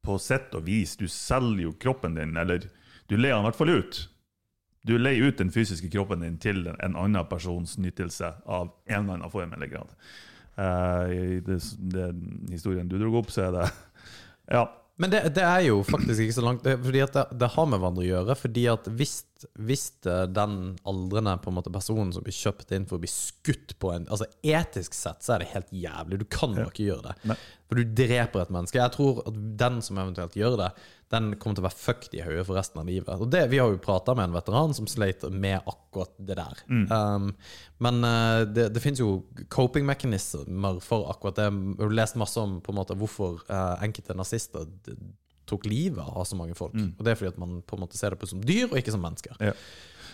på 0.08 0.16
sett 0.22 0.54
og 0.56 0.64
vis 0.64 0.96
Du 0.96 1.04
selger 1.12 1.66
jo 1.66 1.74
kroppen 1.76 2.16
din, 2.16 2.32
eller 2.40 2.64
du 3.08 3.16
ler 3.18 3.34
den 3.36 3.44
i 3.44 3.48
hvert 3.50 3.60
fall 3.60 3.74
ut. 3.76 4.00
Du 4.88 4.96
leier 4.96 5.28
ut 5.28 5.38
den 5.40 5.52
fysiske 5.52 5.90
kroppen 5.92 6.24
din 6.24 6.40
til 6.40 6.64
en 6.70 6.96
annen 6.96 7.28
persons 7.28 7.76
nytelse 7.78 8.32
av 8.46 8.72
en 8.88 9.02
eller 9.02 9.18
annen 9.18 9.32
form 9.32 9.52
eller 9.52 9.70
grad. 9.70 9.94
Uh, 10.58 11.04
I 11.12 11.40
det, 11.44 11.60
det, 11.92 12.08
historien 12.50 12.88
du 12.88 12.96
dro 12.98 13.12
opp, 13.20 13.30
så 13.30 13.48
er 13.48 13.56
det 13.60 13.70
Ja. 14.58 14.66
Men 14.98 15.12
det, 15.12 15.20
det 15.36 15.44
er 15.46 15.60
jo 15.68 15.76
faktisk 15.86 16.24
ikke 16.24 16.34
så 16.34 16.42
langt 16.42 16.64
det, 16.66 16.72
Fordi 16.82 17.02
at 17.04 17.14
det, 17.14 17.22
det 17.38 17.50
har 17.54 17.66
med 17.70 17.78
hverandre 17.78 18.02
å 18.02 18.08
gjøre. 18.08 18.34
Fordi 18.40 18.64
at 18.72 18.88
hvis, 18.98 19.12
hvis 19.68 19.84
eh, 20.10 20.24
den 20.34 20.56
aldrende 20.90 21.36
på 21.38 21.52
en 21.52 21.58
måte 21.60 21.70
personen 21.70 22.10
som 22.14 22.24
blir 22.26 22.34
kjøpt 22.34 22.74
inn 22.74 22.88
for 22.88 22.98
å 22.98 23.04
bli 23.04 23.10
skutt 23.12 23.76
på 23.78 23.92
en 23.94 24.08
Altså 24.10 24.26
Etisk 24.42 24.96
sett 24.98 25.22
så 25.22 25.36
er 25.36 25.44
det 25.44 25.52
helt 25.52 25.70
jævlig. 25.70 26.18
Du 26.18 26.26
kan 26.26 26.56
jo 26.58 26.66
ikke 26.66 26.88
gjøre 26.88 27.12
det. 27.12 27.30
Nei. 27.30 27.38
For 27.70 27.78
du 27.78 27.94
dreper 28.02 28.42
et 28.42 28.50
menneske. 28.56 28.80
Jeg 28.80 28.94
tror 28.96 29.22
at 29.28 29.38
den 29.62 29.78
som 29.86 30.02
eventuelt 30.02 30.34
gjør 30.40 30.58
det, 30.64 30.72
den 31.12 31.30
kommer 31.40 31.56
til 31.56 31.64
å 31.64 31.68
være 31.68 31.80
fucked 31.80 32.16
i 32.16 32.22
hodet 32.24 32.44
for 32.44 32.58
resten 32.58 32.80
av 32.82 32.88
livet. 32.88 33.10
Og 33.16 33.30
det, 33.32 33.46
Vi 33.52 33.60
har 33.60 33.70
jo 33.72 33.80
prata 33.80 34.14
med 34.16 34.28
en 34.28 34.36
veteran 34.36 34.74
som 34.76 34.88
sleit 34.90 35.24
med 35.32 35.60
akkurat 35.64 36.12
det 36.18 36.36
der. 36.36 36.60
Um, 36.68 37.30
men 37.84 38.02
uh, 38.04 38.44
det, 38.44 38.68
det 38.74 38.82
finnes 38.84 39.00
jo 39.00 39.22
coping-mekanismer 39.54 40.82
for 40.84 41.08
akkurat 41.12 41.40
det. 41.40 41.48
Jeg 41.48 41.80
har 41.80 41.96
lest 41.96 42.18
masse 42.20 42.42
om 42.42 42.58
på 42.60 42.74
en 42.74 42.80
måte 42.80 42.98
hvorfor 42.98 43.40
uh, 43.48 43.78
enkelte 43.84 44.16
nazister 44.18 44.68
tok 45.48 45.64
livet 45.64 46.04
av 46.04 46.26
så 46.28 46.36
mange 46.36 46.56
folk. 46.58 46.76
Og 46.98 47.04
Det 47.04 47.12
er 47.12 47.20
fordi 47.20 47.32
at 47.32 47.40
man 47.40 47.62
på 47.64 47.78
en 47.78 47.86
måte 47.86 47.96
ser 47.96 48.12
det 48.12 48.20
på 48.20 48.28
som 48.28 48.42
dyr, 48.44 48.68
og 48.68 48.76
ikke 48.80 48.92
som 48.92 49.04
mennesker. 49.04 49.38
Ja. 49.40 49.54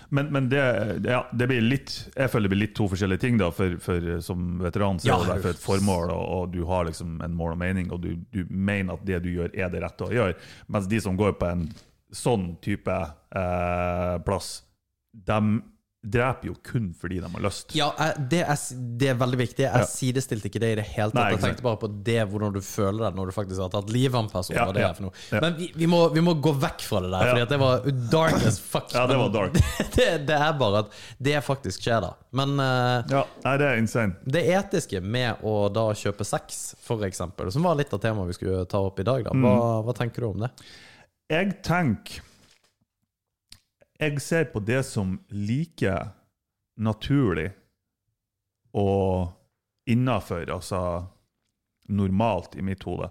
Men, 0.09 0.33
men 0.33 0.49
det, 0.53 0.63
ja, 1.09 1.23
det 1.33 1.47
blir 1.49 1.63
litt 1.65 1.93
Jeg 2.17 2.31
føler 2.31 2.49
det 2.49 2.53
blir 2.53 2.63
litt 2.67 2.75
to 2.77 2.89
forskjellige 2.91 3.23
ting. 3.23 3.39
da 3.41 3.51
For, 3.55 3.77
for 3.83 4.09
Som 4.25 4.59
veteran 4.63 5.01
så 5.01 5.09
Ja, 5.09 5.17
er 5.19 5.25
det 5.25 5.37
derfor 5.39 5.55
et 5.55 5.63
formål, 5.65 6.13
og, 6.15 6.25
og 6.37 6.53
du 6.55 6.61
har 6.69 6.87
liksom 6.89 7.19
en 7.25 7.35
mål 7.37 7.55
og 7.57 7.61
mening, 7.65 7.91
og 7.95 8.03
du, 8.05 8.15
du 8.35 8.45
mener 8.51 8.95
at 8.99 9.07
det 9.07 9.23
du 9.25 9.31
gjør, 9.33 9.51
er 9.55 9.73
det 9.73 9.83
rette 9.85 10.07
å 10.07 10.13
gjøre. 10.15 10.37
Mens 10.69 10.89
de 10.91 11.01
som 11.03 11.17
går 11.19 11.37
på 11.41 11.49
en 11.51 11.69
sånn 12.15 12.53
type 12.63 12.95
eh, 12.95 14.17
plass, 14.27 14.57
de 15.15 15.41
dreper 16.05 16.47
jo 16.51 16.55
kun 16.63 16.91
fordi 17.01 17.17
de 17.23 17.29
har 17.33 17.41
lyst. 17.45 17.73
Ja, 17.75 17.89
det 18.31 18.43
er, 18.45 18.59
det 19.01 19.09
er 19.09 19.15
veldig 19.21 19.39
viktig. 19.41 19.65
Jeg 19.65 19.73
Ja. 19.81 19.87
sidestilte 19.89 20.51
ikke 20.51 20.61
det 20.61 20.71
i 20.73 20.75
det 20.81 20.85
hele 20.93 21.11
tatt. 21.11 21.15
Nei, 21.19 21.31
Jeg 21.33 21.41
tenkte 21.41 21.63
bare 21.65 21.79
på 21.81 21.89
det, 22.05 22.19
hvordan 22.29 22.53
du 22.53 22.61
føler 22.61 23.07
deg 23.07 23.17
når 23.17 23.27
du 23.27 23.33
faktisk 23.33 23.61
har 23.65 23.71
tatt 23.73 23.89
livet 23.91 24.15
av 24.15 24.25
en 24.25 24.31
person. 24.31 24.57
Ja, 24.57 24.67
det 24.73 24.81
ja, 24.85 24.91
er 24.91 24.95
for 24.99 25.07
noe. 25.09 25.13
ja. 25.33 25.41
Men 25.41 25.57
vi, 25.57 25.71
vi, 25.75 25.87
må, 25.87 26.03
vi 26.13 26.21
må 26.21 26.35
gå 26.45 26.53
vekk 26.61 26.85
fra 26.85 27.01
det 27.01 27.11
der. 27.15 27.31
Fordi 27.31 27.47
det 27.55 27.59
var 27.65 27.89
dark 28.13 28.47
as 28.51 28.59
fuck. 28.61 28.93
Ja, 28.93 29.07
det 29.07 29.17
var 29.17 29.33
dark. 29.35 29.57
Det, 29.95 30.27
det 30.27 30.35
er 30.37 30.53
bare 30.59 30.81
at 30.85 30.95
det 31.23 31.37
faktisk 31.47 31.81
skjer, 31.87 32.01
da. 32.03 32.13
Men 32.35 32.57
uh, 32.59 33.05
Ja, 33.11 33.25
nei, 33.45 33.57
det 33.63 33.67
er 33.71 33.79
insane. 33.79 34.17
det 34.27 34.43
etiske 34.51 35.01
med 35.01 35.41
å 35.47 35.69
da 35.73 35.87
kjøpe 35.95 36.25
sex, 36.27 36.75
for 36.83 37.05
eksempel, 37.07 37.51
som 37.55 37.63
var 37.63 37.77
litt 37.79 37.93
av 37.95 38.01
temaet 38.03 38.33
vi 38.33 38.37
skulle 38.41 38.65
ta 38.67 38.81
opp 38.83 38.99
i 39.01 39.07
dag, 39.07 39.25
da. 39.25 39.31
Hva, 39.31 39.55
Mm. 39.55 39.85
hva 39.87 39.95
tenker 39.97 40.21
du 40.21 40.29
om 40.33 40.41
det? 40.45 40.51
Jeg 41.31 41.63
tenker 41.65 42.21
Jeg 44.01 44.21
ser 44.21 44.49
på 44.51 44.61
det 44.61 44.83
som 44.89 45.19
like 45.31 45.95
naturlig 46.77 47.53
og 48.75 49.31
innafor, 49.87 50.49
altså 50.51 50.81
normalt 51.89 52.57
i 52.59 52.65
mitt 52.65 52.83
hode, 52.89 53.11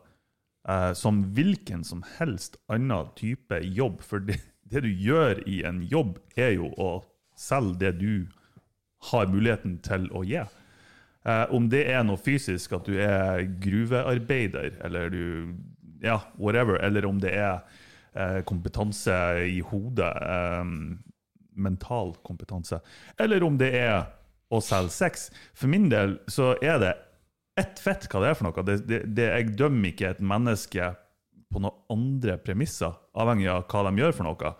eh, 0.67 0.91
som 0.93 1.21
hvilken 1.37 1.85
som 1.87 2.03
helst 2.17 2.57
annen 2.67 3.13
type 3.15 3.61
jobb. 3.63 4.01
For 4.03 4.19
det, 4.19 4.41
det 4.67 4.83
du 4.83 4.89
gjør 4.91 5.39
i 5.47 5.61
en 5.63 5.83
jobb, 5.87 6.17
er 6.35 6.57
jo 6.57 6.73
å 6.75 6.89
selge 7.39 7.79
det 7.85 7.93
du 8.01 8.27
har 9.11 9.31
muligheten 9.31 9.77
til 9.85 10.09
å 10.11 10.25
gi. 10.27 10.43
Eh, 11.23 11.45
om 11.55 11.69
det 11.71 11.85
er 11.93 12.03
noe 12.03 12.19
fysisk, 12.19 12.75
at 12.75 12.89
du 12.89 12.99
er 12.99 13.45
gruvearbeider, 13.63 14.81
eller 14.83 15.09
du 15.13 15.55
Ja, 16.03 16.19
whatever. 16.35 16.75
Eller 16.83 17.05
om 17.07 17.21
det 17.23 17.31
er 17.31 17.61
kompetanse 18.45 19.15
i 19.49 19.61
hodet, 19.65 20.11
eh, 20.21 20.63
mental 21.53 22.15
kompetanse. 22.25 22.79
Eller 23.19 23.43
om 23.43 23.57
det 23.57 23.71
er 23.77 24.05
å 24.53 24.61
selge 24.61 24.93
sex. 24.93 25.29
For 25.57 25.71
min 25.71 25.89
del 25.91 26.19
så 26.31 26.53
er 26.61 26.79
det 26.81 26.93
ett 27.59 27.81
fett 27.81 28.07
hva 28.09 28.23
det 28.23 28.31
er 28.31 28.37
for 28.37 28.49
noe. 28.49 28.65
Det, 28.65 28.77
det, 28.89 29.01
det, 29.17 29.29
jeg 29.29 29.55
dømmer 29.57 29.91
ikke 29.91 30.13
et 30.13 30.21
menneske 30.23 30.91
på 31.53 31.61
noen 31.61 31.81
andre 31.93 32.39
premisser, 32.41 32.93
avhengig 33.13 33.49
av 33.53 33.65
hva 33.69 33.85
de 33.89 34.01
gjør 34.01 34.15
for 34.17 34.29
noe. 34.29 34.53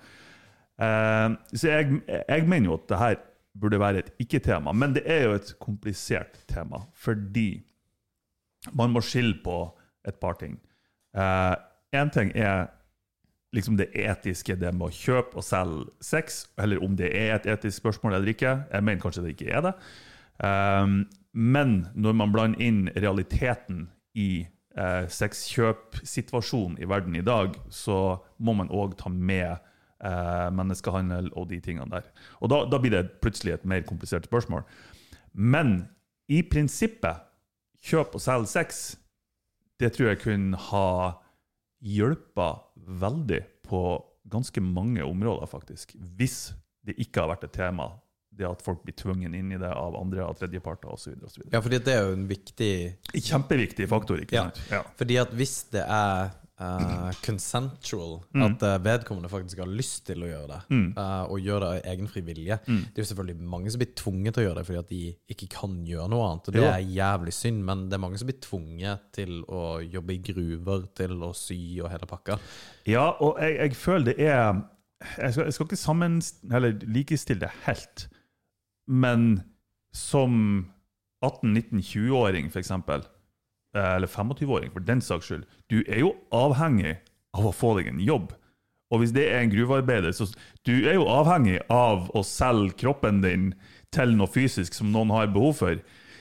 Eh, 0.81 1.27
så 1.53 1.71
jeg, 1.71 2.01
jeg 2.09 2.49
mener 2.49 2.69
jo 2.69 2.79
at 2.79 2.89
det 2.91 3.01
her 3.01 3.21
burde 3.53 3.81
være 3.81 4.01
et 4.01 4.23
ikke-tema, 4.23 4.73
men 4.73 4.95
det 4.95 5.03
er 5.09 5.27
jo 5.27 5.37
et 5.37 5.53
komplisert 5.61 6.39
tema, 6.49 6.81
fordi 6.97 7.61
man 8.73 8.93
må 8.93 9.01
skille 9.05 9.37
på 9.45 9.57
et 10.07 10.17
par 10.21 10.39
ting. 10.39 10.55
Én 11.13 12.09
ting 12.09 12.31
er 12.33 12.71
liksom 13.53 13.77
det 13.77 13.91
etiske, 13.93 14.55
det 14.57 14.71
med 14.73 14.89
å 14.89 14.95
kjøpe 14.95 15.37
og 15.39 15.45
selge 15.45 15.91
sex, 16.01 16.47
eller 16.57 16.81
om 16.83 16.95
det 16.97 17.11
er 17.13 17.35
et 17.35 17.49
etisk 17.53 17.83
spørsmål 17.83 18.17
eller 18.17 18.33
ikke. 18.33 18.55
Jeg 18.71 18.85
mener 18.85 19.01
kanskje 19.01 19.25
det 19.25 19.35
ikke 19.35 19.51
er 19.53 19.67
det. 19.67 19.73
Um, 20.43 21.03
men 21.33 21.75
når 21.93 22.17
man 22.17 22.33
blander 22.33 22.61
inn 22.61 22.87
realiteten 22.93 23.87
i 24.13 24.45
eh, 24.77 25.05
sexkjøpsituasjonen 25.09 26.77
i 26.81 26.89
verden 26.89 27.15
i 27.17 27.25
dag, 27.25 27.55
så 27.73 28.19
må 28.37 28.53
man 28.57 28.69
òg 28.69 28.93
ta 28.99 29.09
med 29.09 29.49
eh, 29.49 30.49
menneskehandel 30.53 31.31
og 31.33 31.49
de 31.49 31.57
tingene 31.65 31.89
der. 31.89 32.09
Og 32.41 32.53
da, 32.53 32.63
da 32.69 32.77
blir 32.81 32.93
det 32.93 33.17
plutselig 33.23 33.55
et 33.55 33.65
mer 33.65 33.81
komplisert 33.87 34.29
spørsmål. 34.29 34.61
Men 35.33 35.87
i 36.29 36.43
prinsippet, 36.45 37.25
kjøp 37.83 38.13
og 38.13 38.23
selg 38.23 38.47
sex, 38.47 38.83
det 39.81 39.95
tror 39.95 40.13
jeg 40.13 40.21
kunne 40.21 40.59
ha 40.69 40.87
hjulpet 41.83 42.63
veldig 43.03 43.41
på 43.67 43.81
ganske 44.31 44.61
mange 44.63 45.03
områder, 45.03 45.45
faktisk. 45.51 45.95
Hvis 46.17 46.53
det 46.83 46.95
ikke 47.03 47.23
har 47.23 47.33
vært 47.35 47.43
et 47.49 47.53
tema, 47.55 47.89
det 48.33 48.47
at 48.49 48.63
folk 48.65 48.79
blir 48.83 48.95
tvungen 48.97 49.35
inn 49.37 49.51
i 49.53 49.59
det 49.61 49.69
av 49.69 49.93
andre 49.99 50.23
og 50.25 50.39
tredjeparter 50.39 50.89
osv. 50.95 51.13
Ja, 51.53 51.59
fordi 51.61 51.77
det 51.85 51.93
er 51.93 52.07
jo 52.07 52.15
en 52.15 52.23
viktig 52.27 52.71
Kjempeviktig 53.13 53.85
faktor, 53.91 54.23
ikke 54.23 54.33
Ja. 54.39 54.47
sant? 54.49 54.61
Ja. 54.71 54.81
Fordi 54.97 55.17
at 55.21 55.35
hvis 55.37 55.69
det 55.75 55.83
er 55.85 56.31
eh, 56.59 57.11
consensual, 57.25 58.19
Mm. 58.33 58.43
at 58.45 58.63
eh, 58.63 58.77
vedkommende 58.83 59.29
faktisk 59.29 59.57
har 59.59 59.67
lyst 59.67 60.05
til 60.05 60.21
å 60.23 60.27
gjøre 60.29 60.47
det, 60.47 60.59
eh, 60.97 61.23
og 61.31 61.39
gjør 61.41 61.59
det 61.59 61.69
av 61.69 61.91
egen 61.93 62.07
fri 62.07 62.21
vilje 62.21 62.59
Mm. 62.67 62.81
Det 62.93 62.97
er 62.99 63.03
jo 63.03 63.09
selvfølgelig 63.15 63.41
mange 63.41 63.71
som 63.71 63.79
blir 63.79 63.93
tvunget 63.95 64.33
til 64.33 64.43
å 64.43 64.47
gjøre 64.47 64.55
det 64.61 64.65
fordi 64.67 64.79
at 64.79 64.89
de 64.89 65.15
ikke 65.33 65.49
kan 65.49 65.85
gjøre 65.85 66.09
noe 66.09 66.27
annet, 66.29 66.47
og 66.47 66.53
det 66.53 66.63
er 66.63 66.93
jævlig 66.93 67.33
synd, 67.33 67.63
men 67.65 67.89
det 67.89 67.93
er 67.97 68.03
mange 68.05 68.17
som 68.19 68.27
blir 68.27 68.39
tvunget 68.39 68.99
til 69.13 69.43
å 69.49 69.81
jobbe 69.81 70.13
i 70.13 70.21
gruver, 70.21 70.85
til 70.95 71.11
å 71.23 71.33
sy 71.35 71.79
og 71.81 71.89
hele 71.89 72.05
pakka. 72.07 72.39
Ja, 72.85 73.09
og 73.19 73.39
jeg, 73.39 73.57
jeg 73.57 73.75
føler 73.75 74.05
det 74.13 74.19
er 74.19 74.61
Jeg 75.19 75.33
skal, 75.33 75.43
jeg 75.45 75.53
skal 75.53 75.65
ikke 75.65 75.75
sammen, 75.75 76.21
eller 76.51 76.71
likestille 76.87 77.39
det 77.41 77.49
helt, 77.65 78.07
men 78.87 79.43
som 79.93 80.69
18-19-20-åring, 81.23 82.47
f.eks., 82.51 82.71
eller 83.79 84.07
25-åring 84.07 84.71
for 84.73 84.79
den 84.85 85.01
saks 85.01 85.25
skyld, 85.31 85.43
du 85.71 85.79
er 85.87 85.99
jo 86.03 86.11
avhengig 86.35 86.97
av 87.33 87.47
å 87.49 87.53
få 87.55 87.73
deg 87.79 87.87
en 87.89 87.99
jobb. 88.03 88.33
Og 88.93 88.99
hvis 89.01 89.13
det 89.15 89.23
er 89.31 89.39
en 89.41 89.49
gruvearbeider, 89.49 90.11
så 90.13 90.27
du 90.67 90.73
er 90.85 90.99
jo 90.99 91.07
avhengig 91.09 91.57
av 91.73 92.11
å 92.13 92.21
selge 92.27 92.75
kroppen 92.83 93.23
din 93.23 93.47
til 93.93 94.13
noe 94.17 94.29
fysisk 94.29 94.75
som 94.77 94.91
noen 94.93 95.09
har 95.15 95.31
behov 95.33 95.55
for. 95.63 95.79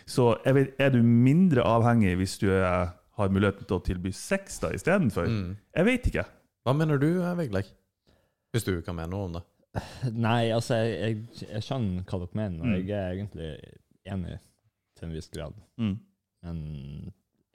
Så 0.09 0.31
jeg 0.47 0.55
vet, 0.57 0.73
er 0.81 0.91
du 0.95 1.03
mindre 1.05 1.63
avhengig 1.69 2.15
hvis 2.23 2.39
du 2.41 2.49
er, 2.55 2.95
har 3.19 3.29
muligheten 3.33 3.69
til 3.69 3.77
å 3.77 3.85
tilby 3.85 4.13
sex 4.17 4.57
da 4.65 4.71
istedenfor? 4.73 5.29
Jeg 5.77 5.85
vet 5.91 6.09
ikke. 6.09 6.25
Hva 6.65 6.73
mener 6.79 6.97
du, 7.03 7.11
Vigleik? 7.37 7.69
Hvis 8.53 8.65
du 8.65 8.73
kan 8.85 8.97
mene 8.97 9.13
noe 9.13 9.29
om 9.29 9.37
det. 9.37 9.43
Nei, 10.27 10.51
altså, 10.53 10.77
jeg, 10.81 10.97
jeg, 11.37 11.49
jeg 11.53 11.65
skjønner 11.65 12.03
hva 12.09 12.19
dere 12.25 12.41
mener, 12.41 12.61
og 12.61 12.73
Mm. 12.73 12.89
jeg 12.89 12.97
er 12.99 13.13
egentlig 13.17 13.53
enig 14.13 14.39
til 14.97 15.07
en 15.09 15.15
viss 15.17 15.29
grad. 15.33 15.55
Mm. 15.81 15.95
Men 16.45 16.59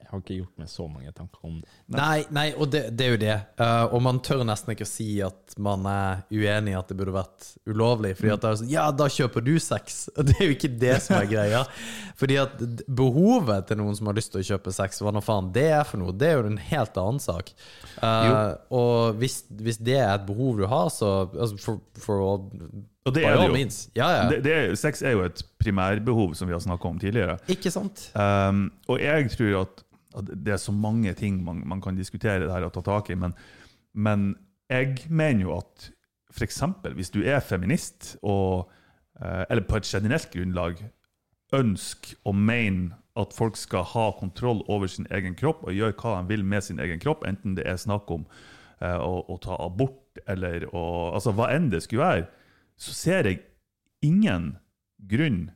jeg 0.08 0.14
har 0.16 0.22
ikke 0.24 0.36
gjort 0.38 0.62
meg 0.62 0.70
så 0.72 0.86
mange 0.88 1.10
tanker 1.12 1.48
om 1.50 1.56
det. 1.60 1.72
Nei, 1.92 2.22
nei 2.32 2.46
og 2.56 2.70
det, 2.72 2.84
det 2.96 3.04
er 3.04 3.10
jo 3.12 3.20
det. 3.20 3.34
Uh, 3.60 3.92
og 3.92 4.00
man 4.06 4.22
tør 4.24 4.46
nesten 4.48 4.72
ikke 4.72 4.86
å 4.88 4.90
si 4.90 5.08
at 5.26 5.56
man 5.60 5.84
er 5.92 6.22
uenig 6.32 6.72
i 6.72 6.78
at 6.80 6.88
det 6.88 6.96
burde 6.96 7.16
vært 7.18 7.50
ulovlig. 7.68 8.14
Fordi 8.16 8.32
at 8.32 8.46
det 8.46 8.50
er 8.50 8.60
sånn 8.62 8.72
Ja, 8.72 8.86
da 8.96 9.10
kjøper 9.12 9.44
du 9.44 9.58
sex! 9.60 10.06
Og 10.16 10.24
det 10.30 10.38
er 10.40 10.48
jo 10.48 10.56
ikke 10.56 10.72
det 10.80 10.96
som 11.04 11.18
er 11.20 11.28
greia. 11.34 11.66
Fordi 12.18 12.40
at 12.40 12.56
behovet 12.88 13.68
til 13.68 13.82
noen 13.82 14.00
som 14.00 14.08
har 14.08 14.16
lyst 14.16 14.32
til 14.32 14.46
å 14.46 14.48
kjøpe 14.54 14.72
sex, 14.80 15.04
hva 15.04 15.12
nå 15.12 15.24
faen 15.26 15.52
det 15.52 15.68
er 15.76 15.84
for 15.88 16.00
noe, 16.00 16.16
det 16.16 16.32
er 16.32 16.40
jo 16.40 16.52
en 16.54 16.62
helt 16.70 17.02
annen 17.04 17.20
sak. 17.24 17.52
Uh, 18.00 18.56
og 18.80 19.20
hvis, 19.20 19.42
hvis 19.60 19.82
det 19.84 20.00
er 20.00 20.14
et 20.14 20.28
behov 20.28 20.62
du 20.62 20.70
har, 20.72 20.88
så 20.94 21.18
altså, 21.28 21.60
for, 21.64 21.82
for 22.00 22.24
å 22.24 22.32
Og 22.40 23.12
det 23.16 23.26
er 23.28 23.40
det 23.40 23.50
jo. 23.50 23.66
Ja, 24.00 24.08
ja. 24.14 24.24
Det, 24.32 24.40
det, 24.46 24.56
er- 24.56 24.80
sex 24.80 25.04
er 25.04 25.18
jo 25.18 25.26
et 25.28 25.44
primærbehov, 25.60 26.34
som 26.38 26.48
vi 26.48 26.56
har 26.56 26.64
snakka 26.64 26.90
om 26.90 27.02
tidligere. 27.02 27.38
Ikke 27.52 27.74
sant? 27.74 28.08
Um, 28.16 28.68
og 28.88 29.02
jeg 29.04 29.32
tror 29.36 29.62
at, 29.66 29.84
det 30.26 30.56
er 30.56 30.62
så 30.62 30.74
mange 30.74 31.14
ting 31.18 31.44
man, 31.46 31.62
man 31.68 31.82
kan 31.82 31.98
diskutere 31.98 32.46
det 32.46 32.52
her 32.54 32.68
og 32.68 32.74
ta 32.76 32.84
tak 32.86 33.12
i, 33.14 33.18
men, 33.20 33.36
men 33.94 34.36
jeg 34.70 35.08
mener 35.10 35.46
jo 35.46 35.56
at 35.58 35.90
f.eks. 36.34 36.62
hvis 36.96 37.12
du 37.14 37.22
er 37.24 37.40
feminist, 37.40 38.16
og, 38.22 38.70
eh, 39.22 39.44
eller 39.50 39.66
på 39.68 39.80
et 39.80 39.90
generelt 39.90 40.30
grunnlag 40.34 40.82
ønsker 41.56 42.18
og 42.28 42.36
mener 42.36 42.98
at 43.18 43.34
folk 43.34 43.58
skal 43.58 43.86
ha 43.94 44.12
kontroll 44.20 44.62
over 44.68 44.88
sin 44.88 45.08
egen 45.12 45.36
kropp 45.36 45.64
og 45.66 45.74
gjøre 45.74 45.96
hva 45.98 46.20
de 46.20 46.34
vil 46.34 46.46
med 46.46 46.62
sin 46.62 46.80
egen 46.80 47.00
kropp, 47.02 47.26
enten 47.26 47.56
det 47.58 47.66
er 47.66 47.80
snakk 47.82 48.12
om 48.14 48.28
eh, 48.82 48.98
å, 48.98 49.24
å 49.26 49.40
ta 49.42 49.58
abort 49.64 50.20
eller 50.28 50.68
å, 50.74 51.14
altså 51.16 51.34
hva 51.38 51.50
enn 51.56 51.72
det 51.74 51.84
skulle 51.86 52.06
være, 52.06 52.28
så 52.78 52.94
ser 52.94 53.30
jeg 53.30 53.42
ingen 54.06 54.58
grunn 55.10 55.48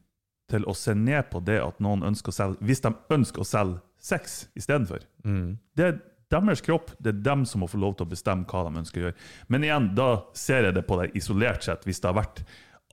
til 0.50 0.66
å 0.68 0.74
se 0.76 0.96
ned 0.98 1.30
på 1.32 1.42
det 1.46 1.60
at 1.62 1.80
noen 1.84 2.04
ønsker 2.04 2.34
å 2.34 2.36
selge 2.36 2.66
Hvis 2.66 2.82
de 2.84 2.92
ønsker 3.14 3.44
å 3.44 3.48
selge 3.48 3.80
sex 4.02 4.42
istedenfor. 4.58 5.06
Mm. 5.26 5.60
Det 5.78 5.88
er 5.88 6.00
deres 6.32 6.64
kropp, 6.64 6.94
det 7.04 7.12
er 7.12 7.24
dem 7.26 7.46
som 7.48 7.64
må 7.64 7.70
få 7.70 7.80
lov 7.82 7.98
til 7.98 8.08
å 8.08 8.12
bestemme 8.12 8.48
hva 8.48 8.66
de 8.68 8.82
ønsker 8.82 9.02
å 9.02 9.08
gjøre. 9.10 9.30
Men 9.52 9.66
igjen, 9.68 9.90
da 9.98 10.10
ser 10.38 10.70
jeg 10.70 10.78
det 10.78 10.86
på 10.88 11.00
deg 11.02 11.18
isolert 11.20 11.66
sett. 11.68 11.84
Hvis 11.88 12.00
det 12.04 12.12
har 12.12 12.20
vært 12.22 12.44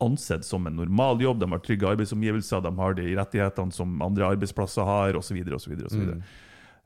ansett 0.03 0.47
som 0.47 0.67
en 0.67 0.77
normal 0.79 1.23
jobb, 1.23 1.41
de 1.43 1.49
har 1.53 1.63
trygge 1.63 1.89
arbeidsomgivelser, 1.91 2.63
de 2.63 2.75
har 2.81 2.99
de 2.99 3.07
rettighetene 3.19 3.75
som 3.75 3.97
andre 4.05 4.29
arbeidsplasser 4.35 4.87
har, 4.87 5.19
osv., 5.19 5.41
osv. 5.55 5.75
Mm. 5.79 6.21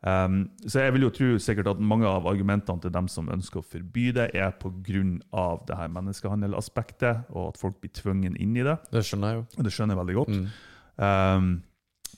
Um, 0.03 0.39
så 0.67 0.83
jeg 0.83 0.97
vil 0.97 1.05
jo 1.07 1.13
tro 1.15 1.27
sikkert 1.39 1.69
at 1.71 1.83
mange 1.93 2.09
av 2.11 2.27
argumentene 2.27 2.83
til 2.83 2.91
dem 2.95 3.07
som 3.13 3.29
ønsker 3.31 3.61
å 3.61 3.67
forby 3.67 4.09
det, 4.17 4.31
er 4.35 4.55
pga. 4.59 5.45
det 5.69 5.79
her 5.79 5.93
menneskehandelaspektet, 5.95 7.29
og 7.31 7.53
at 7.53 7.61
folk 7.61 7.79
blir 7.81 7.93
tvungen 7.97 8.37
inn 8.37 8.57
i 8.57 8.67
det. 8.67 8.79
Det 8.93 9.05
skjønner 9.07 9.31
jeg 9.35 9.41
jo. 9.41 9.45
Det 9.63 9.75
skjønner 9.75 9.95
jeg 9.95 10.03
veldig 10.03 10.19
godt. 10.19 10.41
Mm. 10.41 10.49
Um, 11.03 11.53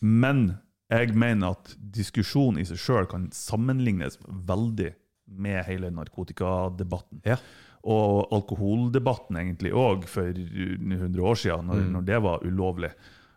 men 0.04 0.46
jeg 0.92 1.14
mener 1.16 1.54
at 1.54 1.74
diskusjonen 1.78 2.60
i 2.60 2.66
seg 2.68 2.80
sjøl 2.80 3.08
kan 3.10 3.28
sammenlignes 3.34 4.18
veldig 4.26 4.92
med 5.40 5.62
hele 5.68 5.90
narkotikadebatten. 5.94 7.22
Ja. 7.24 7.38
Og 7.84 8.32
alkoholdebatten 8.32 9.38
egentlig 9.40 9.72
òg, 9.76 10.06
for 10.08 10.28
100 10.28 11.20
år 11.20 11.40
siden, 11.40 11.68
når, 11.68 11.86
når 11.96 12.06
det 12.08 12.20
var 12.24 12.44
ulovlig. 12.44 12.92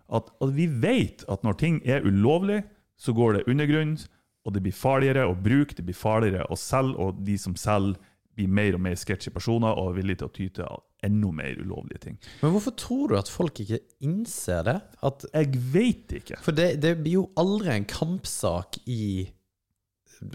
At, 0.08 0.30
at 0.44 0.54
vi 0.56 0.68
vet 0.72 1.26
at 1.28 1.44
når 1.44 1.58
ting 1.60 1.82
er 1.88 2.06
ulovlig, 2.08 2.62
så 2.98 3.14
går 3.14 3.38
det 3.38 3.48
undergrunn, 3.52 3.98
og 4.48 4.54
det 4.56 4.64
blir 4.64 4.76
farligere 4.76 5.26
å 5.28 5.36
bruke, 5.36 5.76
det 5.76 5.84
blir 5.86 5.98
farligere 5.98 6.48
å 6.48 6.56
selge, 6.60 6.96
og 7.04 7.20
de 7.28 7.36
som 7.40 7.56
selger, 7.60 8.00
blir 8.38 8.52
mer 8.60 8.78
og 8.78 8.84
mer 8.86 8.98
sketchy 9.00 9.34
personer 9.34 9.74
og 9.74 9.92
er 9.92 9.98
villige 10.00 10.22
til 10.22 10.30
å 10.30 10.36
ty 10.36 10.48
til 10.60 10.84
enda 11.08 11.32
mer 11.40 11.62
ulovlige 11.62 12.04
ting. 12.08 12.20
Men 12.42 12.54
hvorfor 12.56 12.76
tror 12.80 13.12
du 13.12 13.18
at 13.20 13.32
folk 13.32 13.62
ikke 13.64 13.82
innser 14.06 14.64
det? 14.68 14.78
At 15.06 15.26
Jeg 15.34 15.64
vet 15.74 16.16
ikke. 16.22 16.40
For 16.46 16.58
det, 16.58 16.78
det 16.84 16.98
blir 17.02 17.20
jo 17.20 17.26
aldri 17.40 17.74
en 17.76 17.90
kampsak 17.90 18.82
i 18.86 19.28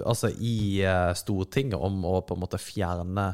Altså 0.07 0.29
i 0.39 0.79
eh, 0.87 1.09
Stortinget 1.19 1.75
om 1.75 2.05
å 2.07 2.21
på 2.23 2.37
en 2.37 2.43
måte 2.45 2.61
fjerne 2.63 3.25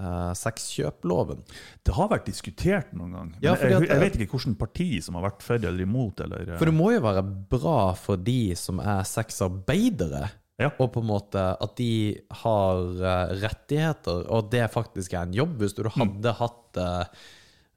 uh, 0.00 0.32
sexkjøploven. 0.38 1.42
Det 1.84 1.94
har 1.96 2.10
vært 2.12 2.28
diskutert 2.28 2.94
noen 2.96 3.12
gang. 3.12 3.32
Ja, 3.44 3.52
fordi 3.58 3.74
jeg, 3.74 3.90
jeg 3.90 4.02
vet 4.02 4.16
ikke 4.18 4.38
hvilket 4.38 4.60
parti 4.60 4.88
som 5.04 5.18
har 5.18 5.26
vært 5.28 5.44
for 5.44 5.58
eller 5.58 5.84
imot. 5.84 6.22
Eller, 6.24 6.54
For 6.56 6.70
det 6.70 6.76
må 6.76 6.90
jo 6.94 7.02
være 7.04 7.24
bra 7.52 7.78
for 7.98 8.20
de 8.20 8.54
som 8.58 8.80
er 8.82 9.04
sexarbeidere, 9.08 10.30
Ja. 10.60 10.68
og 10.78 10.92
på 10.94 11.02
en 11.02 11.08
måte 11.08 11.40
at 11.64 11.72
de 11.80 12.14
har 12.42 12.82
eh, 13.02 13.32
rettigheter, 13.42 14.26
og 14.30 14.52
det 14.52 14.68
faktisk 14.70 15.16
er 15.16 15.26
en 15.26 15.34
jobb. 15.34 15.56
Hvis 15.62 15.74
du 15.74 15.82
hadde 15.90 16.34
hatt 16.38 16.78
uh, 16.78 17.24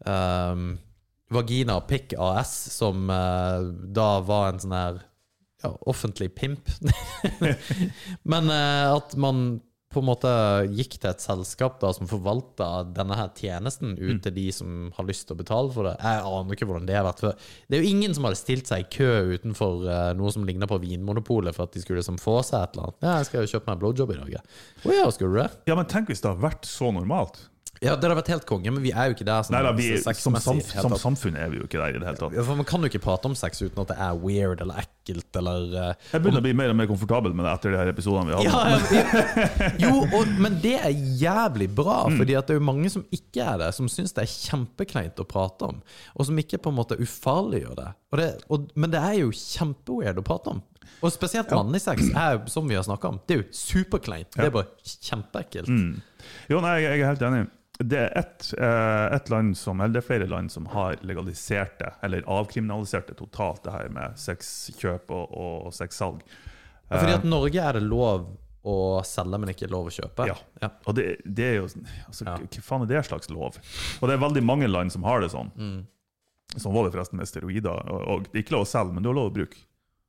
um, 0.05 0.75
Vagina 1.33 1.79
Pick 1.89 2.13
AS, 2.13 2.53
som 2.75 3.09
uh, 3.09 3.65
da 3.97 4.09
var 4.25 4.51
en 4.51 4.61
sånn 4.61 4.77
her 4.77 5.01
ja, 5.65 5.73
offentlig 5.89 6.29
pimp. 6.37 6.69
Men 8.31 8.53
uh, 8.53 8.93
at 8.99 9.17
man 9.17 9.47
på 9.93 10.01
en 10.01 10.07
måte 10.09 10.31
gikk 10.75 10.97
til 10.97 11.09
et 11.09 11.23
selskap 11.23 11.77
da 11.79 11.93
som 11.95 12.09
forvalta 12.09 12.83
denne 12.91 13.15
her 13.15 13.29
tjenesten 13.37 13.95
ut 13.95 14.19
til 14.25 14.35
de 14.35 14.45
som 14.53 14.89
har 14.97 15.07
lyst 15.07 15.27
til 15.29 15.37
å 15.37 15.39
betale 15.39 15.71
for 15.73 15.87
det. 15.87 15.95
Jeg 16.01 16.25
aner 16.27 16.57
ikke 16.57 16.67
hvordan 16.67 16.89
det 16.89 16.97
har 16.97 17.07
vært 17.07 17.23
før. 17.23 17.49
Det 17.67 17.77
er 17.77 17.85
jo 17.85 17.93
ingen 17.95 18.15
som 18.17 18.27
hadde 18.27 18.39
stilt 18.41 18.67
seg 18.67 18.83
i 18.83 18.89
kø 18.97 19.37
utenfor 19.37 19.87
uh, 19.87 20.11
noe 20.19 20.33
som 20.35 20.45
ligner 20.47 20.69
på 20.69 20.81
Vinmonopolet 20.83 21.55
for 21.55 21.69
at 21.69 21.77
de 21.77 21.83
skulle 21.83 22.01
liksom 22.01 22.19
få 22.21 22.41
seg 22.43 22.59
et 22.59 22.75
eller 22.75 22.89
annet. 22.89 22.99
Ja, 23.07 23.15
jeg 23.21 23.29
skal 23.29 23.45
jo 23.45 23.53
kjøpe 23.55 23.71
meg 23.71 23.83
blowjob 23.83 24.11
i 24.11 24.19
dag. 24.19 24.33
ja. 24.35 24.43
oh, 24.83 24.95
ja, 24.97 25.07
skulle 25.15 25.31
du 25.33 25.41
det? 25.45 25.51
Ja, 25.71 25.79
men 25.79 25.87
tenk 25.89 26.11
hvis 26.11 26.23
det 26.25 26.33
har 26.33 26.43
vært 26.43 26.67
så 26.67 26.91
normalt. 26.91 27.45
Ja, 27.81 27.93
det 27.95 28.07
hadde 28.07 28.15
vært 28.17 28.31
helt 28.31 28.45
konge, 28.49 28.71
men 28.73 28.81
vi 28.83 28.91
er 28.91 29.09
jo 29.09 29.15
ikke 29.17 29.27
der. 29.27 29.43
Sånn, 29.45 29.53
Nei 29.53 29.61
da, 29.65 29.71
vi, 29.77 29.87
som, 30.01 30.37
samf 30.41 30.69
som 30.73 30.95
samfunn 30.97 31.37
er 31.37 31.51
vi 31.51 31.59
jo 31.61 31.67
ikke 31.67 31.79
der 31.81 31.97
i 31.97 32.01
det 32.01 32.07
hele 32.07 32.19
tatt. 32.19 32.35
Ja, 32.37 32.45
for 32.47 32.57
Man 32.59 32.67
kan 32.69 32.81
jo 32.85 32.89
ikke 32.91 33.01
prate 33.03 33.29
om 33.29 33.35
sex 33.37 33.61
uten 33.61 33.81
at 33.83 33.91
det 33.91 33.97
er 34.07 34.17
weird 34.21 34.63
eller 34.65 34.81
ekkelt 34.81 35.39
eller 35.41 35.67
uh, 35.75 35.91
Jeg 36.13 36.23
begynner 36.23 36.41
å 36.41 36.45
bli 36.47 36.55
mer 36.57 36.73
og 36.73 36.79
mer 36.79 36.89
komfortabel 36.89 37.35
med 37.37 37.45
det 37.47 37.53
etter 37.53 37.75
de 37.75 37.81
her 37.81 37.91
episodene 37.93 38.31
vi 38.31 38.47
Ja, 38.47 38.55
hadde. 38.55 39.01
ja, 39.01 39.69
jo, 39.87 39.93
og, 40.17 40.31
men 40.41 40.57
det 40.63 40.75
er 40.79 40.95
jævlig 41.21 41.69
bra, 41.77 41.99
fordi 42.17 42.37
at 42.39 42.49
det 42.49 42.55
er 42.57 42.61
jo 42.61 42.67
mange 42.69 42.89
som 42.93 43.05
ikke 43.13 43.45
er 43.45 43.61
det, 43.65 43.69
som 43.77 43.91
syns 43.91 44.15
det 44.17 44.25
er 44.25 44.31
kjempekleint 44.33 45.21
å 45.21 45.27
prate 45.29 45.69
om, 45.69 45.83
og 46.15 46.29
som 46.29 46.41
ikke 46.41 46.59
på 46.63 46.73
en 46.73 46.79
måte 46.79 46.97
ufarliggjør 47.01 47.77
det. 47.77 47.91
Og 48.13 48.21
det 48.21 48.27
og, 48.53 48.67
men 48.79 48.93
det 48.93 49.03
er 49.03 49.19
jo 49.21 49.29
kjempeweird 49.35 50.19
å 50.21 50.25
prate 50.25 50.55
om. 50.55 50.63
Og 51.03 51.11
spesielt 51.13 51.51
mannlig 51.53 51.83
sex 51.83 52.07
er 52.17 52.39
som 52.49 52.65
vi 52.69 52.77
har 52.77 52.85
snakka 52.87 53.11
om, 53.11 53.19
det 53.29 53.35
er 53.35 53.41
jo 53.43 53.47
superkleint. 53.53 54.31
Det 54.33 54.47
er 54.47 54.53
bare 54.55 54.95
kjempeekkelt. 55.05 55.69
Jo, 56.49 56.61
nei, 56.63 56.77
jeg 56.81 56.97
jeg 56.97 57.03
er 57.05 57.11
helt 57.11 57.25
enig. 57.27 57.43
Det 57.79 57.97
er 57.99 58.13
ett 58.17 58.47
eh, 58.57 59.15
et 59.15 59.29
land 59.29 59.57
som, 59.57 59.81
eller 59.81 59.93
det 59.93 60.01
er 60.03 60.07
flere 60.07 60.27
land 60.29 60.49
som 60.51 60.65
har 60.73 60.95
legalisert 61.05 61.75
det, 61.79 61.91
eller 62.03 62.23
avkriminalisert 62.25 63.11
det 63.11 63.17
totalt, 63.19 63.61
det 63.67 63.71
her 63.75 63.89
med 63.93 64.17
sexkjøp 64.17 65.11
og, 65.13 65.35
og 65.67 65.73
sexsalg. 65.77 66.23
Ja, 66.89 66.97
Fordi 67.01 67.13
at 67.19 67.27
Norge 67.27 67.61
er 67.69 67.77
det 67.77 67.83
lov 67.85 68.25
å 68.67 68.77
selge, 69.05 69.37
men 69.39 69.51
ikke 69.53 69.69
lov 69.71 69.91
å 69.91 69.93
kjøpe. 69.93 70.25
Ja. 70.27 70.71
Og 70.89 70.95
det, 70.97 71.05
det 71.23 71.45
er 71.51 71.55
jo 71.61 71.67
sånn- 71.71 71.85
altså, 72.07 72.25
Ja. 72.25 72.37
Hva 72.41 72.63
faen 72.71 72.87
er 72.87 72.89
det 72.95 73.03
slags 73.05 73.29
lov? 73.29 73.59
Og 74.01 74.09
det 74.09 74.15
er 74.17 74.23
veldig 74.25 74.43
mange 74.43 74.67
land 74.71 74.91
som 74.91 75.05
har 75.07 75.21
det 75.21 75.29
sånn. 75.35 75.51
Mm. 75.55 75.85
Sånn 76.57 76.73
var 76.73 76.87
det 76.87 76.95
forresten 76.95 77.19
med 77.21 77.29
steroider. 77.29 77.91
Og, 77.93 78.01
og 78.07 78.27
det 78.31 78.39
er 78.39 78.43
ikke 78.45 78.55
lov 78.57 78.65
å 78.65 78.71
selge, 78.73 78.95
men 78.95 79.03
du 79.05 79.11
har 79.11 79.19
lov 79.19 79.29
å 79.29 79.35
bruke. 79.37 79.61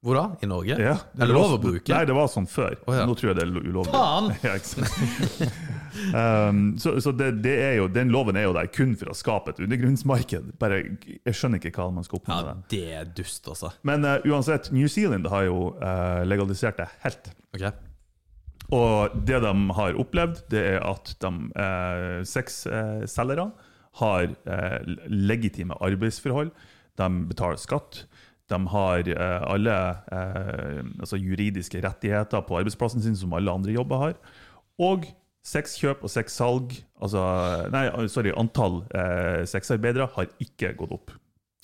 Hvor 0.05 0.15
da? 0.15 0.25
I 0.43 0.47
Norge? 0.47 0.77
Ja, 0.79 0.93
Er 1.19 1.27
det 1.27 1.35
lov 1.35 1.57
å 1.57 1.59
bruke? 1.59 1.91
Nei, 1.91 2.05
det 2.07 2.15
var 2.15 2.29
sånn 2.31 2.47
før. 2.47 2.77
Oh, 2.87 2.95
ja. 2.95 3.03
Nå 3.09 3.17
tror 3.19 3.33
jeg 3.33 3.39
det 3.41 3.47
er 3.49 3.55
ulovlig. 3.67 3.93
Faen! 3.95 4.31
Ja, 5.99 6.49
um, 6.49 6.77
så 6.79 6.93
så 7.03 7.11
det, 7.17 7.31
det 7.43 7.55
jo, 7.79 7.89
den 7.91 8.13
loven 8.15 8.37
er 8.39 8.45
jo 8.45 8.53
der 8.55 8.69
kun 8.71 8.93
for 9.01 9.11
å 9.11 9.17
skape 9.17 9.51
et 9.51 9.63
undergrunnsmarked. 9.65 10.53
Bare, 10.61 10.77
jeg 11.03 11.35
skjønner 11.35 11.59
ikke 11.59 11.73
hva 11.81 11.89
man 11.97 12.07
skal 12.07 12.21
oppnå 12.21 12.37
med 12.37 12.47
Ja, 12.47 12.53
det. 12.55 12.69
det 12.71 12.99
er 13.01 13.09
dust, 13.17 13.49
altså. 13.51 13.73
Men 13.89 14.07
uh, 14.07 14.21
uansett, 14.29 14.69
New 14.77 14.87
Zealand 14.93 15.27
har 15.33 15.49
jo 15.49 15.73
uh, 15.81 16.23
legalisert 16.29 16.79
det 16.79 16.87
helt. 17.03 17.33
Ok. 17.57 17.67
Og 18.79 19.17
det 19.27 19.41
de 19.43 19.55
har 19.81 19.99
opplevd, 20.05 20.45
det 20.53 20.63
er 20.77 20.87
at 20.87 21.15
de 21.25 21.33
uh, 21.57 22.21
sexselgerne 22.29 23.51
har 23.99 24.29
eh, 24.47 24.79
legitime 25.11 25.75
arbeidsforhold. 25.83 26.53
De 27.01 27.07
betaler 27.31 27.59
skatt. 27.59 28.05
De 28.49 28.59
har 28.73 29.09
eh, 29.13 29.43
alle 29.53 29.77
eh, 30.13 30.83
altså 31.01 31.19
juridiske 31.21 31.83
rettigheter 31.85 32.41
på 32.49 32.57
arbeidsplassen 32.61 33.03
sin, 33.05 33.17
som 33.17 33.33
alle 33.37 33.53
andre 33.53 33.73
jobber 33.77 33.97
har. 34.07 34.15
Og 34.81 35.05
sexkjøp 35.49 36.03
og 36.05 36.11
sexsalg, 36.13 36.73
altså 37.01 37.23
Nei, 37.73 37.87
sorry, 38.13 38.33
antall 38.37 38.83
eh, 38.95 39.45
sexarbeidere 39.49 40.09
har 40.17 40.27
ikke 40.41 40.75
gått 40.81 40.93
opp. 40.97 41.13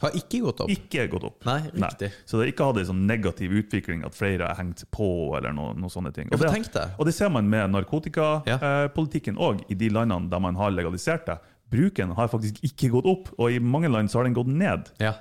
Har 0.03 0.11
ikke 0.19 0.41
gått 0.43 0.61
opp. 0.61 0.71
Ikke 0.75 1.05
gått 1.09 1.25
opp. 1.25 1.45
Nei, 1.47 1.61
riktig. 1.73 2.09
Så 2.27 2.37
det 2.37 2.43
har 2.43 2.51
ikke 2.53 2.67
hatt 2.69 2.81
en 2.83 2.89
sånn 2.91 3.05
negativ 3.09 3.53
utvikling 3.61 4.03
at 4.05 4.17
flere 4.19 4.49
har 4.51 4.59
hengt 4.59 4.83
på, 4.93 5.07
eller 5.39 5.55
noe, 5.55 5.73
noe 5.79 5.93
sånne 5.93 6.11
ting. 6.13 6.29
Ja, 6.33 6.37
Og 6.37 6.41
det- 6.43 6.89
og 6.99 7.07
det 7.07 7.15
ser 7.15 7.31
man 7.31 7.49
med 7.49 7.61
Ja. 7.63 7.67
narkotikapolitikken 7.69 9.37
òg, 9.39 9.63
i 9.71 9.75
de 9.75 9.89
landene 9.89 10.29
der 10.31 10.41
man 10.41 10.57
har 10.57 10.71
legalisert 10.71 11.25
det. 11.27 11.39
Bruken 11.71 12.13
har 12.15 12.29
faktisk 12.29 12.61
ikke 12.63 12.91
gått 12.91 13.07
opp, 13.07 13.31
og 13.39 13.51
i 13.51 13.59
mange 13.59 13.89
land 13.91 14.09
så 14.11 14.19
har 14.19 14.25
den 14.25 14.35
gått 14.35 14.47
ned. 14.51 14.91
Ja. 15.01 15.15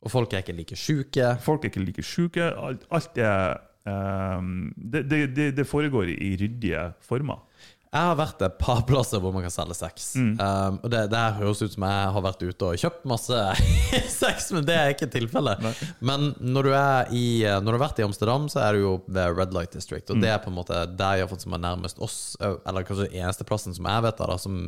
Og 0.00 0.10
folk 0.12 0.32
er 0.32 0.40
ikke 0.44 0.56
like 0.56 0.76
sjuke. 0.80 1.34
Folk 1.44 1.64
er 1.64 1.68
ikke 1.72 1.84
like 1.84 2.02
syke. 2.06 2.46
Alt, 2.56 2.86
alt 2.90 3.18
er 3.20 3.58
um, 3.84 4.70
det, 4.76 5.04
det, 5.10 5.50
det, 5.56 5.66
foregår 5.68 6.08
i 6.14 6.34
ryddige 6.40 6.86
former. 7.04 7.42
Jeg 7.90 8.06
har 8.06 8.14
vært 8.20 8.42
et 8.46 8.54
par 8.60 8.84
plasser 8.86 9.18
hvor 9.18 9.32
man 9.34 9.42
kan 9.42 9.50
selge 9.50 9.74
sex. 9.74 10.12
Mm. 10.14 10.36
Um, 10.38 10.76
og 10.86 10.92
det, 10.94 11.00
det 11.10 11.22
høres 11.40 11.60
ut 11.66 11.72
som 11.74 11.84
jeg 11.88 12.12
har 12.14 12.22
vært 12.22 12.44
ute 12.46 12.68
og 12.68 12.78
kjøpt 12.78 13.08
masse 13.10 13.40
sex, 14.22 14.46
men 14.54 14.64
det 14.68 14.76
er 14.78 14.92
ikke 14.94 15.08
tilfellet. 15.10 15.66
Men 15.98 16.30
når 16.38 16.68
du, 16.68 16.70
i, 17.18 17.24
når 17.50 17.66
du 17.66 17.76
har 17.76 17.82
vært 17.88 17.98
i 18.00 18.06
Amsterdam, 18.06 18.46
så 18.52 18.62
er 18.68 18.78
du 18.78 18.84
jo 18.84 18.92
ved 19.10 19.34
Red 19.36 19.52
Light 19.56 19.74
District. 19.74 20.06
Og 20.08 20.16
Mm. 20.16 20.22
det 20.22 20.30
er 20.30 20.38
på 20.44 20.52
en 20.52 20.56
måte 20.60 20.80
der 20.96 21.26
fått 21.28 21.42
som 21.44 21.58
er 21.58 21.64
nærmest 21.66 21.98
oss, 22.00 22.20
eller 22.40 22.86
kanskje 22.86 23.08
den 23.10 23.20
eneste 23.24 23.44
plassen 23.48 23.74
som 23.76 23.90
jeg 23.90 24.06
vet 24.06 24.22
av, 24.24 24.36
som 24.38 24.62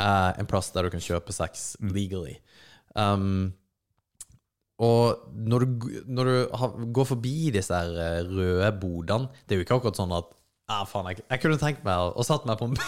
er 0.00 0.40
en 0.40 0.48
plass 0.48 0.72
der 0.74 0.88
du 0.88 0.90
kan 0.96 1.04
kjøpe 1.04 1.36
sex 1.36 1.76
Mm. 1.78 1.92
legally. 1.92 2.38
Um, 2.96 3.52
og 4.82 5.30
når 5.32 5.64
du, 5.64 5.86
når 6.04 6.28
du 6.28 6.88
går 6.92 7.06
forbi 7.08 7.50
disse 7.54 7.72
eh, 7.72 8.18
røde 8.28 8.72
bodene 8.80 9.30
Det 9.46 9.54
er 9.54 9.60
jo 9.60 9.64
ikke 9.64 9.78
akkurat 9.78 10.00
sånn 10.00 10.12
at 10.12 10.28
ah, 10.66 10.82
faen, 10.88 11.06
jeg, 11.12 11.22
jeg 11.30 11.42
kunne 11.42 11.58
tenkt 11.60 11.84
meg 11.86 12.16
å 12.18 12.24
satt 12.26 12.46
meg 12.48 12.58
på 12.58 12.66
en, 12.70 12.78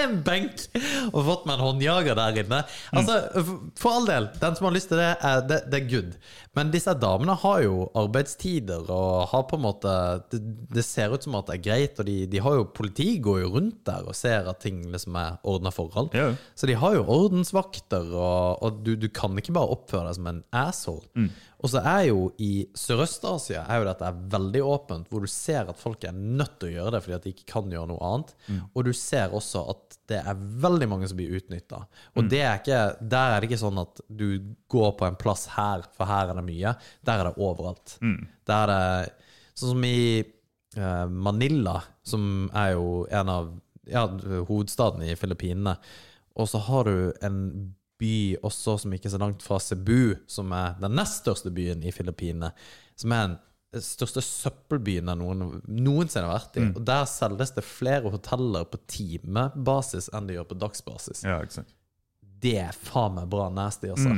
en 0.00 0.16
benk 0.26 0.64
og 1.12 1.20
fått 1.28 1.44
meg 1.46 1.56
en 1.56 1.64
håndjager 1.68 2.18
der 2.18 2.40
inne. 2.42 2.62
Altså, 2.94 3.18
for, 3.36 3.60
for 3.78 3.98
all 3.98 4.08
del, 4.08 4.28
den 4.42 4.58
som 4.58 4.68
har 4.68 4.74
lyst 4.74 4.90
til 4.90 5.00
det, 5.02 5.12
er, 5.20 5.44
det, 5.46 5.60
det 5.70 5.80
er 5.80 5.88
good. 5.92 6.16
Men 6.58 6.72
disse 6.74 6.94
damene 6.98 7.36
har 7.44 7.62
jo 7.64 7.86
arbeidstider 7.98 8.90
og 8.94 9.28
har 9.32 9.46
på 9.50 9.58
en 9.58 9.64
måte 9.64 9.94
Det, 10.30 10.38
det 10.74 10.84
ser 10.86 11.14
ut 11.14 11.24
som 11.26 11.34
at 11.38 11.48
det 11.50 11.56
er 11.56 11.64
greit, 11.68 11.98
og 11.98 12.08
de, 12.08 12.18
de 12.30 12.42
har 12.42 12.58
jo 12.58 12.68
politi 12.74 13.08
går 13.22 13.40
jo 13.44 13.54
rundt 13.56 13.80
der 13.86 14.06
og 14.10 14.18
ser 14.18 14.50
at 14.50 14.62
ting 14.64 14.82
liksom 14.90 15.18
er 15.18 15.38
ordna 15.46 15.72
forhold. 15.74 16.14
Ja. 16.16 16.32
Så 16.58 16.70
de 16.70 16.78
har 16.78 16.98
jo 16.98 17.06
ordensvakter, 17.10 18.10
og, 18.10 18.62
og 18.64 18.84
du, 18.86 18.94
du 18.98 19.10
kan 19.14 19.34
ikke 19.38 19.54
bare 19.54 19.74
oppføre 19.74 20.08
deg 20.08 20.18
som 20.18 20.30
en 20.30 20.44
asshole. 20.64 21.28
Og 21.64 21.70
så 21.72 21.80
er 21.80 22.10
jo 22.10 22.26
i 22.44 22.66
Sørøst-Asia 22.76 23.62
er 23.64 23.80
jo 23.80 23.86
dette 23.88 24.10
veldig 24.34 24.60
åpent, 24.68 25.06
hvor 25.08 25.24
du 25.24 25.30
ser 25.32 25.70
at 25.72 25.80
folk 25.80 26.04
er 26.04 26.12
nødt 26.12 26.58
til 26.60 26.68
å 26.68 26.74
gjøre 26.74 26.92
det 26.92 27.00
fordi 27.06 27.16
at 27.16 27.24
de 27.24 27.32
ikke 27.32 27.48
kan 27.54 27.72
gjøre 27.72 27.88
noe 27.88 28.10
annet. 28.10 28.34
Og 28.74 28.84
du 28.84 28.92
ser 28.92 29.32
også 29.32 29.62
at 29.72 29.96
det 30.12 30.20
er 30.20 30.42
veldig 30.66 30.90
mange 30.92 31.08
som 31.08 31.16
blir 31.16 31.32
utnytta. 31.38 31.80
Og 32.20 32.28
det 32.28 32.42
er 32.44 32.60
ikke, 32.60 32.82
der 33.00 33.32
er 33.32 33.40
det 33.40 33.48
ikke 33.48 33.62
sånn 33.64 33.80
at 33.80 34.04
du 34.12 34.28
går 34.68 34.92
på 35.00 35.08
en 35.08 35.16
plass 35.20 35.46
her, 35.54 35.86
for 35.96 36.10
her 36.10 36.34
er 36.34 36.36
det 36.36 36.44
mye. 36.44 36.74
Der 37.08 37.22
er 37.22 37.30
det 37.30 37.40
overalt. 37.40 37.96
Der 38.50 38.64
er 38.64 38.74
det 38.74 39.12
Sånn 39.54 39.76
som 39.76 39.84
i 39.86 40.18
eh, 40.18 41.06
Manila, 41.06 41.76
som 42.02 42.48
er 42.58 42.72
jo 42.74 43.04
en 43.06 43.28
av 43.30 43.52
ja, 43.86 44.02
hovedstaden 44.48 45.04
i 45.06 45.14
Filippinene. 45.14 45.76
Og 46.34 46.48
så 46.50 46.58
har 46.66 46.90
du 46.90 47.12
en 47.22 47.36
by 48.04 48.14
også 48.44 48.76
som 48.84 48.92
ikke 48.94 49.08
er 49.08 49.16
så 49.16 49.22
langt 49.22 49.42
fra 49.44 49.58
Cebu, 49.62 50.14
som 50.28 50.52
er 50.52 50.76
den 50.82 50.94
nest 50.98 51.22
største 51.24 51.52
byen 51.54 51.82
i 51.84 51.92
Filippinene. 51.94 52.52
Som 53.00 53.16
er 53.16 53.32
den 53.74 53.82
største 53.82 54.22
søppelbyen 54.22 55.10
jeg 55.10 55.20
noen, 55.20 55.46
noensinne 55.66 56.28
har 56.28 56.36
vært 56.36 56.58
i. 56.60 56.66
Og 56.70 56.82
der 56.86 57.06
selges 57.10 57.54
det 57.56 57.64
flere 57.66 58.12
hoteller 58.12 58.68
på 58.70 58.80
timebasis 58.90 60.10
enn 60.14 60.28
det 60.28 60.38
gjør 60.38 60.50
på 60.52 60.60
dagsbasis. 60.62 61.24
Ja, 61.26 61.40
ikke 61.42 61.62
sant. 61.62 61.72
Det 62.44 62.58
er 62.60 62.76
faen 62.76 63.16
meg 63.16 63.30
bra 63.32 63.48
nasty, 63.52 63.88
altså. 63.90 64.12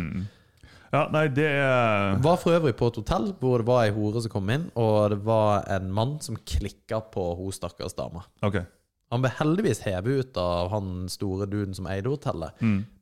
Ja, 0.93 1.03
nei, 1.13 1.27
det 1.35 1.47
er 1.51 2.17
Var 2.23 2.39
for 2.41 2.57
øvrig 2.57 2.77
på 2.79 2.89
et 2.91 2.99
hotell 3.01 3.33
hvor 3.41 3.61
det 3.61 3.67
var 3.69 3.85
ei 3.85 3.95
hore 3.95 4.23
som 4.23 4.33
kom 4.33 4.51
inn, 4.55 4.69
og 4.79 5.13
det 5.13 5.19
var 5.27 5.67
en 5.77 5.91
mann 5.95 6.17
som 6.25 6.39
klikka 6.39 7.01
på 7.15 7.27
hun 7.39 7.55
stakkars 7.55 7.97
dama. 7.99 8.25
Okay. 8.47 8.67
Han 9.15 9.23
ble 9.23 9.31
heldigvis 9.39 9.85
hevet 9.87 10.23
ut 10.23 10.39
av 10.43 10.71
han 10.73 11.07
store 11.11 11.47
duden 11.51 11.77
som 11.77 11.87
eide 11.91 12.11
hotellet, 12.11 12.59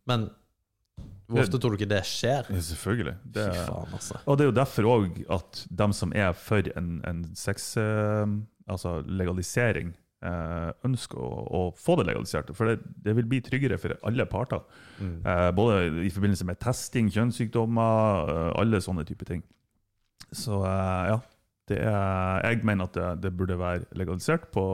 men 0.08 0.26
hvor 1.26 1.40
ofte 1.44 1.60
tror 1.60 1.72
du 1.72 1.78
ikke 1.78 1.90
det 1.90 2.02
skjer? 2.08 2.48
Ja, 2.52 2.62
selvfølgelig. 2.70 3.14
Det 3.24 3.44
Fy 3.48 3.60
er, 3.60 3.68
faen, 3.68 3.94
altså. 3.96 4.18
og 4.24 4.36
det 4.36 4.44
er 4.44 4.50
jo 4.50 4.56
derfor 4.60 4.88
òg 4.94 5.22
at 5.38 5.62
dem 5.82 5.94
som 5.96 6.12
er 6.16 6.32
for 6.36 6.74
en, 6.76 6.98
en 7.08 7.22
sex... 7.38 7.76
eh, 7.80 8.26
altså 8.64 8.94
legalisering, 9.04 9.90
eh, 10.24 10.70
ønsker 10.88 11.20
å, 11.20 11.30
å 11.44 11.60
få 11.76 11.98
det 12.00 12.06
legalisert. 12.08 12.52
For 12.56 12.70
det, 12.70 12.78
det 13.04 13.12
vil 13.18 13.26
bli 13.28 13.42
tryggere 13.44 13.76
for 13.80 13.92
alle 14.08 14.24
parter. 14.30 14.62
Eh, 15.00 15.50
både 15.56 16.04
i 16.04 16.12
forbindelse 16.14 16.46
med 16.48 16.60
testing, 16.64 17.10
kjønnssykdommer, 17.12 18.32
eh, 18.32 18.50
alle 18.62 18.80
sånne 18.84 19.04
typer 19.08 19.34
ting. 19.34 19.44
Så 20.32 20.62
eh, 20.64 21.12
ja. 21.12 21.20
Det 21.64 21.78
er, 21.80 22.42
jeg 22.44 22.64
mener 22.68 22.90
at 22.90 22.96
det, 22.96 23.10
det 23.24 23.30
burde 23.36 23.56
være 23.56 23.86
legalisert 23.96 24.50
på 24.52 24.64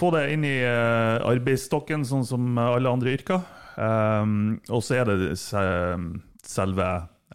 Få 0.00 0.12
det 0.14 0.20
inn 0.32 0.44
i 0.46 0.60
arbeidsstokken, 0.62 2.04
sånn 2.06 2.22
som 2.24 2.54
alle 2.62 2.88
andre 2.88 3.10
yrker. 3.16 3.42
Um, 3.76 4.60
og 4.68 4.82
så 4.84 5.00
er 5.00 5.10
det 5.10 5.38
se- 5.38 5.98
selve 6.46 6.86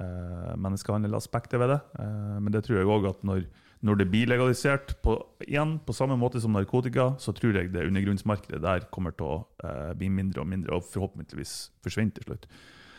uh, 0.02 0.54
menneskehandelaspektet 0.60 1.60
ved 1.62 1.76
det. 1.76 1.80
Uh, 2.00 2.38
men 2.42 2.54
det 2.54 2.66
tror 2.66 2.80
jeg 2.80 2.92
òg 2.92 3.10
at 3.10 3.24
når, 3.28 3.46
når 3.86 4.00
det 4.02 4.10
blir 4.12 4.30
legalisert, 4.32 4.96
på, 5.06 5.18
igjen 5.48 5.78
på 5.86 5.96
samme 5.96 6.18
måte 6.20 6.42
som 6.44 6.56
narkotika, 6.56 7.14
så 7.22 7.34
tror 7.36 7.60
jeg 7.60 7.74
det 7.74 7.88
undergrunnsmarkedet 7.88 8.62
der 8.64 8.88
kommer 8.92 9.16
til 9.16 9.30
å 9.30 9.38
uh, 9.64 9.92
bli 9.98 10.10
mindre 10.10 10.44
og 10.44 10.50
mindre, 10.52 10.80
og 10.80 10.88
forhåpentligvis 10.92 11.58
forsvinne 11.86 12.16
til 12.18 12.30
slutt. 12.30 12.50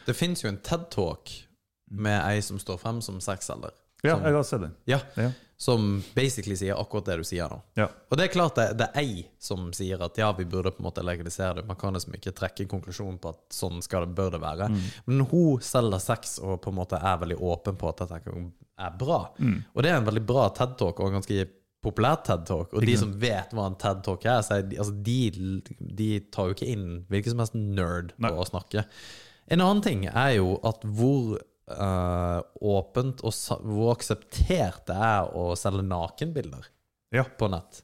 Det 0.07 0.15
fins 0.17 0.45
jo 0.45 0.53
en 0.53 0.63
TED-talk 0.63 1.35
med 1.91 2.21
ei 2.23 2.41
som 2.43 2.59
står 2.63 2.79
frem 2.83 3.03
som 3.05 3.19
sexselger. 3.23 3.75
Ja, 4.05 4.15
Som- 4.17 4.25
jeg 4.25 4.33
har 4.35 4.43
sett 4.45 4.61
den. 4.61 4.75
Ja, 4.87 4.99
Ja. 5.17 5.31
som 5.59 6.03
basically 6.15 6.55
sier 6.57 6.75
akkurat 6.77 7.07
det 7.07 7.17
du 7.17 7.25
sier 7.25 7.49
nå. 7.49 7.63
Ja. 7.77 7.87
Og 8.11 8.19
det 8.19 8.25
er 8.27 8.33
klart 8.35 8.55
det, 8.57 8.77
det 8.77 8.91
er 8.95 9.01
ei 9.01 9.27
som 9.39 9.71
sier 9.73 10.03
at 10.05 10.19
ja, 10.19 10.31
vi 10.37 10.45
burde 10.45 10.71
på 10.71 10.81
en 10.85 10.91
måte 10.91 11.03
legalisere 11.03 11.55
det. 11.57 11.67
Man 11.67 11.77
kan 11.81 11.95
liksom 11.95 12.13
ikke 12.15 12.35
trekke 12.37 12.61
en 12.61 12.69
konklusjon 12.69 13.19
på 13.19 13.31
at 13.31 13.39
sånn 13.57 13.83
skal 13.83 14.05
det, 14.05 14.15
bør 14.15 14.33
det 14.33 14.41
være. 14.43 14.69
Men 15.07 15.21
hun 15.27 15.59
selger 15.65 15.99
sex 15.99 16.39
og 16.39 16.61
på 16.61 16.69
en 16.69 16.77
måte 16.83 17.01
er 17.03 17.17
veldig 17.19 17.39
åpen 17.41 17.77
på 17.81 17.89
at 17.89 17.97
dette 18.05 18.21
er 18.79 18.91
bra. 18.99 19.31
Og 19.75 19.83
det 19.83 19.91
er 19.91 19.97
en 19.97 20.05
veldig 20.11 20.27
bra 20.27 20.51
TED-talk 20.51 21.01
og 21.01 21.07
en 21.09 21.23
ganske 21.23 21.49
populær 21.83 22.21
TED-talk. 22.27 22.75
Og 22.75 22.83
de 22.85 22.97
som 22.99 23.13
vet 23.19 23.51
hva 23.57 23.67
en 23.71 23.77
TED-talk 23.81 24.27
er, 24.27 24.43
så 24.43 24.59
er 24.59 24.63
de, 24.69 24.77
altså 24.77 25.03
de, 25.03 25.63
de 25.81 26.21
tar 26.35 26.49
jo 26.51 26.55
ikke 26.55 26.69
inn 26.73 27.07
hvilken 27.09 27.31
som 27.33 27.39
helst 27.39 27.55
nerd 27.55 28.13
Nei. 28.19 28.31
å 28.31 28.45
snakke. 28.45 28.85
En 29.49 29.61
annen 29.63 29.83
ting 29.83 30.05
er 30.11 30.35
jo 30.37 30.61
at 30.67 30.83
hvor 30.85 31.39
eh, 31.71 32.39
åpent 32.61 33.25
og 33.27 33.35
hvor 33.67 33.95
akseptert 33.97 34.87
det 34.91 34.97
er 34.97 35.33
å 35.37 35.51
selge 35.59 35.85
nakenbilder 35.87 36.69
Ja. 37.15 37.25
på 37.39 37.49
nett. 37.51 37.83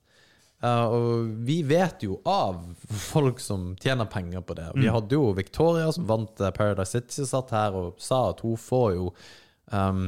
Uh, 0.62 0.87
og 0.95 1.30
vi 1.43 1.57
vet 1.66 2.05
jo 2.07 2.20
av 2.28 2.61
folk 2.87 3.41
som 3.43 3.72
tjener 3.83 4.07
penger 4.07 4.45
på 4.47 4.55
det. 4.55 4.68
Vi 4.78 4.87
hadde 4.95 5.16
jo 5.16 5.33
Victoria 5.35 5.89
som 5.91 6.05
vant 6.07 6.39
eh, 6.39 6.53
Paradise 6.55 6.95
City, 6.95 7.24
satt 7.26 7.51
her 7.51 7.74
og 7.74 7.97
sa 7.99 8.28
at 8.30 8.45
hun 8.47 8.55
får 8.62 8.93
jo 8.95 9.09
um, 9.74 10.05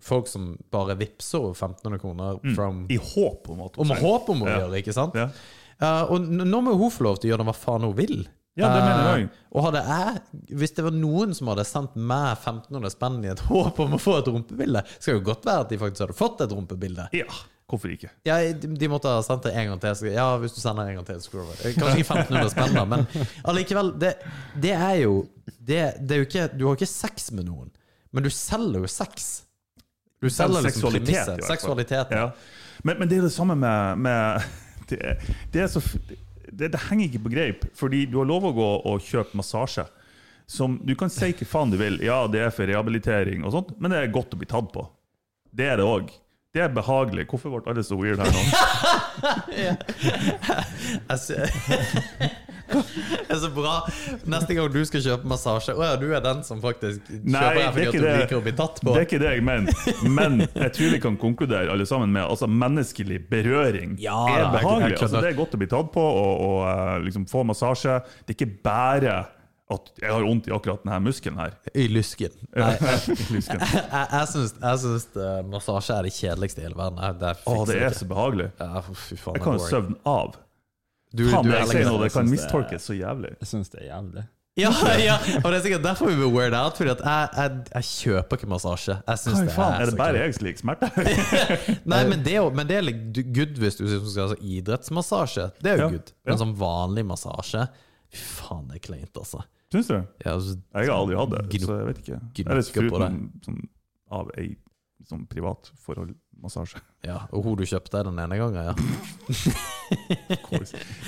folk 0.00 0.30
som 0.32 0.54
bare 0.72 0.96
vippser 0.96 1.42
over 1.42 1.52
1500 1.52 2.00
kroner 2.00 2.40
from, 2.56 2.86
I 2.88 2.96
håp 2.96 3.50
om 3.52 3.60
at 3.66 3.76
og 3.76 3.90
med 3.90 4.00
håp 4.00 4.30
om 4.32 4.46
å 4.46 4.48
gjøre, 4.48 4.80
ikke 4.80 4.96
sant? 4.96 5.18
Ja. 5.18 5.28
Uh, 5.76 6.14
og 6.14 6.24
nå 6.24 6.62
må 6.64 6.72
hun 6.80 6.90
få 6.90 7.04
lov 7.04 7.20
til 7.20 7.28
å 7.28 7.34
gjøre 7.34 7.50
hva 7.50 7.58
faen 7.60 7.84
hun 7.84 7.96
vil. 7.98 8.22
Ja, 8.58 8.72
det 8.74 8.80
mener 8.82 9.04
jeg 9.12 9.28
Eh, 9.28 9.44
og 9.54 9.64
hadde 9.68 9.80
jeg 9.86 10.56
Hvis 10.60 10.74
det 10.76 10.84
var 10.84 10.94
noen 10.94 11.34
som 11.36 11.50
hadde 11.52 11.64
sendt 11.66 11.94
meg 11.96 12.34
1500 12.36 12.92
spenn 12.94 13.20
i 13.24 13.30
et 13.32 13.44
håp 13.50 13.78
om 13.84 13.94
å 13.96 14.00
få 14.02 14.18
et 14.20 14.30
rumpebilde, 14.30 14.82
skal 14.98 15.18
jo 15.18 15.22
godt 15.30 15.46
være 15.48 15.64
at 15.64 15.72
de 15.72 15.78
faktisk 15.80 16.06
hadde 16.06 16.18
fått 16.18 16.42
et 16.46 16.58
rumpebilde. 16.58 17.08
ja. 17.16 17.28
Hvorfor 17.68 17.90
ikke? 17.92 18.08
Ja, 18.24 18.38
de, 18.56 18.68
de 18.80 18.88
måtte 18.88 19.10
ha 19.12 19.20
sendt 19.20 19.44
det 19.44 19.50
en 19.52 19.66
gang 19.68 19.80
til. 19.82 19.96
Så, 19.98 20.06
ja, 20.08 20.24
hvis 20.40 20.54
du 20.56 20.60
sender 20.62 20.88
en 20.88 20.94
gang 20.96 21.04
til, 21.04 21.18
så 21.20 21.42
Kanskje 21.76 21.98
ikke 22.00 22.14
1500 22.14 22.52
spenn, 22.54 22.78
da, 22.78 22.84
men 22.88 23.26
allikevel. 23.52 23.90
Det, 24.00 24.14
det 24.56 24.72
er 24.72 24.94
jo 25.02 25.18
det, 25.44 25.82
det 26.00 26.16
er 26.16 26.22
jo 26.22 26.28
ikke 26.30 26.46
Du 26.54 26.64
har 26.64 26.78
ikke 26.78 26.88
sex 26.88 27.28
med 27.36 27.44
noen, 27.50 27.68
men 28.08 28.24
du 28.24 28.30
selger 28.32 28.86
jo 28.86 28.88
sex. 28.88 29.28
Du 30.16 30.30
selger 30.32 30.64
liksom 30.64 30.80
seksualitet, 30.80 31.26
premisset. 31.26 31.44
Seksualiteten. 31.50 32.16
Ja. 32.16 32.30
Men, 32.88 33.02
men 33.02 33.10
det 33.10 33.18
er 33.20 33.28
det 33.28 33.34
samme 33.36 33.58
med, 33.60 34.00
med 34.06 34.48
det, 34.88 35.18
det, 35.52 35.66
er 35.66 35.68
så, 35.68 35.84
det, 36.52 36.70
det 36.74 36.80
henger 36.88 37.08
ikke 37.08 37.24
på 37.26 37.32
greip, 37.32 37.64
fordi 37.78 38.04
du 38.10 38.18
har 38.20 38.28
lov 38.28 38.48
å 38.48 38.54
gå 38.56 38.68
og 38.92 39.02
kjøpe 39.04 39.38
massasje. 39.38 39.84
Som, 40.48 40.78
du 40.84 40.94
kan 40.96 41.10
si 41.12 41.28
hva 41.36 41.46
faen 41.48 41.72
du 41.74 41.76
vil, 41.80 41.98
ja, 42.04 42.22
det 42.30 42.40
er 42.46 42.54
for 42.54 42.68
rehabilitering 42.70 43.44
og 43.44 43.52
sånt, 43.52 43.74
men 43.76 43.92
det 43.92 43.98
er 44.00 44.14
godt 44.14 44.32
å 44.32 44.40
bli 44.40 44.48
tatt 44.48 44.70
på. 44.72 44.86
Det 45.52 45.66
er 45.68 45.80
det 45.80 45.86
òg. 45.88 46.08
Det 46.56 46.62
er 46.64 46.72
behagelig. 46.72 47.26
Hvorfor 47.28 47.52
ble 47.52 47.60
alle 47.68 47.82
så 47.84 47.96
weird 48.00 48.22
her 48.22 48.32
nå? 48.32 48.42
Ser- 51.20 51.52
Det 52.68 53.30
er 53.34 53.40
så 53.42 53.50
bra. 53.54 53.74
Neste 54.28 54.56
gang 54.58 54.68
du 54.74 54.80
skal 54.88 55.02
kjøpe 55.04 55.28
massasje 55.30 55.74
Å 55.78 55.84
ja, 55.86 55.94
du 56.00 56.06
er 56.14 56.20
den 56.24 56.42
som 56.46 56.60
faktisk 56.64 57.08
Nei, 57.24 57.40
kjøper 57.40 57.54
det 57.54 57.62
den 57.62 57.68
er 57.68 57.72
fordi 57.72 57.86
at 57.86 57.94
du 57.94 58.02
det. 58.04 58.16
liker 58.22 58.40
å 58.40 58.44
bli 58.44 58.54
tatt 58.58 58.82
på. 58.84 58.92
Det 58.94 59.00
er 59.02 59.08
ikke 59.08 59.22
det 59.22 59.32
jeg 59.36 59.46
mener. 59.48 59.96
Men 60.18 60.38
jeg 60.46 60.74
tror 60.76 60.92
vi 60.96 61.00
kan 61.06 61.16
konkludere 61.22 61.72
alle 61.72 61.86
sammen 61.88 62.12
med 62.14 62.26
altså 62.26 62.50
menneskelig 62.50 63.22
berøring 63.32 63.96
Ja, 64.02 64.18
er 64.34 64.50
behagelig. 64.58 65.00
Altså, 65.00 65.20
det 65.24 65.32
er 65.32 65.40
godt 65.40 65.56
å 65.56 65.62
bli 65.64 65.70
tatt 65.72 65.90
på 65.94 66.04
og, 66.04 66.44
og 66.50 66.60
eh, 66.70 66.94
liksom 67.08 67.26
få 67.30 67.44
massasje. 67.48 67.98
Det 68.26 68.34
er 68.36 68.40
ikke 68.42 68.54
bare 68.68 69.16
at 69.68 69.90
jeg 70.00 70.08
har 70.08 70.22
vondt 70.24 70.46
i 70.48 70.52
akkurat 70.56 70.80
denne 70.80 70.96
muskelen 71.04 71.36
her. 71.42 71.52
I 71.76 71.82
lysken. 71.92 72.32
Nei, 72.56 72.70
jeg, 72.80 73.16
Lysken. 73.34 73.60
jeg, 73.60 73.82
jeg 73.92 74.28
syns, 74.32 74.54
jeg 74.62 74.80
syns 74.84 75.04
eh, 75.20 75.40
massasje 75.52 75.96
er 75.98 76.08
det 76.08 76.12
kjedeligste 76.16 76.62
i 76.62 76.64
hele 76.64 76.78
verden. 76.78 77.02
Det 77.20 77.34
Åh, 77.52 77.64
det 77.68 77.76
er 77.90 77.96
så 77.98 78.08
behagelig. 78.08 78.46
Ja, 78.62 78.80
fy 78.88 79.18
faen, 79.20 79.36
Jeg 79.36 79.44
kan 79.44 79.58
jo 79.58 79.60
ha 79.60 79.66
er 79.68 79.68
boring. 79.68 79.74
søvn 79.74 79.98
av. 80.08 80.38
Du, 81.14 81.24
Faen, 81.30 81.44
du 81.46 81.52
er 81.54 81.62
jeg 81.62 81.68
sier 81.72 81.86
noe, 81.88 82.02
det 82.04 82.12
kan 82.12 82.26
er- 82.26 82.30
mistolkes 82.34 82.82
så 82.90 82.94
jævlig. 82.98 83.30
Jeg 83.40 83.48
syns 83.48 83.70
det 83.72 83.80
er 83.82 83.86
jævlig. 83.94 84.24
Ja, 84.58 84.70
ja, 84.98 85.14
og 85.38 85.44
det 85.52 85.54
er 85.54 85.62
sikkert 85.62 85.84
derfor 85.84 86.08
vi 86.10 86.16
blir 86.18 86.32
weird 86.34 86.54
out, 86.58 86.74
Fordi 86.76 86.90
jeg, 86.90 87.28
jeg, 87.38 87.58
jeg 87.76 87.84
kjøper 87.86 88.40
ikke 88.40 88.48
massasje. 88.50 88.96
Jeg 89.06 89.18
synes 89.22 89.38
Hva 89.38 89.44
det 89.46 89.52
faen, 89.54 89.74
er, 89.74 89.80
er 89.84 89.90
det 89.92 89.98
bare 90.00 90.22
jeg 90.24 90.34
som 90.34 90.46
liker 90.48 90.62
smerte? 90.64 90.88
Nei, 91.92 92.00
men 92.10 92.24
det, 92.26 92.32
er 92.34 92.40
jo- 92.42 92.50
men 92.58 92.66
det 92.66 92.76
er 92.80 92.88
good 93.38 93.60
hvis 93.62 93.78
du 93.78 93.84
skal 93.86 94.24
ha 94.24 94.32
sånn 94.34 94.42
idrettsmassasje. 94.58 95.46
Det 95.62 95.70
er 95.72 95.78
jo 95.78 95.86
Ja, 95.86 95.90
good. 95.94 96.10
ja. 96.10 96.32
Men 96.32 96.40
sånn 96.42 96.56
vanlig 96.58 97.06
massasje 97.06 97.68
Fy 98.08 98.22
faen, 98.40 98.66
det 98.72 98.78
er 98.80 98.84
kleint, 98.88 99.14
altså. 99.20 99.42
Syns 99.70 99.88
du? 99.92 99.94
Ja, 100.24 100.32
altså 100.34 100.54
Jeg 100.56 100.88
har 100.88 100.94
aldri 100.96 101.16
hatt 101.20 101.32
det, 101.36 101.60
så 101.60 101.74
jeg 101.78 101.88
vet 101.90 101.98
ikke. 102.02 102.18
Jeg 102.38 102.46
Eller 102.48 102.62
litt 102.62 102.70
foruten 102.72 103.18
sånn, 103.44 103.58
av 104.16 104.30
ei 104.40 104.46
sånn 105.08 105.24
privat 105.30 105.70
forhold-massasje. 105.84 106.80
ja, 107.06 107.22
Og 107.32 107.46
hun 107.46 107.56
du 107.58 107.64
kjøpte 107.68 108.02
den 108.06 108.18
ene 108.20 108.38
gangen, 108.40 108.70
ja. 108.70 108.74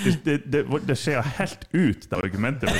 Det, 0.04 0.14
det, 0.24 0.36
det, 0.48 0.62
det 0.88 0.96
ser 0.96 1.20
helt 1.36 1.66
ut, 1.74 2.06
det 2.08 2.16
argumentet. 2.16 2.72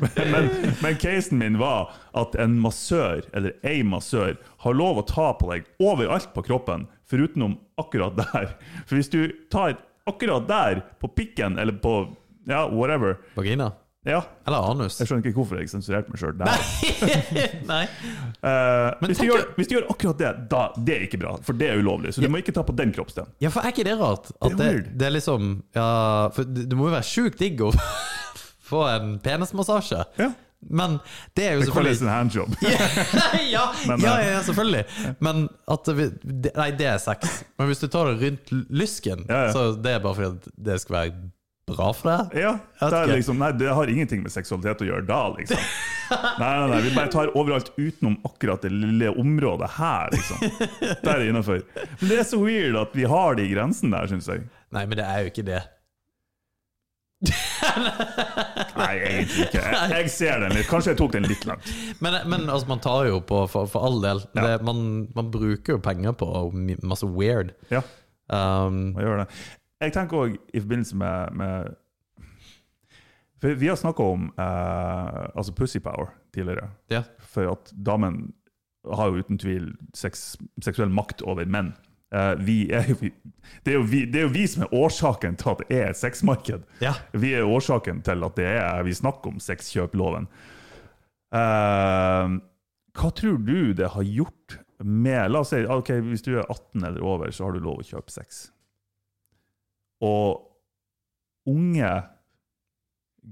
men, 0.00 0.30
men, 0.32 0.50
men 0.80 0.96
casen 1.00 1.40
min 1.42 1.58
var 1.60 1.92
at 2.16 2.36
en 2.40 2.56
massør, 2.62 3.26
eller 3.36 3.56
ei 3.66 3.82
massør, 3.84 4.38
har 4.64 4.78
lov 4.78 5.02
å 5.02 5.06
ta 5.08 5.30
på 5.36 5.52
deg 5.52 5.68
overalt 5.84 6.32
på 6.34 6.46
kroppen, 6.48 6.88
forutenom 7.10 7.58
akkurat 7.80 8.16
der. 8.22 8.54
For 8.86 8.96
hvis 8.96 9.12
du 9.12 9.20
tar 9.52 9.76
akkurat 10.08 10.48
der, 10.48 10.84
på 11.00 11.12
pikken, 11.12 11.58
eller 11.60 11.76
på 11.84 11.98
ja, 12.48 12.64
whatever 12.72 13.18
Vagina? 13.36 13.72
Ja, 14.04 14.18
Eller 14.46 14.66
anus? 14.70 14.98
jeg 15.00 15.08
skjønner 15.08 15.24
ikke 15.30 15.38
hvorfor 15.40 15.56
jeg 15.62 15.70
sensurerte 15.72 16.12
meg 16.12 16.20
sjøl 16.20 16.34
der. 16.36 17.60
Nei. 17.70 17.84
Eh, 18.44 18.90
hvis, 19.08 19.16
du 19.22 19.24
gjør, 19.24 19.44
hvis 19.56 19.68
du 19.70 19.72
gjør 19.78 19.84
akkurat 19.88 20.18
det, 20.20 20.30
da, 20.52 20.64
det 20.76 20.94
er 20.98 21.04
ikke 21.06 21.16
bra, 21.22 21.30
for 21.46 21.56
det 21.56 21.70
er 21.72 21.78
ulovlig. 21.80 22.10
Så 22.12 22.20
du 22.20 22.26
må 22.28 22.42
ikke 22.42 22.52
ta 22.52 22.60
på 22.68 22.74
den 22.76 22.90
kroppsdelen. 22.92 23.30
Ja, 23.40 23.48
for 23.54 23.64
er 23.64 23.72
ikke 23.72 23.86
det 23.88 23.94
rart? 23.96 24.28
At 24.36 24.52
Det 24.52 24.58
det, 24.60 24.98
det 25.00 25.06
er 25.08 25.14
liksom 25.14 25.46
Ja, 25.72 25.86
for 26.36 26.44
det 26.44 26.76
må 26.76 26.90
jo 26.90 26.92
være 26.92 27.08
sjukt 27.08 27.40
digg 27.40 27.62
å 27.64 27.70
få 28.70 28.82
en 28.92 29.14
penismassasje. 29.24 30.02
Ja. 30.20 30.28
Men 30.68 30.98
det 31.36 31.46
er 31.48 31.56
jo 31.58 31.64
Det 31.66 31.72
kalles 31.76 32.00
en 32.04 32.08
handjob. 32.12 32.54
ja, 33.54 33.64
Men, 33.88 34.00
ja, 34.04 34.12
eh, 34.20 34.30
ja, 34.34 34.42
selvfølgelig. 34.46 34.84
Men 35.24 35.42
at 35.76 35.90
det- 35.96 36.54
Nei, 36.56 36.70
det 36.76 36.86
er 36.92 37.00
sex. 37.00 37.40
Men 37.60 37.68
hvis 37.72 37.80
du 37.80 37.88
tar 37.92 38.12
det 38.12 38.20
rundt 38.26 38.52
lysken, 38.72 39.24
så 39.56 39.70
det 39.80 39.96
er 39.96 40.04
bare 40.04 40.16
fordi 40.20 40.52
det 40.68 40.78
skal 40.84 40.98
være 41.00 41.16
bra 41.68 41.90
for 41.96 42.10
deg? 42.10 42.38
Ja, 42.44 42.52
det, 42.80 43.06
liksom, 43.14 43.38
nei, 43.40 43.50
det 43.58 43.72
har 43.72 43.90
ingenting 43.90 44.22
med 44.24 44.32
seksualitet 44.34 44.82
å 44.84 44.88
gjøre 44.88 45.06
da, 45.08 45.20
liksom. 45.38 45.60
Nei, 46.12 46.48
nei, 46.60 46.66
nei, 46.68 46.78
vi 46.84 46.90
bare 46.92 47.08
tar 47.08 47.30
overalt 47.32 47.70
utenom 47.78 48.18
akkurat 48.28 48.60
det 48.60 48.68
lille 48.74 49.08
området 49.16 49.70
her, 49.78 50.12
liksom. 50.12 50.42
Der 51.00 51.14
er 51.14 51.22
innafor. 51.30 51.62
Men 51.72 52.10
det 52.10 52.18
er 52.20 52.26
så 52.28 52.40
weird 52.42 52.76
at 52.76 52.92
vi 52.92 53.06
har 53.08 53.38
de 53.38 53.46
grensene 53.48 53.96
der, 53.96 54.10
syns 54.12 54.28
jeg. 54.28 54.44
Nei, 54.76 54.84
men 54.84 55.00
det 55.00 55.06
er 55.08 55.24
jo 55.24 55.32
ikke 55.32 55.46
det. 55.48 55.62
Nei, 58.76 58.92
egentlig 59.00 59.48
ikke. 59.48 59.64
Jeg, 59.64 59.90
jeg 59.94 60.12
ser 60.12 60.44
den 60.44 60.54
litt. 60.58 60.68
Kanskje 60.68 60.92
jeg 60.92 61.00
tok 61.00 61.16
den 61.16 61.28
litt 61.30 61.48
langt. 61.48 61.72
Men, 62.04 62.20
men 62.28 62.46
altså, 62.52 62.68
man 62.68 62.84
tar 62.84 63.08
jo 63.08 63.22
på 63.24 63.46
For, 63.48 63.70
for 63.72 63.88
all 63.88 63.96
del. 64.04 64.20
Ja. 64.36 64.44
Det, 64.44 64.54
man, 64.68 65.06
man 65.16 65.32
bruker 65.32 65.78
jo 65.78 65.82
penger 65.88 66.12
på 66.20 66.28
masse 66.84 67.08
weird. 67.08 67.56
Ja, 67.72 67.80
Um, 68.32 68.94
gjør 68.96 69.10
gjøre 69.10 69.24
det. 69.24 69.40
Jeg 69.84 69.94
tenker 69.96 70.20
òg 70.24 70.36
i 70.54 70.60
forbindelse 70.62 70.96
med, 70.96 71.34
med 71.38 71.74
For 73.42 73.56
vi 73.60 73.68
har 73.68 73.76
snakka 73.76 74.06
om 74.14 74.30
eh, 74.40 75.18
altså 75.36 75.52
pussy 75.56 75.80
power 75.84 76.14
tidligere. 76.34 76.70
ja. 76.90 77.02
For 77.20 77.52
at 77.52 77.72
damen 77.76 78.32
har 78.84 79.10
jo 79.10 79.22
uten 79.24 79.38
tvil 79.40 79.72
seks, 79.96 80.34
seksuell 80.64 80.92
makt 80.92 81.22
over 81.24 81.48
menn. 81.48 81.72
Eh, 82.14 82.34
vi 82.46 82.56
er 82.72 82.88
jo, 82.88 82.96
det, 83.64 83.74
er 83.74 83.84
vi, 83.90 84.04
det 84.06 84.20
er 84.20 84.26
jo 84.28 84.32
vi 84.34 84.46
som 84.50 84.66
er 84.66 84.74
årsaken 84.76 85.38
til 85.40 85.52
at 85.54 85.62
det 85.62 85.78
er 85.78 85.86
et 85.90 86.00
sexmarked. 86.00 86.66
ja. 86.84 86.94
Vi 87.12 87.32
er 87.34 87.48
årsaken 87.48 88.02
til 88.06 88.24
at 88.26 88.36
det 88.36 88.50
er, 88.54 88.82
vi 88.86 88.94
snakker 88.94 89.34
om 89.34 89.40
sexkjøploven. 89.42 90.28
Eh, 91.34 92.36
hva 92.94 93.10
tror 93.18 93.40
du 93.42 93.72
det 93.74 93.90
har 93.96 94.06
gjort 94.06 94.60
med 94.84 95.30
La 95.32 95.40
oss 95.42 95.52
si 95.54 95.62
ok, 95.64 95.90
hvis 96.10 96.22
du 96.26 96.34
er 96.36 96.44
18 96.44 96.84
eller 96.84 97.02
over, 97.02 97.30
så 97.34 97.46
har 97.46 97.54
du 97.56 97.62
lov 97.64 97.80
å 97.80 97.86
kjøpe 97.86 98.12
sex. 98.12 98.48
Og 100.04 101.48
unge 101.48 101.92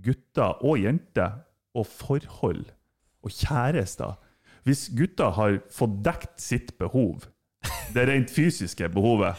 gutter 0.02 0.62
og 0.64 0.80
jenter 0.80 1.42
og 1.76 1.86
forhold 1.88 2.64
og 3.22 3.30
kjærester 3.30 4.18
Hvis 4.66 4.88
gutter 4.96 5.32
har 5.36 5.58
fått 5.74 5.94
dekt 6.06 6.42
sitt 6.42 6.76
behov, 6.78 7.24
det 7.94 8.04
rent 8.08 8.30
fysiske 8.30 8.86
behovet, 8.94 9.38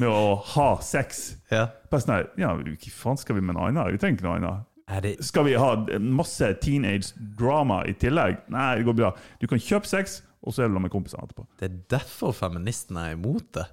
med 0.00 0.08
å 0.08 0.34
ha 0.54 0.68
sex 0.84 1.22
ja. 1.50 1.66
bare 1.88 2.04
sånn 2.04 2.14
her, 2.14 2.28
ja, 2.40 2.52
hva 2.56 2.92
faen 2.96 3.20
skal 3.20 3.38
vi 3.38 3.44
med 3.44 3.56
noe 3.56 3.70
annet? 3.70 3.94
Vi 3.94 4.02
trenger 4.02 4.18
ikke 4.18 4.28
noe 4.28 4.36
annet. 4.40 4.68
Det 5.02 5.12
Skal 5.24 5.46
vi 5.46 5.54
ha 5.56 5.70
masse 6.04 6.50
teenage 6.60 7.14
drama 7.38 7.80
i 7.88 7.94
tillegg? 7.96 8.42
Nei, 8.52 8.68
det 8.76 8.86
går 8.88 8.98
bra. 8.98 9.12
Du 9.40 9.48
kan 9.48 9.60
kjøpe 9.62 9.88
sex, 9.88 10.20
og 10.44 10.52
så 10.52 10.64
er 10.66 10.72
du 10.72 10.76
med 10.82 10.92
kompisene 10.92 11.24
etterpå. 11.24 11.46
Det 11.60 11.68
er 11.68 11.78
derfor 11.96 12.36
feministene 12.36 13.08
er 13.08 13.16
imot 13.16 13.46
det. 13.56 13.64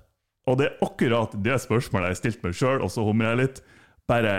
Og 0.47 0.57
det 0.59 0.69
er 0.69 0.77
akkurat 0.85 1.33
det 1.43 1.57
spørsmålet 1.61 2.07
jeg 2.09 2.15
har 2.15 2.21
stilt 2.23 2.43
meg 2.45 2.55
sjøl, 2.57 2.79
og 2.85 2.89
så 2.93 3.03
humrer 3.05 3.33
jeg 3.35 3.41
litt. 3.43 3.59
Bare 4.09 4.37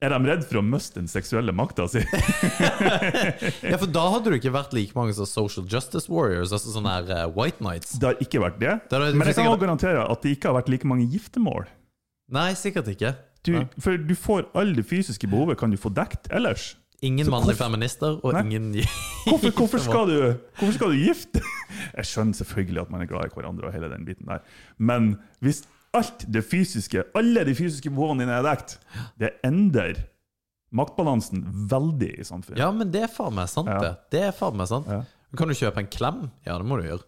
Er 0.00 0.12
de 0.14 0.18
redd 0.28 0.44
for 0.46 0.60
å 0.60 0.62
miste 0.62 1.00
den 1.00 1.08
seksuelle 1.10 1.50
makta 1.50 1.88
si? 1.90 2.04
Ja, 3.66 3.78
for 3.80 3.88
da 3.90 4.04
hadde 4.14 4.30
du 4.30 4.36
ikke 4.38 4.52
vært 4.54 4.74
like 4.76 4.94
mange 4.94 5.14
som 5.16 5.26
social 5.26 5.66
justice 5.66 6.06
warriors, 6.12 6.52
altså 6.54 6.70
sånne 6.76 6.92
her 7.00 7.08
uh, 7.10 7.24
white 7.34 7.58
knights. 7.62 7.96
Det 7.98 8.06
har 8.12 8.20
ikke 8.22 8.42
vært 8.44 8.60
det. 8.62 8.76
Det 8.90 9.00
har- 9.00 9.14
Men 9.16 9.26
jeg 9.26 9.34
kan 9.40 9.50
også 9.50 9.64
garantere 9.64 10.04
at 10.06 10.22
det 10.22 10.36
ikke 10.36 10.52
har 10.52 10.58
vært 10.60 10.70
like 10.70 10.86
mange 10.86 11.08
giftermål. 11.10 11.66
Nei, 12.30 12.52
sikkert 12.54 12.90
ikke. 12.92 13.14
Du, 13.46 13.54
for 13.80 13.96
du 13.96 14.14
får 14.18 14.46
alle 14.58 14.74
det 14.76 14.84
fysiske 14.86 15.26
behovet 15.30 15.58
kan 15.58 15.70
du 15.72 15.78
få 15.80 15.90
dekt 15.94 16.26
ellers. 16.34 16.74
Ingen 17.06 17.30
mannlige 17.30 17.60
feminister, 17.60 18.18
og 18.26 18.34
Nei. 18.34 18.42
ingen 18.42 18.72
Hvorfor, 19.28 19.52
hvorfor, 19.54 19.82
skal 19.82 20.08
du, 20.10 20.16
hvorfor 20.58 20.74
skal 20.74 20.94
du 20.94 20.98
gifte 20.98 21.42
Jeg 21.98 22.08
skjønner 22.10 22.38
selvfølgelig 22.40 22.80
at 22.82 22.94
man 22.94 23.04
er 23.04 23.10
glad 23.10 23.28
i 23.28 23.34
hverandre, 23.34 23.68
og 23.68 23.74
hele 23.76 23.90
den 23.92 24.06
biten 24.08 24.26
der. 24.30 24.42
men 24.78 25.12
hvis 25.44 25.62
alt 25.96 26.26
det 26.28 26.42
fysiske, 26.44 27.04
alle 27.16 27.44
de 27.48 27.54
fysiske 27.56 27.90
behovene 27.90 28.26
dine 28.26 28.34
er 28.36 28.44
dekt, 28.44 28.76
det 29.18 29.30
endrer 29.46 30.02
maktbalansen 30.74 31.46
veldig 31.70 32.10
i 32.20 32.26
samfunnet. 32.28 32.60
Ja, 32.60 32.68
men 32.76 32.90
det 32.92 33.06
er 33.06 33.12
faen 33.12 33.36
meg 33.38 33.48
sant, 33.48 33.70
det. 33.72 33.94
Det 34.12 34.20
er 34.28 34.34
faen 34.36 34.58
meg 34.58 34.68
sant. 34.68 34.90
Ja. 34.90 35.00
Kan 35.38 35.48
du 35.48 35.56
kjøpe 35.56 35.80
en 35.80 35.88
klem? 35.88 36.26
Ja, 36.44 36.58
det 36.58 36.68
må 36.68 36.76
du 36.80 36.84
gjøre. 36.84 37.06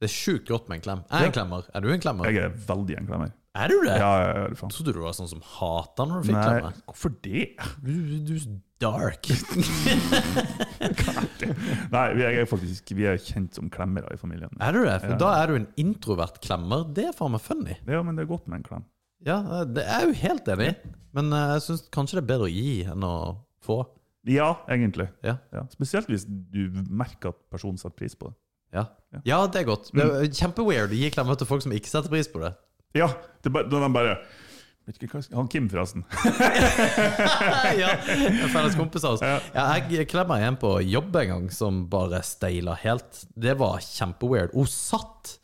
Det 0.00 0.08
er 0.08 0.14
sjukt 0.14 0.48
godt 0.48 0.70
med 0.70 0.80
en 0.80 0.84
klem. 0.86 1.04
Jeg 1.06 1.26
er 1.26 1.30
en 1.30 1.36
klemmer. 1.36 1.70
Er 1.70 1.84
du 1.84 1.90
en 1.92 2.02
klemmer? 2.02 2.30
Jeg 2.30 2.48
er 2.48 2.54
veldig 2.66 2.98
en 2.98 3.08
klemmer. 3.10 3.32
Er 3.58 3.66
du 3.66 3.80
det? 3.82 3.96
Ja, 3.98 4.10
ja, 4.22 4.26
ja, 4.30 4.42
det 4.52 4.58
faen. 4.60 4.70
Trodde 4.70 4.92
du 4.94 5.00
var 5.02 5.14
sånn 5.16 5.26
som 5.30 5.40
hata 5.56 6.04
når 6.06 6.20
du 6.20 6.26
fikk 6.28 6.36
Nei, 6.38 6.68
hvorfor 6.86 7.10
det? 7.24 7.46
Du, 7.82 7.90
du 8.28 8.34
er 8.36 8.44
dark. 8.80 9.26
Nei, 11.94 12.04
vi 12.14 12.22
er 12.28 12.46
faktisk 12.48 12.92
vi 12.94 13.08
er 13.10 13.18
kjent 13.18 13.58
som 13.58 13.66
klemmere 13.72 14.14
i 14.14 14.20
familien. 14.20 14.52
er 14.62 14.72
du 14.76 14.84
det? 14.84 14.94
For 15.02 15.16
Ja. 15.16 15.18
da 15.18 15.30
er 15.42 15.50
du 15.50 15.54
en 15.58 15.66
introvert 15.82 16.38
klemmer. 16.44 16.86
Det 16.94 17.08
er 17.10 17.16
faen 17.16 17.32
meg 17.34 17.42
funny. 17.42 17.74
Ja, 17.90 18.02
men 18.06 18.14
det 18.16 18.22
er 18.24 18.30
godt 18.30 18.46
med 18.46 18.60
en 18.60 18.68
klem. 18.68 18.84
Ja, 19.26 19.64
det 19.66 19.82
er 19.84 20.06
jeg 20.06 20.08
jo 20.08 20.14
helt 20.22 20.46
enig 20.54 20.70
i. 20.70 20.74
Men 21.12 21.32
eh, 21.32 21.56
jeg 21.58 21.62
syns 21.66 21.82
kanskje 21.92 22.20
det 22.20 22.22
er 22.22 22.30
bedre 22.30 22.46
å 22.46 22.54
gi 22.54 22.84
enn 22.86 23.02
å 23.04 23.14
få. 23.66 23.80
Ja, 24.30 24.52
egentlig. 24.70 25.08
Ja. 25.26 25.38
Ja. 25.52 25.66
Spesielt 25.74 26.06
hvis 26.08 26.24
du 26.28 26.70
merker 26.88 27.34
at 27.34 27.42
personen 27.50 27.78
setter 27.80 27.96
pris 27.98 28.14
på 28.14 28.30
det. 28.30 28.36
Ja, 28.72 28.86
ja 29.26 29.42
det 29.50 29.64
er 29.64 29.66
godt. 29.66 29.90
Det 29.90 30.06
er 30.06 30.30
kjempeweird 30.30 30.94
å 30.94 31.02
gi 31.02 31.10
klemmer 31.10 31.34
til 31.34 31.46
folk 31.50 31.62
som 31.64 31.72
ikke 31.74 31.90
setter 31.90 32.08
pris 32.12 32.30
på 32.30 32.38
det. 32.44 32.54
Ja, 32.96 33.10
det 33.42 33.52
bare, 33.54 33.68
da 33.70 33.80
de 33.84 33.92
bare 33.94 34.18
Han 35.36 35.48
Kim, 35.48 35.68
forresten. 35.70 36.02
ja, 37.78 37.92
felles 38.50 38.74
kompis 38.74 39.04
av 39.06 39.14
oss. 39.14 39.22
Ja. 39.22 39.36
Jeg 39.86 40.08
klemmer 40.10 40.42
en 40.42 40.56
på 40.58 40.72
jobb 40.82 41.14
en 41.20 41.30
gang 41.30 41.44
som 41.54 41.84
bare 41.92 42.24
steila 42.26 42.74
helt. 42.82 43.22
Det 43.38 43.54
var 43.60 43.78
kjempeweird. 43.84 44.56
Hun 44.56 44.66
satt! 44.66 45.36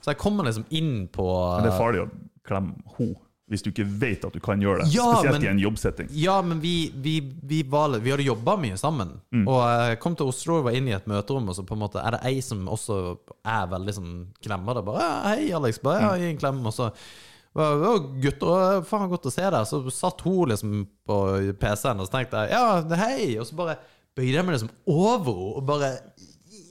Så 0.00 0.12
jeg 0.12 0.20
kommer 0.20 0.44
liksom 0.44 0.66
inn 0.68 1.08
på 1.12 1.24
Men 1.30 1.64
det 1.64 1.72
er 1.72 1.80
farlig 1.80 2.04
å 2.04 2.10
klemme 2.44 2.96
ho 2.98 3.08
hvis 3.50 3.64
du 3.66 3.70
ikke 3.72 3.86
vet 4.00 4.24
at 4.28 4.34
du 4.36 4.38
kan 4.42 4.60
gjøre 4.62 4.84
det. 4.84 4.92
Ja, 4.94 5.08
Spesielt 5.16 5.40
men- 5.40 5.46
i 5.48 5.50
en 5.50 5.58
jobbsetting. 5.58 6.10
Ja, 6.14 6.36
men 6.46 6.60
vi, 6.62 6.92
vi, 6.94 7.16
vi, 7.42 7.62
var, 7.66 7.96
vi 7.98 8.12
hadde 8.14 8.26
jobba 8.28 8.54
mye 8.62 8.76
sammen. 8.78 9.16
Mm. 9.34 9.48
Og 9.50 9.58
jeg 9.66 9.98
kom 10.04 10.14
til 10.16 10.30
Oslo 10.30 10.60
og 10.60 10.68
var 10.68 10.76
inne 10.78 10.92
i 10.92 10.96
et 10.96 11.08
møterom, 11.10 11.48
og 11.50 11.58
så 11.58 11.64
på 11.66 11.74
en 11.74 11.82
måte 11.82 11.98
er 12.02 12.14
det 12.14 12.22
ei 12.30 12.38
som 12.46 12.62
også 12.70 13.00
er 13.42 13.66
veldig 13.72 13.96
sånn 13.96 14.14
klemmer 14.44 14.78
det. 14.78 14.84
Bare 14.86 15.08
'Hei, 15.26 15.50
Alex'. 15.50 15.82
Bare, 15.82 16.00
ja, 16.06 16.14
gi 16.22 16.30
en 16.30 16.38
klem. 16.38 16.62
Og 16.66 16.72
så 16.78 16.92
«Å, 17.50 17.94
gutter, 18.22 18.82
faen 18.86 19.08
godt 19.10 19.26
å 19.26 19.32
se 19.34 19.42
deg. 19.42 19.66
Så 19.66 19.82
satt 19.90 20.20
hun 20.22 20.52
liksom 20.52 20.86
på 21.04 21.16
PC-en, 21.58 21.98
og 21.98 22.06
så 22.06 22.14
tenkte 22.14 22.46
jeg 22.46 22.54
'ja, 22.54 22.82
hei'. 23.02 23.40
Og 23.40 23.46
så 23.46 23.56
bare 23.58 23.78
bøyde 24.14 24.36
jeg 24.38 24.44
meg 24.46 24.54
liksom 24.54 24.70
over 24.86 25.34
henne 25.34 25.56
og 25.56 25.66
bare 25.66 25.90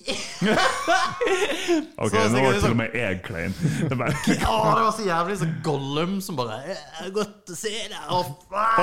Ok, 2.00 2.12
Så 2.16 2.30
Nå 2.32 2.42
var 2.44 2.56
til 2.60 2.72
og 2.72 2.78
med 2.80 2.96
jeg 2.98 3.20
klein. 3.26 3.54
Det 3.90 3.98
bare, 4.00 4.14
Å, 4.50 4.60
det 4.76 4.86
var 4.86 4.94
så 4.96 5.06
jævlig 5.06 5.38
så 5.42 5.50
Gollum 5.66 6.18
som 6.24 6.40
bare 6.40 6.60
«Ja, 6.70 7.10
'Godt 7.14 7.52
å 7.54 7.58
se 7.58 7.74
deg'. 7.92 8.00
Å, 8.10 8.22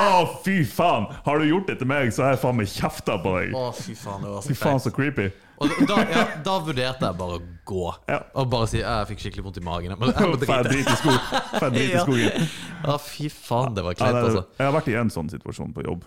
oh, 0.02 0.36
fy 0.44 0.58
faen! 0.68 1.08
Har 1.26 1.40
du 1.40 1.48
gjort 1.48 1.70
det 1.70 1.78
til 1.80 1.90
meg, 1.90 2.12
så 2.14 2.26
har 2.26 2.36
jeg 2.36 2.42
faen 2.44 2.60
meg 2.60 2.70
kjefta 2.70 3.18
på 3.22 3.34
deg. 3.38 3.56
å, 3.56 3.68
fy 3.76 3.96
faen, 3.98 4.22
det 4.24 4.32
var 4.34 4.44
så 4.44 4.52
Fy 4.52 4.58
faen, 4.60 4.82
så 4.82 4.92
creepy. 4.94 5.30
Og 5.56 5.72
da, 5.88 6.02
ja, 6.12 6.22
da 6.44 6.58
vurderte 6.60 7.06
jeg 7.08 7.16
bare 7.16 7.38
å 7.38 7.44
gå. 7.64 7.84
Ja. 8.10 8.18
Og 8.36 8.50
bare 8.52 8.68
si 8.68 8.82
jeg 8.82 9.06
fikk 9.08 9.22
skikkelig 9.24 9.46
vondt 9.46 9.60
i 9.62 9.64
magen. 9.64 9.94
Men 9.96 10.12
jeg 10.12 10.28
måtte 10.34 10.44
drite. 10.50 10.68
drit 10.68 10.90
i 10.92 10.98
skog- 11.00 11.30
fær 11.56 11.70
drit 11.72 11.94
i 11.94 11.96
Ja. 11.96 12.44
Ja, 12.84 12.98
fy 13.00 13.30
faen, 13.32 13.72
det 13.76 13.86
var 13.86 13.96
kleint, 13.96 14.20
altså. 14.20 14.44
Jeg 14.58 14.68
har 14.68 14.76
vært 14.76 14.90
i 14.92 14.98
en 15.00 15.12
sånn 15.12 15.32
situasjon 15.32 15.72
på 15.76 15.86
jobb. 15.88 16.04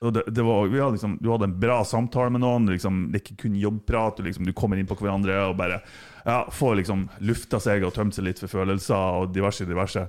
Det, 0.00 0.22
det 0.26 0.42
var, 0.42 0.68
hadde 0.68 0.92
liksom, 0.92 1.18
Du 1.20 1.30
hadde 1.30 1.44
en 1.44 1.60
bra 1.60 1.84
samtale 1.84 2.30
med 2.30 2.42
noen, 2.44 2.68
liksom, 2.68 3.06
det 3.12 3.20
er 3.20 3.24
ikke 3.24 3.42
kun 3.46 3.56
jobbprat. 3.56 4.18
Du, 4.18 4.26
liksom, 4.26 4.44
du 4.44 4.52
kommer 4.52 4.76
inn 4.76 4.88
på 4.88 4.96
hverandre 4.98 5.38
og 5.48 5.56
bare 5.56 5.80
ja, 6.26 6.40
får 6.52 6.80
liksom 6.80 7.06
lufta 7.24 7.60
seg 7.62 7.84
og 7.86 7.94
tømt 7.94 8.16
seg 8.16 8.26
litt 8.26 8.40
for 8.42 8.50
følelser 8.50 9.20
og 9.22 9.32
diverse, 9.32 9.64
diverse. 9.68 10.06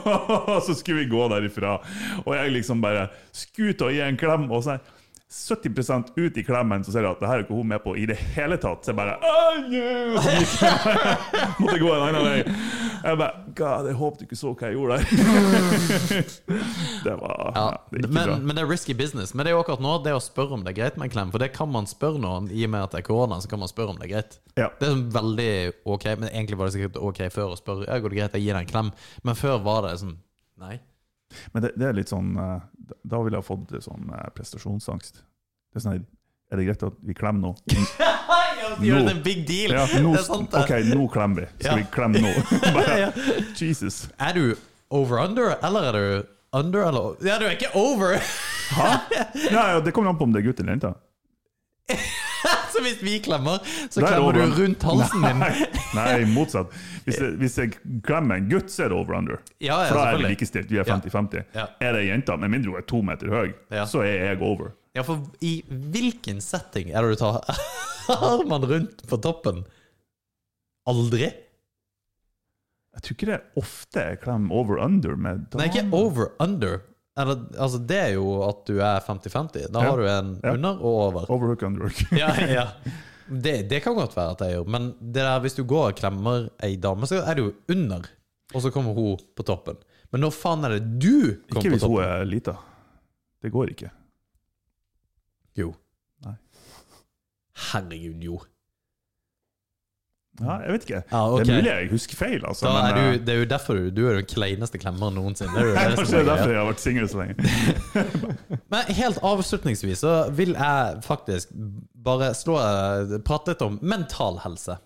så 0.66 0.74
skulle 0.74 1.04
vi 1.04 1.12
gå 1.12 1.28
derifra, 1.32 1.76
og 2.24 2.32
jeg 2.36 2.56
liksom 2.58 2.82
bare 2.82 3.06
skulle 3.30 3.78
og 3.86 3.94
gi 3.94 4.02
en 4.04 4.18
klem. 4.20 4.50
og 4.50 4.66
så 4.66 4.76
70 5.32 6.12
ut 6.16 6.36
i 6.36 6.42
klemmen, 6.44 6.82
så 6.84 6.92
ser 6.92 7.06
jeg 7.06 7.14
at 7.14 7.20
det 7.22 7.28
her 7.30 7.40
er 7.40 7.44
ikke 7.46 7.56
hun 7.56 7.68
med 7.70 7.80
på 7.80 7.94
i 7.96 8.04
det 8.10 8.18
hele 8.34 8.58
tatt. 8.60 8.84
Så 8.84 8.92
jeg 8.92 8.98
bare 8.98 9.14
oh, 9.24 9.62
no! 9.72 10.20
Så 10.20 10.66
jeg, 10.68 11.46
måtte 11.56 11.78
gå 11.80 11.88
en 11.88 12.02
annen 12.04 12.26
vei. 12.26 12.42
Jeg 13.02 13.18
bare 13.18 13.54
God, 13.56 13.88
jeg 13.88 13.96
håpet 13.98 14.20
du 14.20 14.26
ikke 14.26 14.38
så 14.38 14.52
hva 14.52 14.68
jeg 14.68 14.76
gjorde 14.76 14.98
der. 15.00 15.06
Det 17.06 17.14
var 17.22 17.56
Ja, 17.56 17.64
det 17.90 18.10
men, 18.12 18.28
bra. 18.28 18.36
men 18.44 18.58
det 18.58 18.66
er 18.66 18.68
risky 18.70 18.94
business. 18.98 19.32
Men 19.34 19.46
det 19.46 19.54
er 19.54 19.56
jo 19.56 19.64
akkurat 19.64 19.82
nå 19.82 19.96
det 20.04 20.14
å 20.16 20.20
spørre 20.22 20.58
om 20.58 20.66
det 20.66 20.74
er 20.74 20.78
greit 20.82 21.00
med 21.00 21.08
en 21.08 21.14
klem. 21.16 21.32
For 21.32 21.42
det 21.42 21.50
kan 21.56 21.72
man 21.72 21.88
spørre 21.90 22.20
noen, 22.22 22.52
i 22.52 22.66
og 22.68 22.74
med 22.76 22.84
at 22.84 22.94
det 22.94 23.00
er 23.02 23.08
korona, 23.08 23.40
så 23.40 23.48
kan 23.50 23.64
man 23.64 23.72
spørre 23.72 23.96
om 23.96 23.98
det 24.02 24.10
er 24.10 24.14
greit. 24.18 24.38
Ja. 24.60 24.68
Det 24.78 24.84
er 24.86 24.94
sånn 24.98 25.08
veldig 25.16 25.50
ok, 25.96 26.08
men 26.20 26.28
egentlig 26.28 26.60
var 26.60 26.68
det 26.68 26.76
sikkert 26.76 27.00
ok 27.00 27.24
før 27.32 27.54
å 27.56 27.58
spørre 27.58 27.88
Ja, 27.88 27.96
går 28.04 28.12
det 28.12 28.20
greit, 28.20 28.36
jeg 28.36 28.50
gir 28.50 28.58
deg 28.58 28.66
en 28.66 28.72
klem. 28.76 28.92
Men 29.24 29.38
før 29.38 29.62
var 29.64 29.86
det 29.88 29.96
sånn 30.04 30.18
Nei. 30.62 30.76
Men 31.52 31.62
det, 31.66 31.70
det 31.78 31.86
er 31.88 31.96
litt 31.96 32.10
sånn 32.12 32.32
eh, 32.38 32.58
Da 33.08 33.20
ville 33.22 33.38
jeg 33.40 33.46
fått 33.46 33.72
sånn 33.84 34.10
prestasjonsangst. 34.36 35.22
Det 35.72 35.80
er 35.80 35.84
sånn 35.86 36.02
Er 36.52 36.60
det 36.60 36.66
greit 36.68 36.82
at 36.88 36.98
vi 37.02 37.14
klemmer 37.16 37.48
nå? 37.48 37.54
Gjør 38.82 39.02
det 39.06 39.14
en 39.16 39.22
big 39.24 39.42
deal! 39.48 39.72
Ja, 39.76 39.86
nå, 40.00 40.12
det 40.14 40.20
er 40.22 40.26
sant, 40.26 40.50
det. 40.52 40.62
OK, 40.64 40.92
nå 40.96 41.06
klemmer 41.12 41.44
vi. 41.44 41.48
Skal 41.64 41.72
Ja. 41.72 41.78
vi 41.80 41.88
klemme 41.92 42.22
nå? 42.22 42.32
Bare, 42.76 42.98
Ja. 43.00 43.08
Jesus. 43.58 44.06
Er 44.20 44.32
du 44.36 44.44
over-under, 44.92 45.56
eller 45.64 45.88
er 45.90 45.92
du 45.98 46.28
under, 46.60 46.84
eller 46.88 47.16
Ja, 47.26 47.38
du 47.40 47.46
er 47.48 47.56
ikke 47.56 47.72
over! 47.78 48.18
Hæ? 48.72 48.90
Ja, 49.50 49.64
ja, 49.74 49.80
det 49.84 49.92
kommer 49.92 50.10
an 50.12 50.18
på 50.20 50.24
om 50.28 50.32
det 50.32 50.40
er 50.42 50.46
gutt 50.50 50.60
eller 50.60 50.72
jente. 50.76 50.94
Så 52.72 52.82
hvis 52.84 53.00
vi 53.04 53.18
klemmer, 53.24 53.60
så 53.92 54.00
Da 54.02 54.06
er 54.08 54.14
klemmer 54.16 54.38
du 54.38 54.56
rundt 54.62 54.86
halsen 54.88 55.26
din. 55.26 55.44
Nei, 55.98 56.24
motsatt. 56.32 56.72
Hvis 57.06 57.18
jeg, 57.20 57.36
hvis 57.40 57.58
jeg 57.60 57.74
klemmer 58.06 58.40
en 58.40 58.48
gutt, 58.50 58.70
så 58.72 58.86
er 58.86 58.92
det 58.92 58.98
over 58.98 59.18
under. 59.18 59.42
Ja, 59.58 59.80
ja, 59.84 59.90
For 59.90 59.98
da 60.00 60.06
er 60.12 60.20
vi 60.22 60.30
likestilt. 60.32 60.70
Vi 60.72 60.80
er 60.82 60.88
50-50. 60.88 61.44
Ja. 61.56 61.66
Er 61.82 61.96
det 61.96 62.04
ei 62.04 62.10
jente, 62.10 62.36
med 62.40 62.52
mindre 62.54 62.72
hun 62.74 62.80
er 62.82 62.86
to 62.88 63.02
meter 63.06 63.32
høy, 63.32 63.52
så 63.90 64.04
er 64.06 64.32
jeg 64.32 64.42
over. 64.42 64.72
Ja, 64.96 65.04
for 65.08 65.22
i 65.40 65.54
hvilken 65.68 66.42
setting 66.44 66.90
er 66.92 67.06
det 67.06 67.14
du 67.14 67.22
tar 67.22 67.40
armene 68.18 68.68
rundt 68.68 69.06
på 69.08 69.18
toppen? 69.24 69.62
Aldri? 70.90 71.30
Jeg 72.92 73.04
tror 73.04 73.16
ikke 73.16 73.28
det 73.30 73.36
er 73.38 73.60
ofte 73.62 74.02
jeg 74.10 74.18
klemmer 74.20 74.56
over-under 74.58 75.14
med 75.16 75.54
Nei, 75.56 75.68
ikke 75.70 75.86
over-under. 75.96 76.82
Altså, 77.16 77.78
det 77.84 77.98
er 77.98 78.12
jo 78.16 78.26
at 78.46 78.62
du 78.68 78.78
er 78.80 79.00
50-50. 79.04 79.66
Da 79.74 79.82
har 79.84 80.00
du 80.00 80.06
en 80.08 80.30
under 80.54 80.78
og 80.80 80.94
over. 81.08 81.26
Overhook, 81.30 81.62
underhook. 81.68 81.98
Ja, 82.22 82.30
ja. 82.48 82.66
Det, 83.32 83.62
det 83.70 83.78
kan 83.84 83.94
godt 83.96 84.12
være 84.16 84.32
at 84.34 84.40
jeg 84.44 84.56
gjør, 84.56 84.64
men 84.74 84.88
det 85.00 85.22
der, 85.22 85.38
hvis 85.40 85.54
du 85.56 85.62
går 85.64 85.92
og 85.92 85.96
klemmer 85.96 86.48
ei 86.66 86.74
dame, 86.76 87.06
så 87.08 87.20
er 87.22 87.38
du 87.38 87.42
jo 87.46 87.52
under, 87.72 88.02
og 88.52 88.60
så 88.64 88.72
kommer 88.74 88.92
hun 88.96 89.14
på 89.38 89.44
toppen. 89.46 89.78
Men 90.12 90.20
når 90.26 90.34
faen 90.36 90.66
er 90.66 90.74
det 90.74 90.82
du 91.00 91.38
kommer 91.46 91.46
på 91.46 91.54
toppen? 91.54 91.62
Ikke 91.62 91.70
hvis 91.78 91.86
hun 91.86 92.02
er 92.04 92.26
lita. 92.28 92.54
Det 93.40 93.52
går 93.54 93.72
ikke. 93.72 93.88
Jo. 95.62 95.70
Nei. 96.26 96.34
Herregud, 97.70 98.26
jo. 98.26 98.36
Ja, 100.40 100.54
jeg 100.64 100.72
vet 100.72 100.84
ikke. 100.86 101.00
Ja, 101.10 101.18
okay. 101.28 101.44
Det 101.44 101.52
er 101.52 101.58
mulig 101.58 101.70
jeg 101.70 101.88
husker 101.90 102.16
feil, 102.16 102.44
altså. 102.48 102.66
Da 102.66 102.72
men, 102.72 102.86
er 102.86 102.96
eh, 102.96 103.16
du, 103.18 103.24
det 103.26 103.34
er 103.34 103.40
jo 103.42 103.48
derfor 103.50 103.78
du, 103.78 103.88
du 103.92 104.00
er 104.08 104.16
den 104.16 104.28
kleineste 104.30 104.80
klemmeren 104.80 105.18
noensinne. 105.18 105.52
Det 105.52 105.60
er 105.60 105.68
jo 105.68 105.74
det 105.76 105.82
Kanskje 105.98 106.06
det 106.06 106.14
er 106.14 106.22
er 106.22 106.30
derfor 106.30 106.54
jeg 106.54 106.60
har 106.60 106.70
vært 106.70 106.84
singel 106.84 107.10
så 107.12 107.20
lenge. 107.20 107.34
Men 108.72 108.94
helt 109.02 109.20
avslutningsvis 109.32 110.04
så 110.06 110.14
vil 110.32 110.56
jeg 110.56 111.04
faktisk 111.04 111.52
bare 112.02 112.32
slå 112.34 112.56
prate 113.28 113.52
litt 113.52 113.66
om 113.68 113.76
mental 113.82 114.40
helse. 114.46 114.78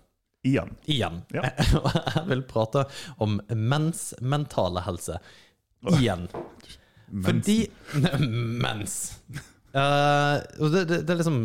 Igjen. 0.47 0.75
Igjen. 0.85 1.21
Ja. 1.33 1.49
Jeg 2.15 2.27
vil 2.29 2.43
prate 2.47 2.85
om 3.23 3.39
menns 3.49 4.11
mentale 4.21 4.83
helse. 4.85 5.17
Igjen. 5.97 6.27
Fordi 7.25 7.57
Mens. 8.61 9.17
Uh, 9.75 10.39
det, 10.71 10.85
det, 10.89 11.01
det 11.07 11.13
er 11.13 11.19
liksom 11.19 11.41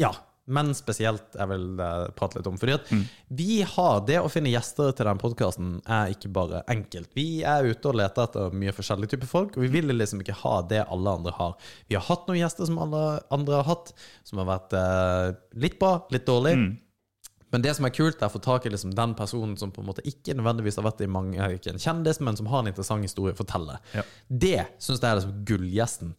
Ja. 0.00 0.12
Menn 0.50 0.72
spesielt 0.74 1.36
jeg 1.38 1.48
vil 1.52 1.78
eh, 1.78 2.08
prate 2.18 2.40
litt 2.40 2.48
om. 2.50 2.56
Fordi 2.58 2.74
at 2.74 2.88
vi 3.30 3.60
har 3.62 4.00
Det 4.08 4.18
å 4.18 4.30
finne 4.32 4.50
gjester 4.50 4.90
til 4.96 5.06
den 5.06 5.20
podkasten 5.22 5.74
er 5.86 6.10
ikke 6.14 6.32
bare 6.34 6.64
enkelt. 6.72 7.12
Vi 7.14 7.44
er 7.46 7.68
ute 7.68 7.92
og 7.92 7.98
leter 8.00 8.26
etter 8.26 8.56
mye 8.58 8.74
forskjellige 8.74 9.14
typer 9.14 9.30
folk, 9.30 9.56
og 9.56 9.62
vi 9.62 9.70
vil 9.70 9.92
liksom 9.94 10.24
ikke 10.24 10.40
ha 10.42 10.56
det 10.66 10.82
alle 10.82 11.16
andre 11.20 11.34
har. 11.36 11.54
Vi 11.86 11.98
har 11.98 12.06
hatt 12.08 12.26
noen 12.26 12.40
gjester 12.42 12.66
som 12.66 12.80
alle 12.82 13.02
andre 13.34 13.60
har 13.60 13.68
hatt, 13.70 13.92
som 14.26 14.42
har 14.42 14.50
vært 14.50 14.74
eh, 14.78 15.28
litt 15.62 15.78
bra, 15.78 16.00
litt 16.10 16.26
dårlig. 16.26 16.56
Men 17.52 17.60
det 17.60 17.74
som 17.76 17.84
er 17.84 17.92
kult, 17.92 18.16
er 18.16 18.30
å 18.30 18.32
få 18.32 18.40
tak 18.40 18.64
i 18.64 18.72
liksom 18.72 18.94
den 18.96 19.12
personen 19.14 19.58
som 19.60 19.70
på 19.74 19.82
en 19.82 19.90
måte 19.90 20.04
ikke 20.08 20.32
nødvendigvis 20.38 20.78
har 20.80 20.86
vært 20.86 21.02
i 21.04 21.10
mange, 21.10 21.36
ikke 21.58 21.74
en 21.74 21.82
kjendis, 21.82 22.18
men 22.24 22.38
som 22.38 22.48
har 22.48 22.62
en 22.62 22.70
interessant 22.70 23.04
historie 23.04 23.36
å 23.36 23.38
fortelle. 23.38 23.76
Ja. 23.92 24.04
Det 24.26 24.60
syns 24.80 25.02
jeg 25.02 25.10
er 25.10 25.18
liksom 25.20 25.42
gullgjesten. 25.50 26.14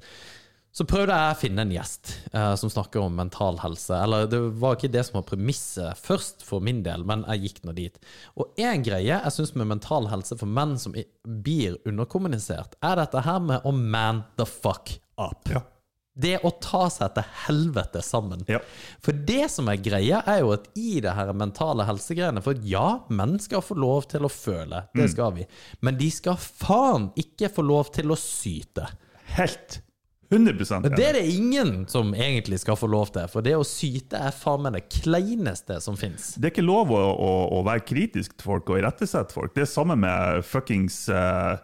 Så 0.73 0.87
prøvde 0.89 1.13
jeg 1.13 1.33
å 1.35 1.37
finne 1.37 1.63
en 1.67 1.71
gjest 1.73 2.15
eh, 2.33 2.53
som 2.57 2.71
snakker 2.73 3.03
om 3.03 3.13
mental 3.13 3.59
helse. 3.61 3.93
Eller 3.93 4.25
det 4.29 4.39
var 4.57 4.73
ikke 4.73 4.89
det 4.89 5.03
som 5.05 5.19
var 5.19 5.27
premisset 5.27 5.99
først 6.01 6.41
for 6.47 6.65
min 6.65 6.79
del, 6.85 7.03
men 7.05 7.21
jeg 7.29 7.43
gikk 7.43 7.59
nå 7.67 7.75
dit. 7.77 7.99
Og 8.41 8.57
en 8.57 8.85
greie 8.85 9.19
jeg 9.19 9.35
syns 9.35 9.53
med 9.53 9.69
mental 9.69 10.09
helse 10.09 10.37
for 10.39 10.49
menn 10.49 10.73
som 10.81 10.95
blir 10.95 11.77
underkommunisert, 11.85 12.73
er 12.81 12.97
dette 13.03 13.21
her 13.21 13.45
med 13.45 13.69
å 13.69 13.75
man 13.77 14.23
the 14.41 14.49
fuck 14.49 14.95
up. 15.21 15.45
Ja. 15.53 15.61
Det 16.13 16.35
å 16.45 16.49
ta 16.61 16.87
seg 16.93 17.13
til 17.19 17.29
helvete 17.45 18.01
sammen. 18.05 18.41
Ja. 18.49 18.59
For 19.01 19.13
det 19.29 19.47
som 19.53 19.69
er 19.69 19.81
greia, 19.81 20.25
er 20.25 20.41
jo 20.41 20.55
at 20.57 20.67
i 20.77 20.97
det 21.05 21.13
her 21.13 21.33
mentale 21.37 21.85
helsegreiene 21.89 22.41
For 22.45 22.57
ja, 22.69 23.03
menn 23.13 23.39
skal 23.41 23.65
få 23.65 23.77
lov 23.77 24.09
til 24.09 24.25
å 24.25 24.33
føle, 24.33 24.87
det 24.97 25.11
skal 25.13 25.37
vi. 25.37 25.45
Men 25.85 26.01
de 26.01 26.09
skal 26.13 26.37
faen 26.41 27.11
ikke 27.13 27.53
få 27.53 27.65
lov 27.65 27.93
til 27.93 28.13
å 28.13 28.17
syte. 28.17 28.89
Helt 29.37 29.83
100 30.31 30.53
enig. 30.77 30.91
Det 30.97 31.05
er 31.05 31.17
det 31.19 31.25
ingen 31.29 31.73
som 31.91 32.13
egentlig 32.15 32.59
skal 32.63 32.77
få 32.79 32.89
lov 32.91 33.11
til. 33.13 33.27
For 33.31 33.45
det 33.45 33.55
å 33.57 33.65
syte 33.67 34.19
er 34.19 34.33
faen 34.35 34.65
meg 34.65 34.77
det 34.77 34.85
kleineste 35.01 35.79
som 35.83 35.97
fins. 35.99 36.33
Det 36.37 36.49
er 36.49 36.55
ikke 36.55 36.65
lov 36.65 36.93
å, 36.93 37.03
å, 37.13 37.31
å 37.59 37.61
være 37.67 37.85
kritisk 37.87 38.37
til 38.37 38.49
folk 38.53 38.73
og 38.73 38.81
irettesette 38.81 39.35
folk. 39.35 39.53
Det 39.55 39.65
er 39.65 39.71
samme 39.71 39.97
med 39.99 40.43
fuckings 40.47 41.03
uh, 41.13 41.59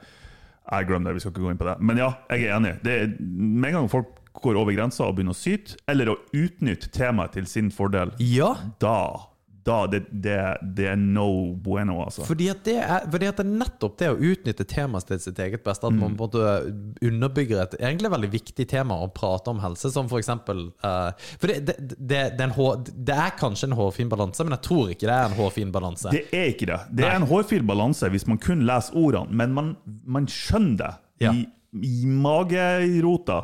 Jeg 0.69 0.89
glemmer 0.89 1.11
det, 1.11 1.19
vi 1.19 1.25
skal 1.25 1.33
ikke 1.33 1.47
gå 1.47 1.53
inn 1.55 1.61
på 1.61 1.69
det. 1.69 1.79
Men 1.81 2.01
ja, 2.01 2.13
jeg 2.29 2.47
er 2.47 2.57
enig. 2.59 2.75
Det 2.85 2.95
er, 2.95 3.13
med 3.19 3.71
en 3.71 3.81
gang 3.81 3.91
folk 3.91 4.15
går 4.39 4.59
over 4.59 4.75
grensa 4.75 5.07
og 5.07 5.17
begynner 5.17 5.35
å 5.35 5.39
syte, 5.39 5.79
eller 5.89 6.13
å 6.13 6.19
utnytte 6.35 6.91
temaet 6.93 7.35
til 7.35 7.49
sin 7.49 7.71
fordel, 7.73 8.13
Ja, 8.23 8.53
da, 8.81 9.28
da 9.65 9.87
det, 9.87 10.03
det, 10.11 10.37
det 10.75 10.85
er 10.91 10.97
no 10.99 11.53
bueno, 11.53 11.99
altså. 12.05 12.23
fordi 12.27 12.47
at, 12.51 12.61
det 12.65 12.77
er, 12.79 13.05
fordi 13.11 13.27
at 13.29 13.39
det 13.39 13.45
er 13.45 13.57
nettopp 13.59 13.97
det 13.99 14.09
å 14.11 14.17
utnytte 14.17 14.65
temaet 14.69 15.09
til 15.09 15.21
sitt 15.23 15.39
eget 15.43 15.63
beste. 15.65 15.89
At 15.89 15.95
man 15.97 16.15
på 16.19 16.29
en 16.39 16.95
underbygger 17.09 17.63
et 17.63 17.75
egentlig 17.79 18.11
veldig 18.13 18.31
viktig 18.33 18.67
tema 18.71 18.99
å 19.03 19.09
prate 19.13 19.51
om 19.51 19.61
helse, 19.63 19.91
som 19.93 20.09
for 20.11 20.21
eksempel 20.21 20.69
uh, 20.85 21.11
For 21.41 21.51
det, 21.51 21.59
det, 21.67 21.77
det, 21.97 21.99
det, 21.99 22.39
er 22.39 22.47
en 22.47 22.55
hår, 22.55 22.81
det 22.95 23.19
er 23.27 23.35
kanskje 23.39 23.69
en 23.69 23.77
hårfin 23.79 24.11
balanse, 24.11 24.45
men 24.45 24.57
jeg 24.57 24.65
tror 24.69 24.93
ikke 24.95 25.07
det 25.09 25.15
er 25.15 25.29
en 25.29 25.37
hårfin 25.39 25.73
balanse. 25.75 26.13
Det 26.15 26.25
er 26.35 26.51
ikke 26.53 26.69
det. 26.71 26.81
Det 26.89 27.07
er 27.07 27.15
Nei. 27.15 27.21
en 27.23 27.29
hårfin 27.29 27.69
balanse 27.69 28.09
hvis 28.13 28.27
man 28.29 28.41
kun 28.41 28.65
leser 28.67 28.99
ordene, 28.99 29.35
men 29.41 29.55
man, 29.55 29.73
man 30.05 30.29
skjønner 30.29 30.99
det 31.19 31.25
Ja. 31.25 31.33
i, 31.35 31.47
i 31.83 32.05
magerota. 32.07 33.43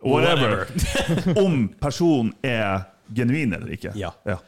Whatever. 0.00 0.66
Om 1.36 1.68
personen 1.80 2.32
er 2.46 2.86
genuin 3.14 3.54
eller 3.56 3.72
ikke. 3.74 3.92
Ja. 3.98 4.12
Ja. 4.28 4.38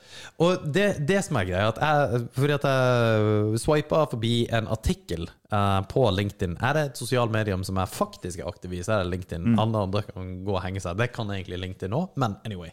Og 0.42 0.64
det, 0.74 0.88
det 1.08 1.22
som 1.26 1.38
er 1.40 1.48
greia, 1.48 1.68
at 1.70 1.80
jeg, 1.80 2.24
fordi 2.36 2.56
at 2.56 2.66
jeg 2.70 3.60
swipa 3.62 4.04
forbi 4.10 4.34
en 4.52 4.70
artikkel 4.70 5.28
eh, 5.52 5.80
på 5.90 6.04
LinkedIn 6.14 6.56
Er 6.62 6.76
det 6.76 6.84
et 6.88 7.00
sosialt 7.00 7.32
medium 7.34 7.64
som 7.66 7.78
er 7.82 7.90
faktisk 7.90 8.40
er 8.40 8.48
aktiv 8.50 8.74
i, 8.76 8.82
så 8.86 8.96
er 8.96 9.04
det 9.04 9.12
LinkedIn. 9.14 9.58
Alle 9.60 9.84
andre 9.86 10.02
kan 10.06 10.32
gå 10.46 10.56
og 10.56 10.62
henge 10.64 10.82
seg. 10.82 10.98
Det 11.00 11.10
kan 11.14 11.30
egentlig 11.34 11.60
LinkedIn 11.60 11.96
òg, 11.96 12.16
men 12.20 12.38
anyway. 12.48 12.72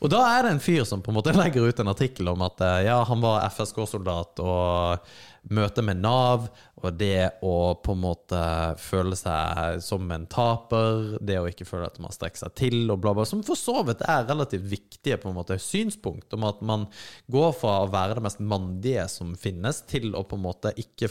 Og 0.00 0.12
da 0.12 0.22
er 0.34 0.46
det 0.46 0.54
en 0.56 0.64
fyr 0.64 0.86
som 0.88 1.02
på 1.02 1.12
en 1.12 1.20
måte 1.20 1.36
legger 1.42 1.68
ut 1.68 1.82
en 1.82 1.92
artikkel 1.92 2.32
om 2.32 2.46
at 2.48 2.64
eh, 2.64 2.80
ja, 2.88 3.02
han 3.08 3.22
var 3.24 3.46
FSK-soldat 3.50 4.42
og 4.44 5.12
møte 5.50 5.82
med 5.82 5.98
Nav, 6.02 6.46
og 6.82 6.98
det 6.98 7.42
å 7.46 7.74
på 7.82 7.94
en 7.94 8.02
måte 8.02 8.40
føle 8.82 9.16
seg 9.18 9.80
som 9.82 10.06
en 10.14 10.26
taper, 10.30 11.16
det 11.22 11.38
å 11.40 11.48
ikke 11.50 11.66
føle 11.66 11.88
at 11.88 11.98
man 12.02 12.14
strekker 12.14 12.44
seg 12.44 12.54
til, 12.58 12.78
og 12.90 13.00
bla, 13.02 13.14
bla, 13.16 13.26
som 13.28 13.42
for 13.46 13.58
så 13.58 13.82
vidt 13.86 14.04
er 14.06 14.26
relativt 14.28 14.66
viktige 14.70 15.18
på 15.22 15.30
en 15.30 15.38
måte 15.38 15.58
synspunkt, 15.62 16.30
om 16.34 16.46
at 16.46 16.62
man 16.66 16.86
går 17.32 17.50
fra 17.58 17.80
å 17.82 17.90
være 17.92 18.18
det 18.18 18.26
mest 18.26 18.42
mandige 18.42 19.06
som 19.10 19.34
finnes, 19.38 19.82
til 19.90 20.14
å 20.18 20.24
på 20.26 20.38
en 20.38 20.46
måte 20.46 20.74
ikke 20.78 21.10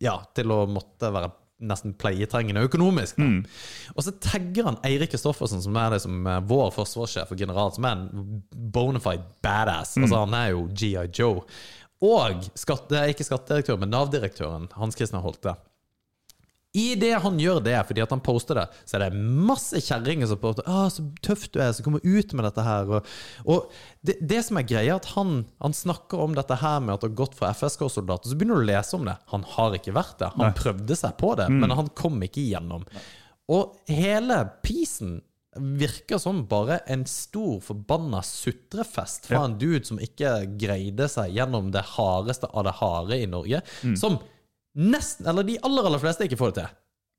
Ja, 0.00 0.18
til 0.36 0.54
å 0.54 0.62
måtte 0.70 1.10
være 1.14 1.32
nesten 1.66 1.94
pleietrengende 1.96 2.66
økonomisk. 2.66 3.16
Mm. 3.16 3.38
Og 3.94 4.04
så 4.04 4.12
tagger 4.20 4.68
han 4.68 4.78
Eirik 4.84 5.14
Kristoffersen, 5.14 5.62
som 5.64 5.76
er 5.80 5.94
liksom 5.94 6.26
eh, 6.28 6.42
vår 6.50 6.68
forsvarssjef 6.76 7.32
og 7.32 7.40
general, 7.40 7.72
som 7.72 7.88
er 7.88 7.96
en 7.96 8.42
bonafide 8.52 9.24
badass. 9.44 9.96
Altså, 9.96 10.20
han 10.26 10.36
er 10.36 10.52
jo 10.52 10.66
GI 10.76 11.06
Joe. 11.16 11.46
Og 12.04 12.44
skatte, 12.58 13.06
ikke 13.08 13.24
skattedirektør, 13.24 13.80
men 13.80 13.94
Nav-direktøren, 13.94 14.68
Hans 14.76 14.98
Christian 14.98 15.24
Holte. 15.24 15.56
Idet 16.76 17.22
han 17.24 17.38
gjør 17.40 17.62
det 17.64 17.76
fordi 17.88 18.02
at 18.04 18.12
han 18.12 18.20
poster 18.24 18.58
det, 18.60 18.66
så 18.84 18.98
er 18.98 19.06
det 19.06 19.20
masse 19.48 19.80
kjerringer 19.80 20.28
som 20.28 20.40
poster 20.42 20.66
ah, 20.68 20.86
'Så 20.92 21.06
tøff 21.24 21.46
du 21.54 21.60
er, 21.62 21.72
som 21.72 21.86
kommer 21.86 22.04
ut 22.04 22.34
med 22.36 22.44
dette 22.44 22.64
her'. 22.66 22.90
Og, 22.98 23.06
og 23.46 23.70
det, 24.04 24.18
det 24.20 24.42
som 24.44 24.60
er 24.60 24.66
greia, 24.68 24.94
er 24.94 25.00
at 25.00 25.08
han, 25.16 25.46
han 25.62 25.72
snakker 25.76 26.20
om 26.20 26.34
dette 26.36 26.58
her 26.60 26.80
med 26.84 26.94
at 26.94 27.00
det 27.00 27.10
har 27.10 27.20
gått 27.24 27.38
fra 27.38 27.52
FSK-soldater. 27.56 28.28
Så 28.28 28.36
begynner 28.36 28.60
du 28.60 28.66
å 28.66 28.70
lese 28.70 28.96
om 28.98 29.06
det. 29.08 29.16
Han 29.32 29.46
har 29.56 29.78
ikke 29.78 29.96
vært 29.96 30.18
det. 30.20 30.32
Han 30.36 30.52
prøvde 30.58 30.96
seg 30.96 31.16
på 31.16 31.34
det, 31.40 31.48
men 31.52 31.70
han 31.70 31.88
kom 31.96 32.20
ikke 32.22 32.42
igjennom. 32.44 32.84
Og 33.48 33.78
hele 33.88 34.42
pisen 34.62 35.22
virker 35.56 36.18
som 36.20 36.42
bare 36.50 36.82
en 36.92 37.06
stor 37.08 37.60
forbanna 37.64 38.20
sutrefest 38.22 39.26
fra 39.30 39.38
Ja. 39.38 39.44
en 39.44 39.58
dude 39.58 39.84
som 39.88 39.98
ikke 39.98 40.58
greide 40.60 41.08
seg 41.08 41.32
gjennom 41.32 41.70
det 41.72 41.82
hardeste 41.96 42.50
av 42.52 42.64
det 42.64 42.74
harde 42.82 43.16
i 43.16 43.26
Norge. 43.26 43.62
Som 43.96 44.18
nesten, 44.76 45.26
eller 45.30 45.46
de 45.46 45.58
aller 45.64 45.88
aller 45.88 46.02
fleste 46.02 46.26
ikke 46.28 46.38
får 46.40 46.52
det 46.52 46.62
til. 46.64 46.74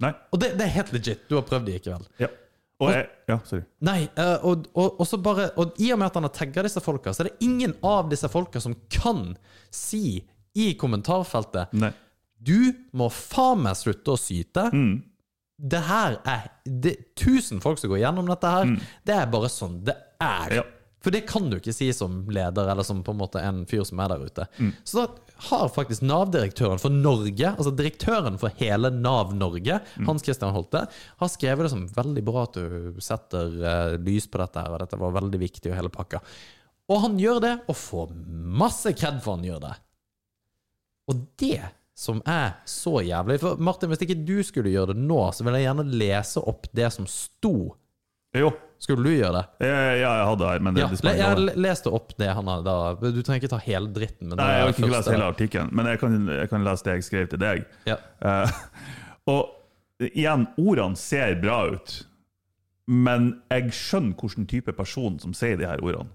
Nei. 0.05 0.12
Og 0.32 0.41
det, 0.41 0.51
det 0.60 0.68
er 0.68 0.76
helt 0.76 0.91
legit. 0.93 1.24
Du 1.30 1.38
har 1.39 1.45
prøvd 1.47 1.66
det 1.70 1.80
ikke 1.80 1.95
vel? 1.95 2.05
Ja. 2.22 2.30
Og 2.78 2.91
jeg, 2.93 3.08
ja, 3.26 3.39
sorry. 3.49 3.64
Nei, 3.88 3.99
eh, 4.22 4.43
og, 4.45 4.68
og, 4.78 4.99
og 5.01 5.08
så 5.10 5.18
bare 5.18 5.47
Og 5.58 5.80
i 5.82 5.88
og 5.95 5.97
med 5.97 6.12
at 6.12 6.18
han 6.20 6.28
har 6.28 6.34
tagga 6.36 6.62
disse 6.68 6.84
folka, 6.86 7.10
så 7.10 7.24
er 7.24 7.32
det 7.32 7.47
ingen 7.47 7.74
av 7.82 8.12
disse 8.12 8.30
folka 8.30 8.62
som 8.62 8.76
kan 8.93 9.32
si 9.74 10.20
i 10.58 10.68
kommentarfeltet 10.78 11.74
Nei. 11.78 11.89
Du 12.38 12.70
må 12.93 13.08
faen 13.10 13.64
meg 13.66 13.80
slutte 13.80 14.14
å 14.14 14.20
syte. 14.22 14.68
Det 15.58 15.80
her 15.88 16.20
er 16.30 16.43
det, 16.70 16.93
Tusen 17.18 17.64
folk 17.64 17.82
som 17.82 17.89
går 17.89 18.03
gjennom 18.03 18.30
dette 18.30 18.51
her. 18.53 18.76
Det 19.10 19.16
er 19.16 19.32
bare 19.34 19.49
sånn 19.49 19.80
det 19.88 19.95
er. 20.22 20.60
Ja. 20.60 20.66
For 21.01 21.14
det 21.14 21.24
kan 21.30 21.49
du 21.49 21.58
ikke 21.58 21.74
si 21.74 21.88
som 21.97 22.20
leder, 22.30 22.70
eller 22.70 22.86
som 22.86 23.01
på 23.05 23.16
en 23.16 23.20
måte 23.24 23.41
en 23.41 23.64
fyr 23.70 23.82
som 23.89 23.97
er 24.05 24.14
der 24.14 24.28
ute. 24.30 24.45
Så 24.86 25.01
da 25.01 25.26
har 25.50 25.70
faktisk 25.74 26.04
Nav-direktøren 26.08 26.82
for 26.82 26.94
Norge, 26.94 27.52
altså 27.54 27.74
direktøren 27.76 28.40
for 28.42 28.54
hele 28.60 28.92
Nav 28.94 29.34
Norge, 29.38 29.80
Hans 30.08 30.26
Christian 30.26 30.54
Holte, 30.56 30.86
har 30.90 31.32
skrevet 31.32 31.68
det 31.68 31.74
som 31.74 31.88
veldig 31.96 32.24
bra 32.26 32.46
at 32.48 32.58
du 32.58 33.02
setter 33.04 33.58
eh, 33.62 33.96
lys 34.02 34.30
på 34.32 34.42
dette 34.42 34.64
her, 34.64 34.74
og 34.74 34.84
dette 34.84 35.00
var 35.02 35.18
veldig 35.20 35.42
viktig, 35.42 35.72
og 35.72 35.78
hele 35.80 35.94
pakka. 35.94 36.22
Og 36.88 37.04
han 37.04 37.18
gjør 37.20 37.42
det, 37.44 37.56
og 37.68 37.78
får 37.78 38.14
masse 38.64 38.94
kred 38.96 39.20
for 39.24 39.38
han 39.38 39.48
gjør 39.48 39.66
det. 39.68 39.74
Og 41.12 41.26
det 41.40 41.62
som 41.98 42.20
er 42.30 42.60
så 42.70 43.00
jævlig 43.02 43.40
For 43.42 43.58
Martin, 43.64 43.90
hvis 43.90 44.04
ikke 44.06 44.20
du 44.28 44.36
skulle 44.46 44.70
gjøre 44.70 44.94
det 44.94 45.02
nå, 45.02 45.18
så 45.34 45.46
vil 45.46 45.58
jeg 45.58 45.66
gjerne 45.66 45.86
lese 45.98 46.44
opp 46.46 46.68
det 46.78 46.92
som 46.94 47.08
sto. 47.10 47.74
Jo. 48.40 48.54
Skulle 48.78 49.08
du 49.08 49.10
gjøre 49.10 49.34
det? 49.34 49.66
Jeg, 49.66 49.94
ja, 50.04 50.10
jeg 50.20 50.26
hadde 50.30 50.50
men 50.62 50.76
det, 50.76 50.84
Ja, 50.84 50.90
det 50.94 51.14
jeg 51.18 51.54
leste 51.58 51.90
opp 51.98 52.12
det 52.20 52.28
han 52.30 52.50
hadde 52.52 52.66
da 52.68 53.10
Du 53.10 53.24
trenger 53.26 53.42
ikke 53.42 53.50
ta 53.56 53.62
hele 53.64 53.90
dritten, 53.94 54.30
men 54.30 54.38
Nei, 54.38 54.52
jeg 54.54 54.66
har 54.66 54.74
ikke 54.76 54.92
lest 54.92 55.10
hele 55.10 55.30
artikkelen, 55.32 55.72
men 55.74 55.90
jeg 55.90 56.02
kan, 56.04 56.18
jeg 56.36 56.52
kan 56.52 56.68
lese 56.68 56.86
det 56.86 56.98
jeg 57.00 57.08
skrev 57.08 57.32
til 57.32 57.42
deg. 57.42 57.64
Ja. 57.90 57.98
Uh, 58.22 58.60
og 59.34 60.06
igjen, 60.14 60.46
ordene 60.62 61.00
ser 61.00 61.40
bra 61.42 61.64
ut, 61.74 61.96
men 62.88 63.32
jeg 63.50 63.74
skjønner 63.76 64.14
hvilken 64.22 64.46
type 64.48 64.78
person 64.78 65.18
som 65.20 65.34
sier 65.36 65.58
de 65.60 65.66
her 65.68 65.82
ordene. 65.82 66.14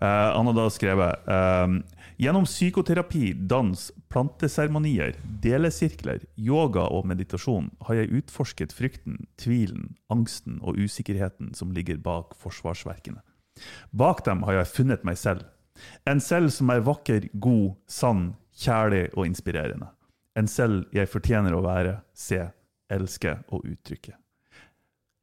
Uh, 0.00 0.30
han 0.30 0.46
har 0.48 0.54
da 0.56 0.70
skrevet 0.72 1.26
eh, 1.28 1.72
Gjennom 2.20 2.44
psykoterapi, 2.44 3.32
dans, 3.32 3.92
planteseremonier, 4.08 5.14
delesirkler, 5.40 6.20
yoga 6.36 6.82
og 6.92 7.06
meditasjon 7.08 7.70
har 7.86 7.96
jeg 7.96 8.10
utforsket 8.18 8.74
frykten, 8.76 9.14
tvilen, 9.40 9.94
angsten 10.12 10.58
og 10.60 10.76
usikkerheten 10.76 11.54
som 11.56 11.72
ligger 11.72 11.96
bak 12.04 12.34
forsvarsverkene. 12.42 13.22
Bak 13.96 14.20
dem 14.28 14.44
har 14.44 14.58
jeg 14.58 14.68
funnet 14.74 15.08
meg 15.08 15.16
selv. 15.16 15.48
En 16.04 16.20
selv 16.20 16.52
som 16.52 16.68
er 16.74 16.84
vakker, 16.84 17.30
god, 17.40 17.72
sann, 17.88 18.34
kjærlig 18.52 19.06
og 19.14 19.24
inspirerende. 19.24 19.88
En 20.36 20.52
selv 20.58 20.92
jeg 20.92 21.08
fortjener 21.08 21.56
å 21.56 21.64
være, 21.64 22.02
se, 22.12 22.42
elske 22.92 23.38
og 23.48 23.64
uttrykke. 23.64 24.12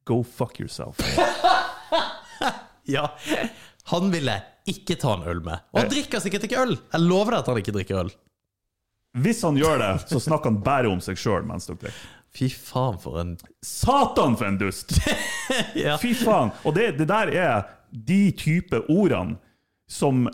Go 0.10 0.24
fuck 0.26 0.58
yourself. 0.58 0.98
Ja. 2.88 3.12
Han 3.92 4.12
ville 4.12 4.36
ikke 4.68 4.98
ta 5.00 5.16
en 5.16 5.28
øl 5.32 5.42
med. 5.46 5.64
Og 5.72 5.82
han 5.82 5.92
drikker 5.92 6.24
sikkert 6.24 6.48
ikke 6.48 6.64
øl! 6.66 6.76
Jeg 6.76 7.04
lover 7.06 7.36
deg 7.36 7.40
at 7.40 7.52
han 7.52 7.60
ikke 7.62 7.76
drikker 7.78 8.02
øl. 8.02 8.14
Hvis 9.24 9.42
han 9.48 9.58
gjør 9.58 9.80
det, 9.82 9.92
så 10.12 10.20
snakker 10.22 10.52
han 10.52 10.62
bare 10.66 10.92
om 10.92 11.00
seg 11.02 11.20
sjøl 11.20 11.48
mens 11.48 11.70
dere 11.70 11.80
drikker. 11.86 12.06
Fy 12.38 12.50
faen, 12.52 12.98
for 13.02 13.18
en 13.22 13.32
Satan, 13.66 14.36
for 14.38 14.50
en 14.50 14.60
dust! 14.60 14.92
ja. 15.86 15.96
Fy 16.02 16.12
faen! 16.20 16.52
Og 16.68 16.76
det, 16.76 16.92
det 17.00 17.08
der 17.10 17.32
er 17.32 17.56
de 17.90 18.20
type 18.38 18.84
ordene 18.92 19.40
som 19.90 20.28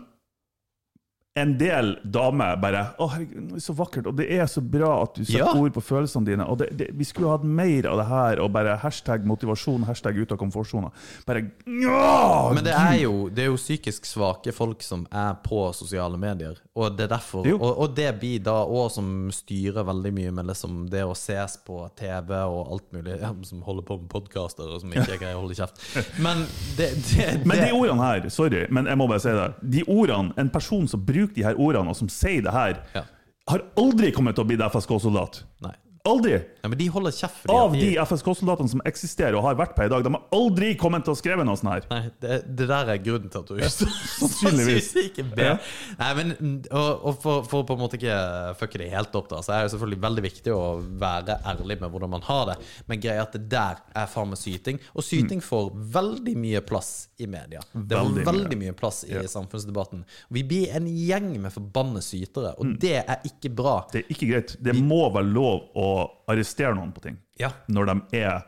en 1.34 1.56
del 1.58 1.96
damer 2.06 2.54
bare 2.62 2.80
Å, 3.02 3.08
herregud, 3.10 3.56
så 3.62 3.74
vakkert. 3.74 4.06
Og 4.06 4.14
det 4.20 4.28
er 4.36 4.46
så 4.46 4.60
bra 4.62 5.00
at 5.02 5.16
du 5.18 5.24
setter 5.24 5.40
Ja. 5.42 5.48
ord 5.58 5.72
på 5.74 5.82
følelsene 5.82 6.28
dine. 6.28 6.44
Og 6.46 6.60
det, 6.60 6.68
det, 6.78 6.86
vi 6.94 7.04
skulle 7.08 7.32
hatt 7.32 7.42
mer 7.42 7.88
av 7.90 7.98
det 7.98 8.04
her, 8.06 8.38
og 8.44 8.52
bare 8.54 8.76
hashtag 8.78 9.24
motivasjon, 9.26 9.82
hashtag 9.88 10.20
ut 10.22 10.30
av 10.30 10.38
komfortsona. 10.38 10.92
Bare 11.26 11.42
ja, 11.66 12.52
Men 12.54 12.62
det 12.62 12.70
er, 12.78 13.00
jo, 13.02 13.28
det 13.34 13.42
er 13.42 13.50
jo 13.50 13.56
psykisk 13.58 14.06
svake 14.06 14.54
folk 14.54 14.82
som 14.86 15.08
er 15.10 15.34
på 15.42 15.64
sosiale 15.74 16.20
medier. 16.22 16.60
Og 16.78 16.94
det 16.94 17.08
er 17.08 17.12
derfor. 17.16 17.50
Og, 17.50 17.66
og 17.82 17.96
det 17.98 18.12
blir 18.22 18.38
da 18.46 18.54
òg 18.62 18.92
som 18.94 19.10
styrer 19.34 19.82
veldig 19.90 20.14
mye 20.14 20.30
med 20.38 20.46
liksom 20.52 20.84
det 20.90 21.02
å 21.02 21.16
ses 21.18 21.58
på 21.66 21.80
TV 21.98 22.30
og 22.46 22.70
alt 22.76 22.86
mulig, 22.94 23.18
som 23.50 23.66
holder 23.66 23.88
på 23.90 23.98
med 24.04 24.06
podkaster 24.14 24.70
og 24.70 24.84
som 24.86 24.94
ikke 24.94 25.18
greier 25.18 25.34
å 25.34 25.42
holde 25.42 25.58
kjeft. 25.58 25.82
Men 26.22 26.46
det, 26.78 26.92
det, 27.10 27.28
Men 27.42 27.58
de 27.58 27.74
ordene 27.74 28.06
her, 28.06 28.30
sorry, 28.30 28.68
men 28.70 28.86
jeg 28.86 29.02
må 29.02 29.10
bare 29.10 29.26
si 29.26 29.34
det. 29.34 29.50
De 29.80 29.82
ordene, 29.90 30.30
En 30.38 30.48
person 30.54 30.86
som 30.86 31.02
bruker 31.02 31.23
de 31.34 31.42
her 31.42 31.54
ordene, 31.56 31.88
og 31.88 31.96
som 31.96 32.08
sier 32.08 32.42
det 32.42 32.52
her, 32.52 32.82
Ja. 32.94 33.02
har 33.48 33.60
aldri 33.76 34.10
kommet 34.12 34.34
til 34.34 34.44
å 34.44 34.46
bli 34.46 34.56
FSK-soldat. 34.56 35.44
Nei. 35.62 35.72
Aldri! 36.04 36.34
Ja, 36.60 36.68
men 36.68 36.76
de 36.76 36.86
holder 36.92 37.12
kjeft 37.16 37.46
Av 37.48 37.72
de, 37.72 37.80
de 37.80 37.94
FSK-soldatene 38.04 38.68
som 38.68 38.80
eksisterer 38.88 39.36
og 39.38 39.44
har 39.46 39.54
vært 39.56 39.72
på 39.76 39.86
i 39.86 39.88
dag, 39.88 40.02
de 40.04 40.10
har 40.12 40.24
aldri 40.36 40.74
kommet 40.80 41.04
til 41.06 41.14
å 41.14 41.16
skrive 41.16 41.44
noe 41.48 41.56
sånt 41.56 41.70
her. 41.72 41.86
Nei, 41.88 42.10
det, 42.20 42.36
det 42.58 42.66
der 42.68 42.90
er 42.92 42.98
grunnen 43.00 43.32
til 43.32 43.40
at 43.40 43.48
du 43.48 43.62
sannsynligvis. 44.20 44.90
ikke 45.06 45.24
ber. 45.30 45.42
Ja. 45.46 45.54
Nei, 46.02 46.10
men 46.18 46.34
og, 46.68 46.90
og 47.08 47.16
for, 47.22 47.46
for 47.48 47.64
på 47.68 47.76
en 47.76 47.82
måte 47.86 47.96
ikke 47.96 48.18
fucke 48.60 48.80
det 48.82 48.90
helt 48.92 49.16
opp, 49.16 49.30
da, 49.32 49.40
så 49.44 49.54
er 49.56 49.64
det 49.64 49.72
selvfølgelig 49.74 50.00
veldig 50.04 50.24
viktig 50.26 50.52
å 50.52 50.60
være 51.04 51.38
ærlig 51.54 51.78
med 51.80 51.94
hvordan 51.94 52.12
man 52.18 52.26
har 52.28 52.44
det. 52.52 52.58
Men 52.90 53.00
greia 53.04 53.24
at 53.24 53.38
det 53.38 53.42
der 53.56 53.80
er 54.02 54.10
faen 54.12 54.32
meg 54.34 54.40
syting. 54.42 54.80
Og 54.92 55.06
syting 55.08 55.40
får 55.44 55.72
veldig 55.96 56.36
mye 56.44 56.64
plass 56.68 56.92
i 57.16 57.28
media. 57.30 57.64
Det 57.72 57.96
får 57.96 58.04
Mm. 58.04 58.18
Veldig 58.18 58.24
veldig 58.26 58.56
mye 58.60 58.72
plass 58.76 58.98
i 59.08 59.22
samfunnsdebatten. 59.30 60.02
Vi 60.36 60.42
blir 60.44 60.72
en 60.76 60.84
gjeng 60.90 61.30
med 61.40 61.52
forbanna 61.54 62.02
sytere, 62.04 62.52
og 62.60 62.74
det 62.82 62.98
er 63.00 63.24
ikke 63.24 63.48
bra. 63.56 63.78
Mm. 63.86 63.92
Det 63.94 64.02
er 64.02 64.12
ikke 64.16 64.28
greit. 64.30 64.54
Det 64.68 64.74
må 64.76 65.00
være 65.14 65.30
lov 65.32 65.70
å 65.78 65.88
arrestere 66.30 66.74
noen 66.76 66.92
på 66.96 67.02
ting 67.04 67.16
Ja, 67.40 67.50
når 67.68 67.90
de 67.90 67.96
er 68.20 68.42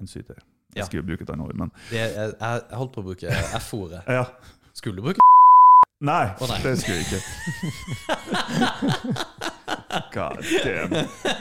en 0.00 0.06
syter. 0.10 0.40
Jeg 0.74 0.82
Ja. 0.82 0.84
skulle 0.88 1.04
bruke 1.06 1.22
et 1.22 1.30
annet 1.30 1.46
ord, 1.46 1.54
men 1.60 1.70
det 1.90 2.00
jeg 2.00 2.32
jeg 2.40 2.62
holdt 2.74 2.92
på 2.96 3.02
å 3.04 3.06
bruke 3.10 3.30
F-ordet. 3.60 4.02
ja. 4.18 4.24
Skulle 4.74 4.96
du 4.98 5.02
bruke 5.06 5.20
Nei, 6.04 6.24
oh, 6.42 6.48
nei. 6.50 6.58
det 6.60 6.72
skulle 6.82 6.96
jeg 6.98 7.06
ikke. 7.06 7.20
God 10.14 10.42
damn. 10.64 10.90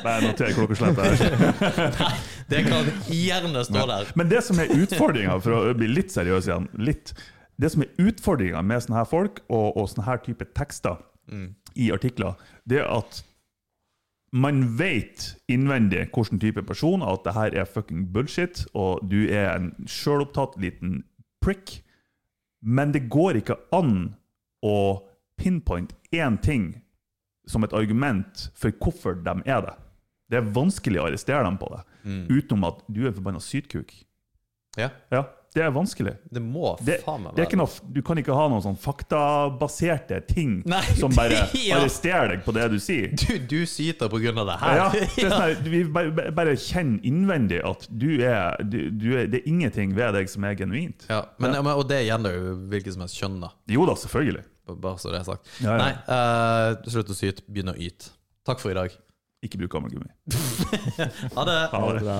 Nei, 0.05 0.13
noter 0.23 0.53
klokkeslettet 0.55 1.03
her. 1.03 2.13
Det 2.51 2.61
kan 2.69 2.87
gjerne 3.09 3.63
stå 3.65 3.85
der. 3.89 4.11
Men 4.19 4.29
det 4.31 4.43
som 4.45 4.59
er 4.61 4.71
utfordringa, 4.77 5.39
for 5.43 5.57
å 5.57 5.73
bli 5.77 5.89
litt 5.91 6.13
seriøs 6.13 6.47
igjen 6.49 6.69
litt, 6.79 7.13
Det 7.59 7.69
som 7.69 7.83
er 7.85 7.91
utfordringa 8.01 8.61
med 8.65 8.81
sånne 8.81 8.97
her 9.01 9.05
folk 9.09 9.41
og, 9.45 9.75
og 9.77 9.89
sånne 9.91 10.05
her 10.07 10.17
type 10.25 10.45
tekster 10.57 10.97
i 11.77 11.91
artikler, 11.93 12.33
det 12.69 12.79
er 12.81 12.87
at 12.89 13.19
man 14.33 14.63
vet 14.79 15.35
innvendig 15.51 16.07
hvilken 16.13 16.39
type 16.41 16.63
person 16.65 17.03
at 17.05 17.21
det 17.25 17.35
her 17.35 17.55
er 17.61 17.69
fucking 17.69 18.07
bullshit, 18.13 18.63
og 18.73 19.03
du 19.09 19.27
er 19.29 19.51
en 19.53 19.71
sjølopptatt 19.85 20.57
liten 20.61 21.03
prick, 21.43 21.81
men 22.63 22.93
det 22.95 23.05
går 23.13 23.41
ikke 23.43 23.59
an 23.75 24.15
å 24.65 24.75
pinpointe 25.37 25.93
én 26.15 26.39
ting 26.41 26.71
som 27.45 27.65
et 27.65 27.75
argument 27.75 28.47
for 28.55 28.71
hvorfor 28.81 29.19
de 29.21 29.35
er 29.45 29.61
det. 29.67 29.75
Det 30.31 30.39
er 30.39 30.51
vanskelig 30.55 31.01
å 31.01 31.07
arrestere 31.09 31.43
dem 31.45 31.59
på 31.61 31.69
det, 31.75 31.83
utenom 32.31 32.65
at 32.71 32.81
du 32.87 33.03
er 33.05 33.13
forbanna 33.13 33.41
sytkuk. 33.43 33.91
Ja, 34.79 34.89
Ja, 35.13 35.27
det 35.53 35.61
er 35.61 35.73
vanskelig. 35.73 36.13
det 36.33 36.41
må 36.41 36.73
faen 36.81 37.25
meg 37.25 37.35
det 37.37 37.43
er 37.43 37.47
ikke 37.49 37.59
noe, 37.59 37.69
du 37.93 37.99
kan 38.05 38.17
ikke 38.17 38.35
ha 38.35 38.45
noen 38.49 38.63
sånn 38.65 38.77
faktabaserte 38.81 40.19
ting 40.29 40.55
Nei, 40.73 40.81
som 40.97 41.13
bare 41.13 41.43
ja. 41.59 41.77
arresterer 41.77 42.33
deg 42.33 42.45
på 42.45 42.55
det 42.55 42.67
du 42.73 42.79
sier. 42.81 43.13
Du, 43.13 43.35
du 43.37 43.59
syter 43.69 44.09
på 44.11 44.21
grunn 44.23 44.41
av 44.41 44.49
det 44.49 44.57
her. 44.63 44.79
Ja, 44.79 44.87
det 44.93 45.27
er 45.27 45.35
sånn 45.35 45.69
vi 45.73 45.83
bare, 45.93 46.31
bare 46.35 46.55
kjenner 46.59 47.05
innvendig 47.07 47.61
at 47.65 47.85
du 47.89 48.09
er, 48.17 48.57
du, 48.63 48.79
du 48.89 49.11
er 49.17 49.29
Det 49.31 49.43
er 49.43 49.49
ingenting 49.49 49.93
ved 49.97 50.15
deg 50.17 50.31
som 50.31 50.45
er 50.47 50.57
genuint. 50.59 51.05
Ja, 51.11 51.23
men, 51.41 51.55
ja. 51.57 51.75
Og 51.77 51.85
det 51.89 52.03
gjelder 52.07 52.37
jo 52.37 52.55
hvilket 52.71 52.97
som 52.97 53.05
helst 53.05 53.19
kjønn, 53.21 53.39
da. 53.43 53.53
Jo 53.71 53.87
da, 53.89 53.97
selvfølgelig. 53.99 54.45
Bare 54.73 54.97
så 55.01 55.11
det 55.11 55.19
er 55.19 55.27
sagt. 55.27 55.49
Ja, 55.63 55.75
ja. 55.75 55.79
Nei, 55.81 55.91
uh, 56.07 56.91
slutt 56.93 57.11
å 57.11 57.17
syte, 57.17 57.45
begynn 57.49 57.73
å 57.73 57.77
yte. 57.77 58.13
Takk 58.47 58.63
for 58.63 58.73
i 58.73 58.77
dag. 58.77 58.95
Ikke 59.43 59.59
bruk 59.59 59.75
gammelgummi. 59.75 60.09
Ha 61.35 61.45
det! 61.49 61.59
Ha 61.75 61.85
det. 61.99 62.17